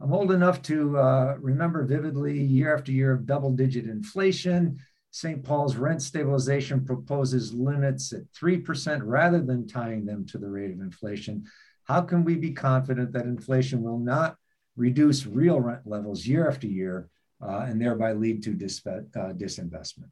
I'm 0.00 0.12
old 0.12 0.30
enough 0.30 0.60
to 0.62 0.98
uh, 0.98 1.36
remember 1.40 1.84
vividly 1.84 2.38
year 2.38 2.74
after 2.76 2.92
year 2.92 3.12
of 3.12 3.26
double 3.26 3.50
digit 3.52 3.86
inflation. 3.86 4.78
St. 5.10 5.42
Paul's 5.42 5.76
rent 5.76 6.02
stabilization 6.02 6.84
proposes 6.84 7.54
limits 7.54 8.12
at 8.12 8.30
3% 8.32 9.00
rather 9.02 9.40
than 9.40 9.66
tying 9.66 10.04
them 10.04 10.26
to 10.26 10.38
the 10.38 10.48
rate 10.48 10.70
of 10.70 10.80
inflation. 10.80 11.44
How 11.84 12.02
can 12.02 12.24
we 12.24 12.34
be 12.34 12.52
confident 12.52 13.12
that 13.12 13.24
inflation 13.24 13.82
will 13.82 13.98
not 13.98 14.36
reduce 14.76 15.24
real 15.24 15.60
rent 15.60 15.86
levels 15.86 16.26
year 16.26 16.46
after 16.46 16.66
year 16.66 17.08
uh, 17.40 17.64
and 17.66 17.80
thereby 17.80 18.12
lead 18.12 18.42
to 18.42 18.50
uh, 18.50 19.32
disinvestment? 19.32 20.10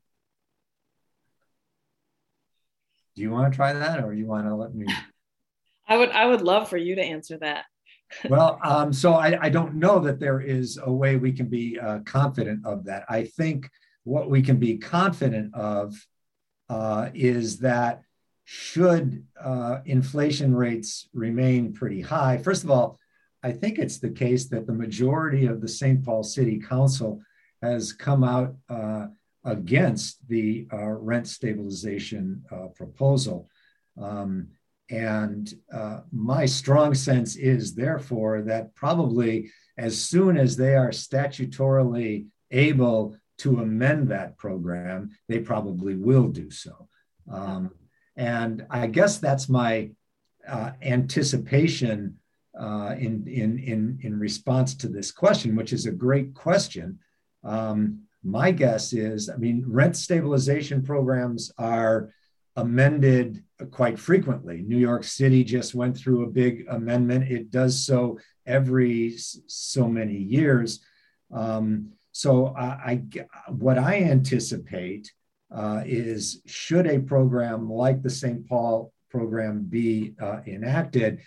Do 3.15 3.23
you 3.23 3.31
want 3.31 3.53
to 3.53 3.57
try 3.57 3.73
that 3.73 4.03
or 4.03 4.12
you 4.12 4.27
want 4.27 4.47
to 4.47 4.55
let 4.55 4.75
me? 4.75 4.87
I 5.89 5.97
would 5.97 6.11
I 6.11 6.27
would 6.27 6.41
love 6.41 6.69
for 6.69 6.79
you 6.79 6.95
to 6.95 7.03
answer 7.03 7.37
that 7.39 7.67
well, 8.29 8.59
um, 8.62 8.93
so 8.93 9.15
I, 9.15 9.39
I, 9.47 9.49
don't 9.49 9.75
know 9.75 9.99
that 10.01 10.21
there 10.21 10.41
is 10.41 10.79
a 10.83 10.93
way 10.93 11.17
we 11.17 11.33
can 11.33 11.47
be 11.47 11.79
uh, 11.79 12.01
confident 12.01 12.65
of 12.65 12.85
that. 12.85 13.05
I 13.09 13.25
think 13.25 13.71
what 14.05 14.31
we 14.31 14.43
can 14.43 14.59
be 14.59 14.77
confident 14.77 15.55
of 15.55 15.95
uh, 16.69 17.11
is 17.15 17.59
that 17.59 18.03
should 18.45 19.25
uh, 19.43 19.79
inflation 19.87 20.55
rates 20.55 21.09
remain 21.12 21.73
pretty 21.73 22.03
high, 22.03 22.39
first 22.39 22.65
of 22.65 22.71
all, 22.71 22.99
I 23.43 23.53
think 23.53 23.79
it's 23.79 23.99
the 23.99 24.11
case 24.11 24.47
that 24.47 24.67
the 24.67 24.73
majority 24.73 25.47
of 25.47 25.61
the 25.61 25.69
St. 25.69 26.05
Paul 26.05 26.23
City 26.23 26.59
Council 26.59 27.21
has 27.62 27.93
come 27.93 28.25
out 28.25 28.55
uh, 28.69 29.07
against 29.45 30.26
the 30.28 30.66
uh, 30.72 30.90
rent 31.11 31.28
stabilization 31.28 32.42
uh, 32.51 32.68
proposal. 32.68 33.49
Um, 34.01 34.49
and 34.90 35.53
uh, 35.72 36.01
my 36.12 36.47
strong 36.47 36.95
sense 36.95 37.36
is, 37.36 37.74
therefore, 37.74 38.42
that 38.42 38.74
probably 38.74 39.51
as 39.76 39.99
soon 39.99 40.36
as 40.36 40.57
they 40.57 40.74
are 40.74 40.90
statutorily 40.90 42.26
able 42.51 43.16
to 43.38 43.61
amend 43.61 44.09
that 44.09 44.36
program, 44.36 45.11
they 45.28 45.40
probably 45.40 45.97
will 45.97 46.28
do 46.28 46.51
so. 46.51 46.88
Um, 47.30 47.70
and 48.16 48.66
I 48.70 48.86
guess 48.86 49.18
that's 49.18 49.49
my 49.49 49.90
uh, 50.47 50.72
anticipation 50.82 52.18
uh, 52.59 52.95
in, 52.99 53.26
in, 53.26 53.59
in, 53.59 53.99
in 54.03 54.18
response 54.18 54.74
to 54.76 54.88
this 54.88 55.11
question, 55.11 55.57
which 55.57 55.72
is 55.72 55.86
a 55.86 55.90
great 55.90 56.34
question. 56.34 57.01
Um, 57.42 58.03
my 58.25 58.51
guess 58.51 58.93
is, 58.93 59.29
I 59.29 59.37
mean, 59.37 59.64
rent 59.66 59.97
stabilization 59.97 60.83
programs 60.83 61.53
are 61.59 62.11
amended 62.57 63.45
quite 63.70 63.99
frequently. 63.99 64.62
New 64.62 64.79
York 64.79 65.05
City 65.05 65.45
just 65.45 65.75
went 65.75 65.97
through 65.97 66.25
a 66.25 66.31
big 66.31 66.66
amendment. 66.68 67.31
It 67.31 67.51
does 67.51 67.85
so 67.85 68.18
every 68.47 69.16
so 69.18 69.89
many 69.89 70.16
years. 70.16 70.81
Um, 71.33 71.93
so 72.12 72.55
I, 72.57 72.64
I, 72.64 73.03
what 73.49 73.77
I 73.79 74.03
anticipate 74.03 75.12
uh, 75.53 75.83
is 75.85 76.43
should 76.47 76.87
a 76.87 77.01
program 77.01 77.70
like 77.70 78.03
the 78.03 78.11
St. 78.11 78.49
Paul 78.49 78.93
program 79.11 79.64
be 79.68 80.14
uh, 80.20 80.41
enacted, 80.47 81.22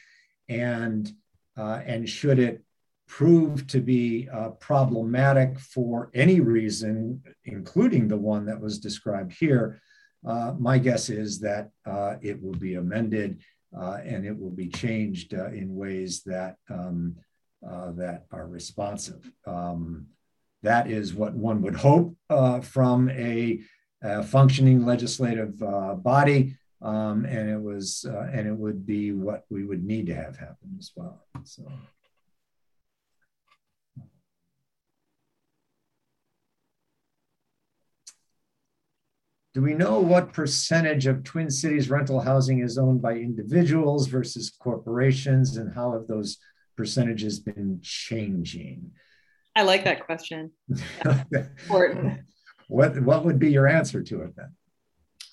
and 0.49 1.11
uh, 1.57 1.81
and 1.85 2.07
should 2.07 2.39
it 2.39 2.63
prove 3.07 3.67
to 3.67 3.79
be 3.79 4.27
uh, 4.31 4.49
problematic 4.59 5.59
for 5.59 6.09
any 6.13 6.39
reason, 6.39 7.23
including 7.45 8.07
the 8.07 8.17
one 8.17 8.45
that 8.45 8.59
was 8.59 8.79
described 8.79 9.33
here, 9.39 9.81
uh, 10.25 10.53
my 10.59 10.77
guess 10.77 11.09
is 11.09 11.39
that 11.39 11.69
uh, 11.85 12.15
it 12.21 12.41
will 12.41 12.55
be 12.55 12.75
amended 12.75 13.41
and 13.71 14.25
it 14.25 14.37
will 14.37 14.49
be 14.49 14.67
changed 14.67 15.33
in 15.33 15.75
ways 15.75 16.23
that 16.23 16.55
um, 16.69 17.15
that 17.61 18.25
are 18.31 18.47
responsive. 18.47 19.29
Um, 19.45 20.07
that 20.63 20.89
is 20.89 21.13
what 21.13 21.33
one 21.33 21.61
would 21.61 21.75
hope 21.75 22.15
uh, 22.29 22.61
from 22.61 23.09
a, 23.09 23.61
a, 24.01 24.23
functioning 24.23 24.85
legislative 24.85 25.61
uh, 25.61 25.93
body, 25.95 26.55
um, 26.81 27.25
and 27.25 27.49
it 27.49 27.61
was, 27.61 28.05
uh, 28.07 28.29
and 28.33 28.47
it 28.47 28.55
would 28.55 28.85
be 28.85 29.11
what 29.11 29.45
we 29.49 29.63
would 29.63 29.83
need 29.83 30.07
to 30.07 30.15
have 30.15 30.37
happen 30.37 30.75
as 30.77 30.91
well. 30.95 31.23
So. 31.43 31.63
Do 39.57 39.63
we 39.63 39.73
know 39.73 39.99
what 39.99 40.33
percentage 40.33 41.07
of 41.07 41.23
Twin 41.23 41.49
Cities 41.49 41.89
rental 41.89 42.19
housing 42.19 42.59
is 42.59 42.77
owned 42.77 43.01
by 43.01 43.13
individuals 43.13 44.05
versus 44.05 44.51
corporations, 44.51 45.57
and 45.57 45.73
how 45.73 45.93
have 45.93 46.05
those 46.05 46.37
percentages 46.75 47.39
been 47.39 47.79
changing? 47.81 48.91
I 49.55 49.63
like 49.63 49.83
that 49.85 50.05
question. 50.05 50.51
important. 51.01 52.19
What 52.67 53.01
what 53.01 53.25
would 53.25 53.39
be 53.39 53.49
your 53.49 53.67
answer 53.67 54.03
to 54.03 54.21
it 54.21 54.35
then? 54.35 54.53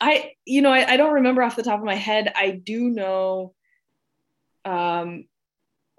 I 0.00 0.32
you 0.46 0.62
know 0.62 0.70
I, 0.70 0.94
I 0.94 0.96
don't 0.96 1.12
remember 1.12 1.42
off 1.42 1.54
the 1.54 1.62
top 1.62 1.80
of 1.80 1.84
my 1.84 1.94
head. 1.94 2.32
I 2.34 2.52
do 2.52 2.88
know. 2.88 3.52
Um, 4.64 5.26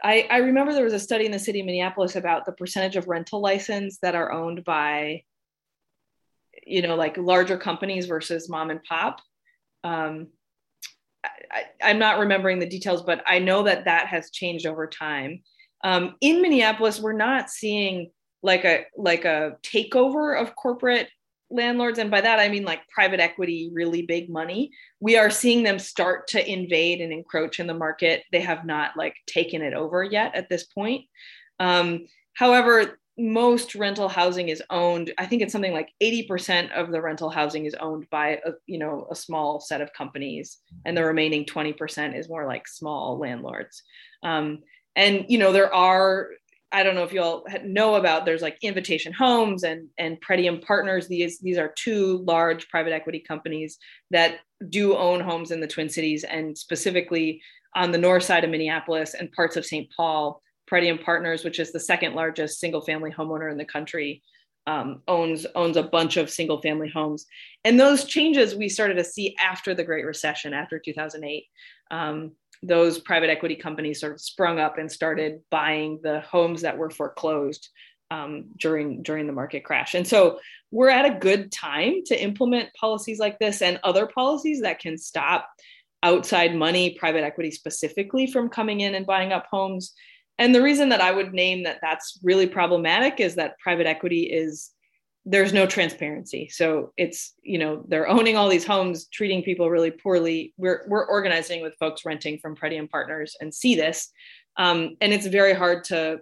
I 0.04 0.28
I 0.32 0.38
remember 0.38 0.74
there 0.74 0.84
was 0.84 0.94
a 0.94 1.00
study 1.00 1.28
in 1.28 1.32
the 1.32 1.38
city 1.38 1.60
of 1.60 1.68
Minneapolis 1.68 2.16
about 2.16 2.48
the 2.48 2.54
percentage 2.54 2.96
of 2.96 3.08
rental 3.08 3.40
license 3.40 4.00
that 4.00 4.16
are 4.16 4.32
owned 4.32 4.64
by. 4.64 5.26
You 6.66 6.82
know, 6.82 6.96
like 6.96 7.18
larger 7.18 7.58
companies 7.58 8.06
versus 8.08 8.50
mom 8.50 8.70
and 8.72 8.84
pop. 8.84 9.22
Um, 9.84 10.28
I, 11.24 11.64
I'm 11.82 12.00
not 12.00 12.20
remembering 12.20 12.60
the 12.60 12.70
details, 12.70 13.04
but 13.04 13.24
I 13.26 13.40
know 13.40 13.64
that 13.64 13.86
that 13.86 14.08
has 14.08 14.32
changed 14.32 14.66
over 14.66 14.88
time. 14.88 15.42
Um, 15.84 16.16
in 16.22 16.42
Minneapolis, 16.42 17.00
we're 17.00 17.14
not 17.14 17.50
seeing 17.50 18.12
like 18.42 18.64
a 18.64 18.86
like 18.96 19.26
a 19.26 19.58
takeover 19.64 20.40
of 20.40 20.56
corporate 20.56 21.10
landlords 21.52 22.00
and 22.00 22.10
by 22.10 22.22
that 22.22 22.40
i 22.40 22.50
mean 22.50 22.64
like 22.64 22.88
private 22.90 23.20
equity 23.20 23.70
really 23.74 24.02
big 24.02 24.30
money 24.30 24.72
we 25.00 25.16
are 25.16 25.30
seeing 25.30 25.64
them 25.64 25.78
start 25.78 26.28
to 26.28 26.52
invade 26.52 27.02
and 27.02 27.14
encroach 27.14 27.60
in 27.60 27.68
the 27.68 27.74
market 27.74 28.24
they 28.32 28.42
have 28.42 28.66
not 28.66 28.92
like 28.98 29.16
taken 29.28 29.62
it 29.62 29.74
over 29.74 30.04
yet 30.04 30.34
at 30.36 30.50
this 30.50 30.64
point 30.66 31.06
um, 31.60 32.06
however 32.34 33.00
most 33.18 33.76
rental 33.76 34.10
housing 34.10 34.50
is 34.50 34.62
owned 34.70 35.14
i 35.18 35.26
think 35.26 35.42
it's 35.42 35.54
something 35.54 35.74
like 35.74 35.90
80% 36.04 36.72
of 36.72 36.92
the 36.92 37.02
rental 37.02 37.30
housing 37.30 37.66
is 37.66 37.74
owned 37.76 38.10
by 38.10 38.42
a, 38.46 38.52
you 38.66 38.78
know 38.78 39.08
a 39.10 39.16
small 39.16 39.60
set 39.60 39.82
of 39.82 39.94
companies 39.94 40.58
and 40.86 40.98
the 40.98 41.04
remaining 41.04 41.46
20% 41.46 42.18
is 42.18 42.28
more 42.28 42.46
like 42.46 42.68
small 42.68 43.18
landlords 43.18 43.84
um, 44.24 44.60
and 44.96 45.26
you 45.30 45.38
know 45.38 45.52
there 45.52 45.74
are 45.74 46.30
I 46.72 46.84
don't 46.84 46.96
know 46.96 47.04
if 47.04 47.14
you 47.14 47.22
all 47.22 47.46
know 47.64 47.96
about. 47.96 48.26
There's 48.26 48.42
like 48.42 48.58
Invitation 48.62 49.14
Homes 49.14 49.64
and 49.64 49.88
and 49.98 50.20
Pretium 50.20 50.62
Partners. 50.62 51.08
These 51.08 51.40
these 51.40 51.58
are 51.58 51.74
two 51.78 52.18
large 52.28 52.68
private 52.68 52.92
equity 52.92 53.20
companies 53.20 53.78
that 54.12 54.40
do 54.70 54.98
own 54.98 55.22
homes 55.22 55.52
in 55.52 55.62
the 55.62 55.68
Twin 55.68 55.88
Cities 55.88 56.26
and 56.26 56.58
specifically 56.58 57.42
on 57.76 57.92
the 57.92 57.98
north 57.98 58.24
side 58.24 58.44
of 58.44 58.50
Minneapolis 58.50 59.14
and 59.14 59.32
parts 59.32 59.56
of 59.56 59.66
St. 59.66 59.88
Paul. 59.96 60.42
Pretium 60.70 61.04
Partners, 61.04 61.44
which 61.44 61.60
is 61.60 61.72
the 61.72 61.80
second 61.80 62.16
largest 62.16 62.60
single 62.60 62.82
family 62.82 63.12
homeowner 63.12 63.52
in 63.52 63.58
the 63.58 63.66
country, 63.66 64.24
um, 64.68 65.02
owns 65.08 65.46
owns 65.56 65.78
a 65.78 65.84
bunch 65.84 66.18
of 66.18 66.30
single 66.30 66.62
family 66.62 66.90
homes. 66.90 67.26
And 67.64 67.80
those 67.80 68.06
changes 68.06 68.56
we 68.56 68.70
started 68.70 68.96
to 68.96 69.04
see 69.04 69.36
after 69.40 69.74
the 69.74 69.84
Great 69.84 70.06
Recession, 70.06 70.54
after 70.54 70.80
2008. 70.80 71.46
Um, 71.92 72.32
those 72.64 73.00
private 73.00 73.30
equity 73.30 73.56
companies 73.56 74.00
sort 74.00 74.14
of 74.14 74.22
sprung 74.22 74.60
up 74.60 74.78
and 74.78 74.92
started 74.92 75.42
buying 75.52 76.00
the 76.02 76.22
homes 76.22 76.62
that 76.62 76.78
were 76.78 76.90
foreclosed 76.90 77.70
um, 78.12 78.46
during 78.58 79.02
during 79.04 79.28
the 79.28 79.34
market 79.34 79.64
crash. 79.64 79.94
And 79.94 80.08
so 80.08 80.40
we're 80.72 80.90
at 80.90 81.06
a 81.06 81.20
good 81.20 81.52
time 81.52 82.04
to 82.06 82.22
implement 82.22 82.74
policies 82.74 83.20
like 83.20 83.40
this 83.40 83.62
and 83.62 83.80
other 83.84 84.08
policies 84.08 84.62
that 84.62 84.80
can 84.80 84.98
stop 84.98 85.50
outside 86.04 86.56
money, 86.56 86.96
private 87.00 87.24
equity 87.24 87.52
specifically, 87.52 88.28
from 88.28 88.50
coming 88.50 88.82
in 88.82 88.96
and 88.96 89.06
buying 89.06 89.32
up 89.32 89.48
homes. 89.50 89.94
And 90.38 90.54
the 90.54 90.62
reason 90.62 90.90
that 90.90 91.02
I 91.02 91.12
would 91.12 91.34
name 91.34 91.64
that 91.64 91.80
that's 91.82 92.20
really 92.24 92.48
problematic 92.48 93.20
is 93.20 93.36
that 93.36 93.58
private 93.60 93.88
equity 93.88 94.24
is 94.24 94.72
there's 95.26 95.54
no 95.54 95.66
transparency. 95.66 96.50
So 96.50 96.94
it's 96.98 97.34
you 97.42 97.58
know 97.58 97.84
they're 97.88 98.08
owning 98.08 98.38
all 98.38 98.50
these 98.50 98.66
homes 98.66 99.08
treating 99.08 99.44
people 99.44 99.70
really 99.70 99.92
poorly. 99.92 100.54
We're, 100.58 100.86
we're 100.88 101.08
organizing 101.08 101.62
with 101.62 101.76
folks 101.80 102.06
renting 102.06 102.38
from 102.40 102.56
Pretium 102.56 102.90
Partners 102.90 103.36
and 103.40 103.54
see 103.54 103.76
this. 103.76 104.12
Um, 104.58 104.98
and 105.02 105.12
it's 105.12 105.26
very 105.26 105.54
hard 105.54 105.84
to 105.86 106.22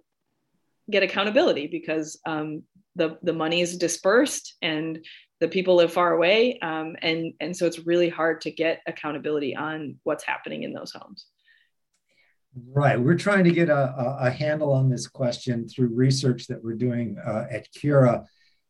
get 0.89 1.03
accountability 1.03 1.67
because 1.67 2.19
um, 2.25 2.63
the 2.95 3.17
the 3.23 3.33
money 3.33 3.61
is 3.61 3.77
dispersed 3.77 4.55
and 4.61 5.03
the 5.39 5.47
people 5.49 5.75
live 5.75 5.91
far 5.91 6.13
away. 6.13 6.59
Um, 6.59 6.95
and 7.01 7.33
and 7.41 7.57
so 7.57 7.65
it's 7.65 7.85
really 7.85 8.09
hard 8.09 8.41
to 8.41 8.51
get 8.51 8.81
accountability 8.87 9.55
on 9.55 9.97
what's 10.03 10.23
happening 10.23 10.63
in 10.63 10.71
those 10.71 10.91
homes 10.91 11.25
Right. 12.55 12.99
We're 12.99 13.17
trying 13.17 13.45
to 13.45 13.51
get 13.51 13.69
a, 13.69 14.17
a, 14.19 14.29
handle 14.29 14.73
on 14.73 14.87
this 14.87 15.07
question 15.07 15.67
through 15.67 15.87
research 15.87 16.45
that 16.47 16.63
we're 16.63 16.75
doing 16.75 17.17
uh, 17.17 17.47
at 17.49 17.71
CURA. 17.71 18.25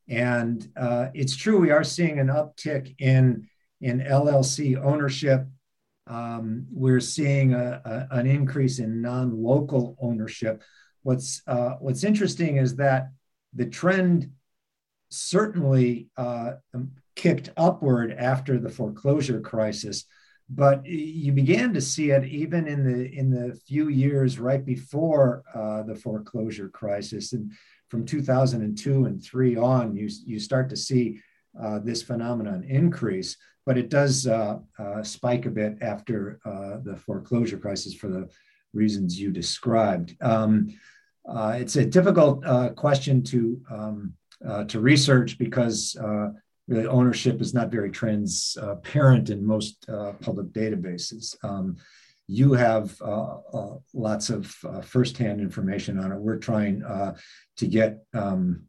And 0.07 0.65
uh, 0.77 1.07
it's 1.13 1.35
true, 1.35 1.59
we 1.59 1.71
are 1.71 1.83
seeing 1.83 2.17
an 2.17 2.27
uptick 2.27 2.95
in, 2.99 3.47
in 3.81 3.99
LLC 3.99 4.81
ownership. 4.81 5.45
Um, 6.07 6.65
we're 6.71 7.01
seeing 7.01 7.53
a, 7.53 7.81
a, 7.83 8.15
an 8.15 8.25
increase 8.25 8.79
in 8.79 9.01
non 9.01 9.43
local 9.43 9.97
ownership. 10.01 10.63
What's, 11.01 11.41
uh, 11.45 11.71
what's 11.79 12.05
interesting 12.05 12.57
is 12.57 12.77
that 12.77 13.09
the 13.53 13.65
trend 13.65 14.31
certainly 15.09 16.07
uh, 16.15 16.53
kicked 17.17 17.49
upward 17.57 18.13
after 18.17 18.59
the 18.59 18.69
foreclosure 18.69 19.41
crisis 19.41 20.05
but 20.49 20.85
you 20.85 21.31
began 21.31 21.73
to 21.73 21.81
see 21.81 22.11
it 22.11 22.25
even 22.25 22.67
in 22.67 22.83
the 22.83 23.11
in 23.11 23.29
the 23.29 23.55
few 23.67 23.87
years 23.87 24.39
right 24.39 24.65
before 24.65 25.43
uh, 25.53 25.83
the 25.83 25.95
foreclosure 25.95 26.69
crisis 26.69 27.33
and 27.33 27.51
from 27.93 28.07
2002 28.07 29.05
and 29.05 29.23
three 29.23 29.55
on, 29.55 29.95
you, 29.95 30.09
you 30.25 30.39
start 30.39 30.67
to 30.67 30.75
see 30.75 31.21
uh, 31.61 31.77
this 31.77 32.01
phenomenon 32.01 32.63
increase, 32.63 33.37
but 33.67 33.77
it 33.77 33.89
does 33.89 34.25
uh, 34.25 34.57
uh, 34.79 35.03
spike 35.03 35.45
a 35.45 35.51
bit 35.51 35.77
after 35.79 36.39
uh, 36.43 36.77
the 36.81 36.97
foreclosure 36.97 37.59
crisis 37.59 37.93
for 37.93 38.07
the 38.07 38.27
reasons 38.73 39.19
you 39.19 39.29
described. 39.29 40.15
Um, 40.21 40.69
uh, 41.29 41.57
it's 41.59 41.75
a 41.75 41.85
difficult 41.85 42.43
question 42.75 43.21
to 43.25 43.61
um, 43.69 44.13
to 44.67 44.79
research 44.79 45.37
because 45.37 45.95
really 46.67 46.87
ownership 46.87 47.41
is 47.41 47.53
not 47.53 47.71
very 47.71 47.91
transparent 47.91 49.29
in 49.29 49.45
most 49.45 49.87
uh, 49.89 50.13
public 50.13 50.47
databases. 50.47 51.35
Um, 51.43 51.77
you 52.27 52.53
have 52.53 52.99
uh, 53.01 53.37
uh, 53.53 53.75
lots 53.93 54.29
of 54.29 54.55
uh, 54.63 54.81
firsthand 54.81 55.41
information 55.41 55.99
on 55.99 56.11
it. 56.11 56.17
We're 56.17 56.37
trying 56.37 56.81
to 57.57 57.67
get 57.67 57.99
um, 58.13 58.63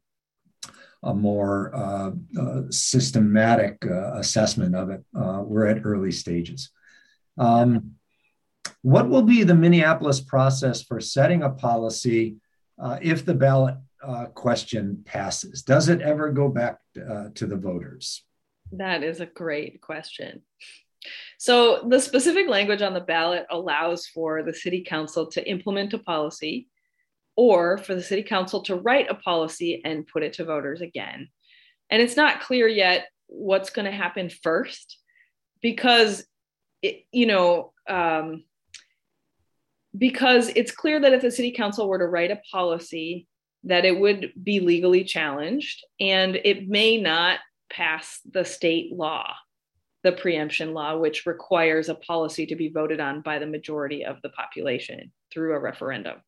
a 1.02 1.14
more 1.14 2.16
systematic 2.70 3.84
assessment 3.84 4.74
of 4.74 4.90
it. 4.90 5.04
we're 5.12 5.66
at 5.66 5.84
early 5.84 6.10
stages. 6.10 6.70
Um, 7.38 7.94
what 8.82 9.08
will 9.08 9.22
be 9.22 9.44
the 9.44 9.54
Minneapolis 9.54 10.20
process 10.20 10.82
for 10.82 11.00
setting 11.00 11.42
a 11.42 11.50
policy 11.50 12.36
uh, 12.78 12.98
if 13.00 13.24
the 13.24 13.34
ballot 13.34 13.76
uh, 14.06 14.26
question 14.26 15.02
passes? 15.04 15.62
Does 15.62 15.88
it 15.88 16.00
ever 16.00 16.30
go 16.30 16.48
back 16.48 16.78
uh, 16.96 17.28
to 17.34 17.46
the 17.46 17.56
voters? 17.56 18.22
That 18.72 19.02
is 19.02 19.20
a 19.20 19.26
great 19.26 19.80
question. 19.80 20.42
So, 21.38 21.86
the 21.86 22.00
specific 22.00 22.48
language 22.48 22.80
on 22.80 22.94
the 22.94 23.00
ballot 23.00 23.46
allows 23.50 24.06
for 24.06 24.42
the 24.42 24.54
city 24.54 24.82
council 24.82 25.26
to 25.32 25.48
implement 25.48 25.92
a 25.92 25.98
policy 25.98 26.68
or 27.36 27.78
for 27.78 27.94
the 27.94 28.02
city 28.02 28.22
council 28.22 28.62
to 28.62 28.76
write 28.76 29.10
a 29.10 29.14
policy 29.14 29.82
and 29.84 30.06
put 30.06 30.22
it 30.22 30.34
to 30.34 30.44
voters 30.44 30.80
again. 30.80 31.28
And 31.90 32.00
it's 32.00 32.16
not 32.16 32.40
clear 32.40 32.66
yet 32.66 33.06
what's 33.26 33.70
going 33.70 33.84
to 33.84 33.96
happen 33.96 34.30
first 34.30 34.98
because, 35.60 36.24
it, 36.80 37.04
you 37.12 37.26
know, 37.26 37.72
um, 37.88 38.44
because 39.96 40.50
it's 40.56 40.72
clear 40.72 41.00
that 41.00 41.12
if 41.12 41.22
the 41.22 41.30
city 41.30 41.52
council 41.52 41.88
were 41.88 41.98
to 41.98 42.06
write 42.06 42.30
a 42.30 42.40
policy 42.50 43.26
that 43.64 43.84
it 43.84 43.98
would 43.98 44.32
be 44.42 44.60
legally 44.60 45.04
challenged 45.04 45.84
and 46.00 46.36
it 46.36 46.68
may 46.68 47.00
not 47.00 47.40
pass 47.70 48.20
the 48.30 48.44
state 48.44 48.92
law 48.92 49.34
the 50.04 50.12
preemption 50.12 50.74
law 50.74 50.96
which 50.96 51.24
requires 51.24 51.88
a 51.88 51.94
policy 51.94 52.46
to 52.46 52.54
be 52.54 52.68
voted 52.68 53.00
on 53.00 53.22
by 53.22 53.38
the 53.38 53.46
majority 53.46 54.04
of 54.04 54.20
the 54.22 54.28
population 54.28 55.10
through 55.32 55.54
a 55.54 55.58
referendum 55.58 56.20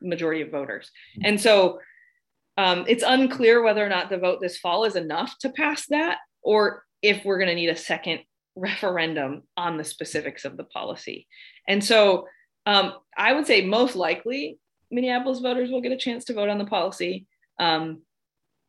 majority 0.00 0.42
of 0.42 0.50
voters. 0.50 0.90
And 1.22 1.40
so 1.40 1.78
um, 2.56 2.84
it's 2.88 3.04
unclear 3.06 3.62
whether 3.62 3.84
or 3.84 3.88
not 3.88 4.10
the 4.10 4.18
vote 4.18 4.40
this 4.40 4.58
fall 4.58 4.84
is 4.84 4.96
enough 4.96 5.36
to 5.40 5.50
pass 5.50 5.86
that 5.88 6.18
or 6.42 6.84
if 7.00 7.24
we're 7.24 7.38
going 7.38 7.48
to 7.48 7.54
need 7.54 7.68
a 7.68 7.76
second 7.76 8.20
referendum 8.56 9.42
on 9.56 9.76
the 9.76 9.84
specifics 9.84 10.44
of 10.44 10.56
the 10.56 10.64
policy. 10.64 11.26
And 11.68 11.82
so 11.82 12.26
um, 12.66 12.94
I 13.16 13.32
would 13.32 13.46
say 13.46 13.64
most 13.64 13.96
likely 13.96 14.58
Minneapolis 14.92 15.40
voters 15.40 15.70
will 15.70 15.80
get 15.80 15.90
a 15.90 15.96
chance 15.96 16.26
to 16.26 16.34
vote 16.34 16.50
on 16.50 16.58
the 16.58 16.66
policy, 16.66 17.26
um, 17.58 18.02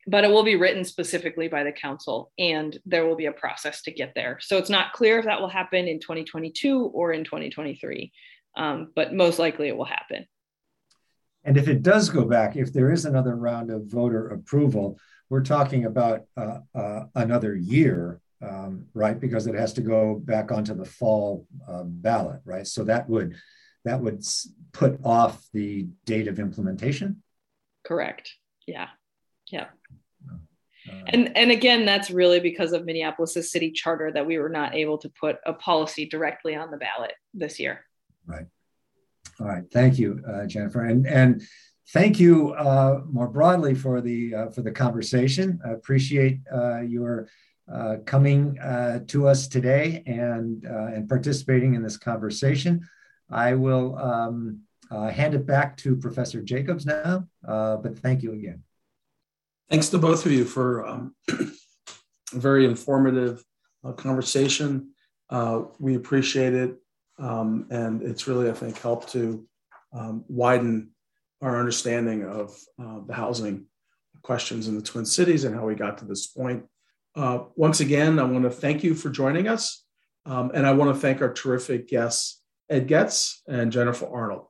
but 0.08 0.24
it 0.24 0.32
will 0.32 0.44
be 0.44 0.56
written 0.56 0.84
specifically 0.84 1.48
by 1.48 1.64
the 1.64 1.72
council 1.72 2.32
and 2.40 2.78
there 2.86 3.06
will 3.06 3.16
be 3.16 3.28
a 3.28 3.32
process 3.32 3.82
to 3.84 3.92
get 3.92 4.14
there. 4.16 4.40
So 4.42 4.58
it's 4.58 4.70
not 4.70 4.94
clear 4.94 5.20
if 5.20 5.26
that 5.26 5.42
will 5.42 5.50
happen 5.50 5.88
in 5.88 6.00
2022 6.00 6.86
or 6.94 7.12
in 7.12 7.24
2023, 7.24 8.12
um, 8.58 8.92
but 8.96 9.14
most 9.14 9.38
likely 9.38 9.68
it 9.68 9.78
will 9.78 9.86
happen. 9.86 10.26
And 11.44 11.58
if 11.58 11.68
it 11.68 11.84
does 11.84 12.10
go 12.10 12.24
back, 12.24 12.56
if 12.56 12.72
there 12.72 12.92
is 12.92 13.04
another 13.04 13.36
round 13.36 13.70
of 13.70 13.88
voter 13.88 14.30
approval, 14.30 14.98
we're 15.30 15.44
talking 15.44 15.86
about 15.86 16.22
uh, 16.38 16.60
uh, 16.74 17.04
another 17.16 17.56
year, 17.56 18.22
um, 18.42 18.86
right? 18.94 19.20
Because 19.20 19.48
it 19.48 19.56
has 19.56 19.74
to 19.74 19.82
go 19.82 20.22
back 20.24 20.52
onto 20.52 20.74
the 20.74 20.86
fall 20.86 21.46
uh, 21.68 21.84
ballot, 21.84 22.40
right? 22.46 22.66
So 22.66 22.86
that 22.86 23.10
would 23.10 23.36
that 23.86 24.02
would 24.02 24.24
put 24.72 25.00
off 25.04 25.46
the 25.54 25.88
date 26.06 26.28
of 26.28 26.40
implementation? 26.40 27.22
Correct. 27.84 28.32
Yeah. 28.68 28.88
Yeah. 29.52 29.68
Uh, 30.90 30.94
and 31.08 31.38
and 31.38 31.52
again, 31.52 31.86
that's 31.86 32.12
really 32.12 32.40
because 32.40 32.74
of 32.74 32.86
Minneapolis's 32.86 33.52
city 33.52 33.72
charter 33.72 34.12
that 34.12 34.26
we 34.26 34.38
were 34.38 34.50
not 34.50 34.76
able 34.76 34.98
to 34.98 35.10
put 35.10 35.38
a 35.46 35.54
policy 35.54 36.06
directly 36.06 36.56
on 36.56 36.72
the 36.72 36.78
ballot 36.78 37.14
this 37.34 37.60
year. 37.60 37.86
Right. 38.26 38.46
All 39.40 39.48
right. 39.48 39.64
Thank 39.72 39.98
you, 39.98 40.22
uh, 40.28 40.46
Jennifer, 40.46 40.84
and 40.84 41.08
and 41.08 41.42
thank 41.92 42.20
you 42.20 42.52
uh, 42.54 43.02
more 43.10 43.28
broadly 43.28 43.76
for 43.76 44.02
the 44.02 44.36
uh, 44.36 44.50
for 44.50 44.62
the 44.62 44.72
conversation. 44.72 45.60
I 45.66 45.72
appreciate 45.72 46.40
uh, 46.54 46.82
your 46.82 47.30
uh, 47.72 47.98
coming 48.06 48.58
to 49.08 49.28
us 49.28 49.48
today 49.48 50.04
and 50.06 50.64
and 50.66 51.08
participating 51.08 51.76
in 51.76 51.84
this 51.84 51.98
conversation. 51.98 52.88
I 53.34 53.56
will 53.56 53.98
um, 53.98 54.62
uh, 54.92 55.10
hand 55.10 55.34
it 55.34 55.46
back 55.46 55.76
to 55.78 55.96
Professor 55.96 56.42
Jacobs 56.42 56.86
now, 56.86 57.28
uh, 57.48 57.78
but 57.78 57.98
thank 58.00 58.22
you 58.22 58.34
again. 58.34 58.64
Thanks 59.70 59.90
to 59.90 59.98
both 59.98 60.26
of 60.26 60.32
you 60.32 60.46
for 60.46 60.86
um, 60.88 61.16
a 61.30 61.46
very 62.34 62.66
informative 62.66 63.44
uh, 63.84 63.94
conversation. 63.94 64.92
Uh, 65.30 65.64
we 65.80 65.96
appreciate 65.96 66.54
it. 66.54 66.76
Um, 67.18 67.68
and 67.72 68.02
it's 68.04 68.28
really, 68.28 68.50
I 68.50 68.54
think, 68.54 68.80
helped 68.80 69.10
to 69.14 69.46
um, 69.94 70.26
widen 70.28 70.92
our 71.42 71.60
understanding 71.60 72.26
of 72.26 72.56
uh, 72.82 73.00
the 73.06 73.14
housing 73.14 73.66
questions 74.22 74.68
in 74.68 74.76
the 74.76 74.82
Twin 74.82 75.06
Cities 75.06 75.44
and 75.44 75.56
how 75.56 75.66
we 75.66 75.76
got 75.76 75.98
to 76.00 76.06
this 76.06 76.28
point. 76.28 76.66
Uh, 77.16 77.46
once 77.56 77.80
again, 77.80 78.20
I 78.20 78.24
want 78.24 78.44
to 78.44 78.50
thank 78.50 78.84
you 78.84 78.96
for 78.96 79.10
joining 79.10 79.48
us. 79.48 79.84
Um, 80.26 80.52
and 80.54 80.66
I 80.66 80.72
want 80.72 80.94
to 80.94 81.00
thank 81.00 81.22
our 81.22 81.34
terrific 81.34 81.88
guests 81.88 82.43
Ed 82.74 82.88
Goetz 82.88 83.44
and 83.48 83.72
Jennifer 83.72 84.08
Arnold. 84.08 84.48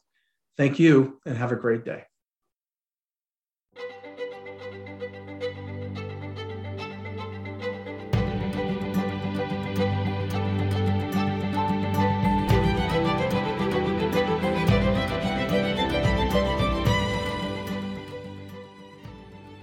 Thank 0.56 0.80
you 0.80 1.20
and 1.26 1.38
have 1.38 1.52
a 1.52 1.58
great 1.58 1.84
day. 1.84 2.06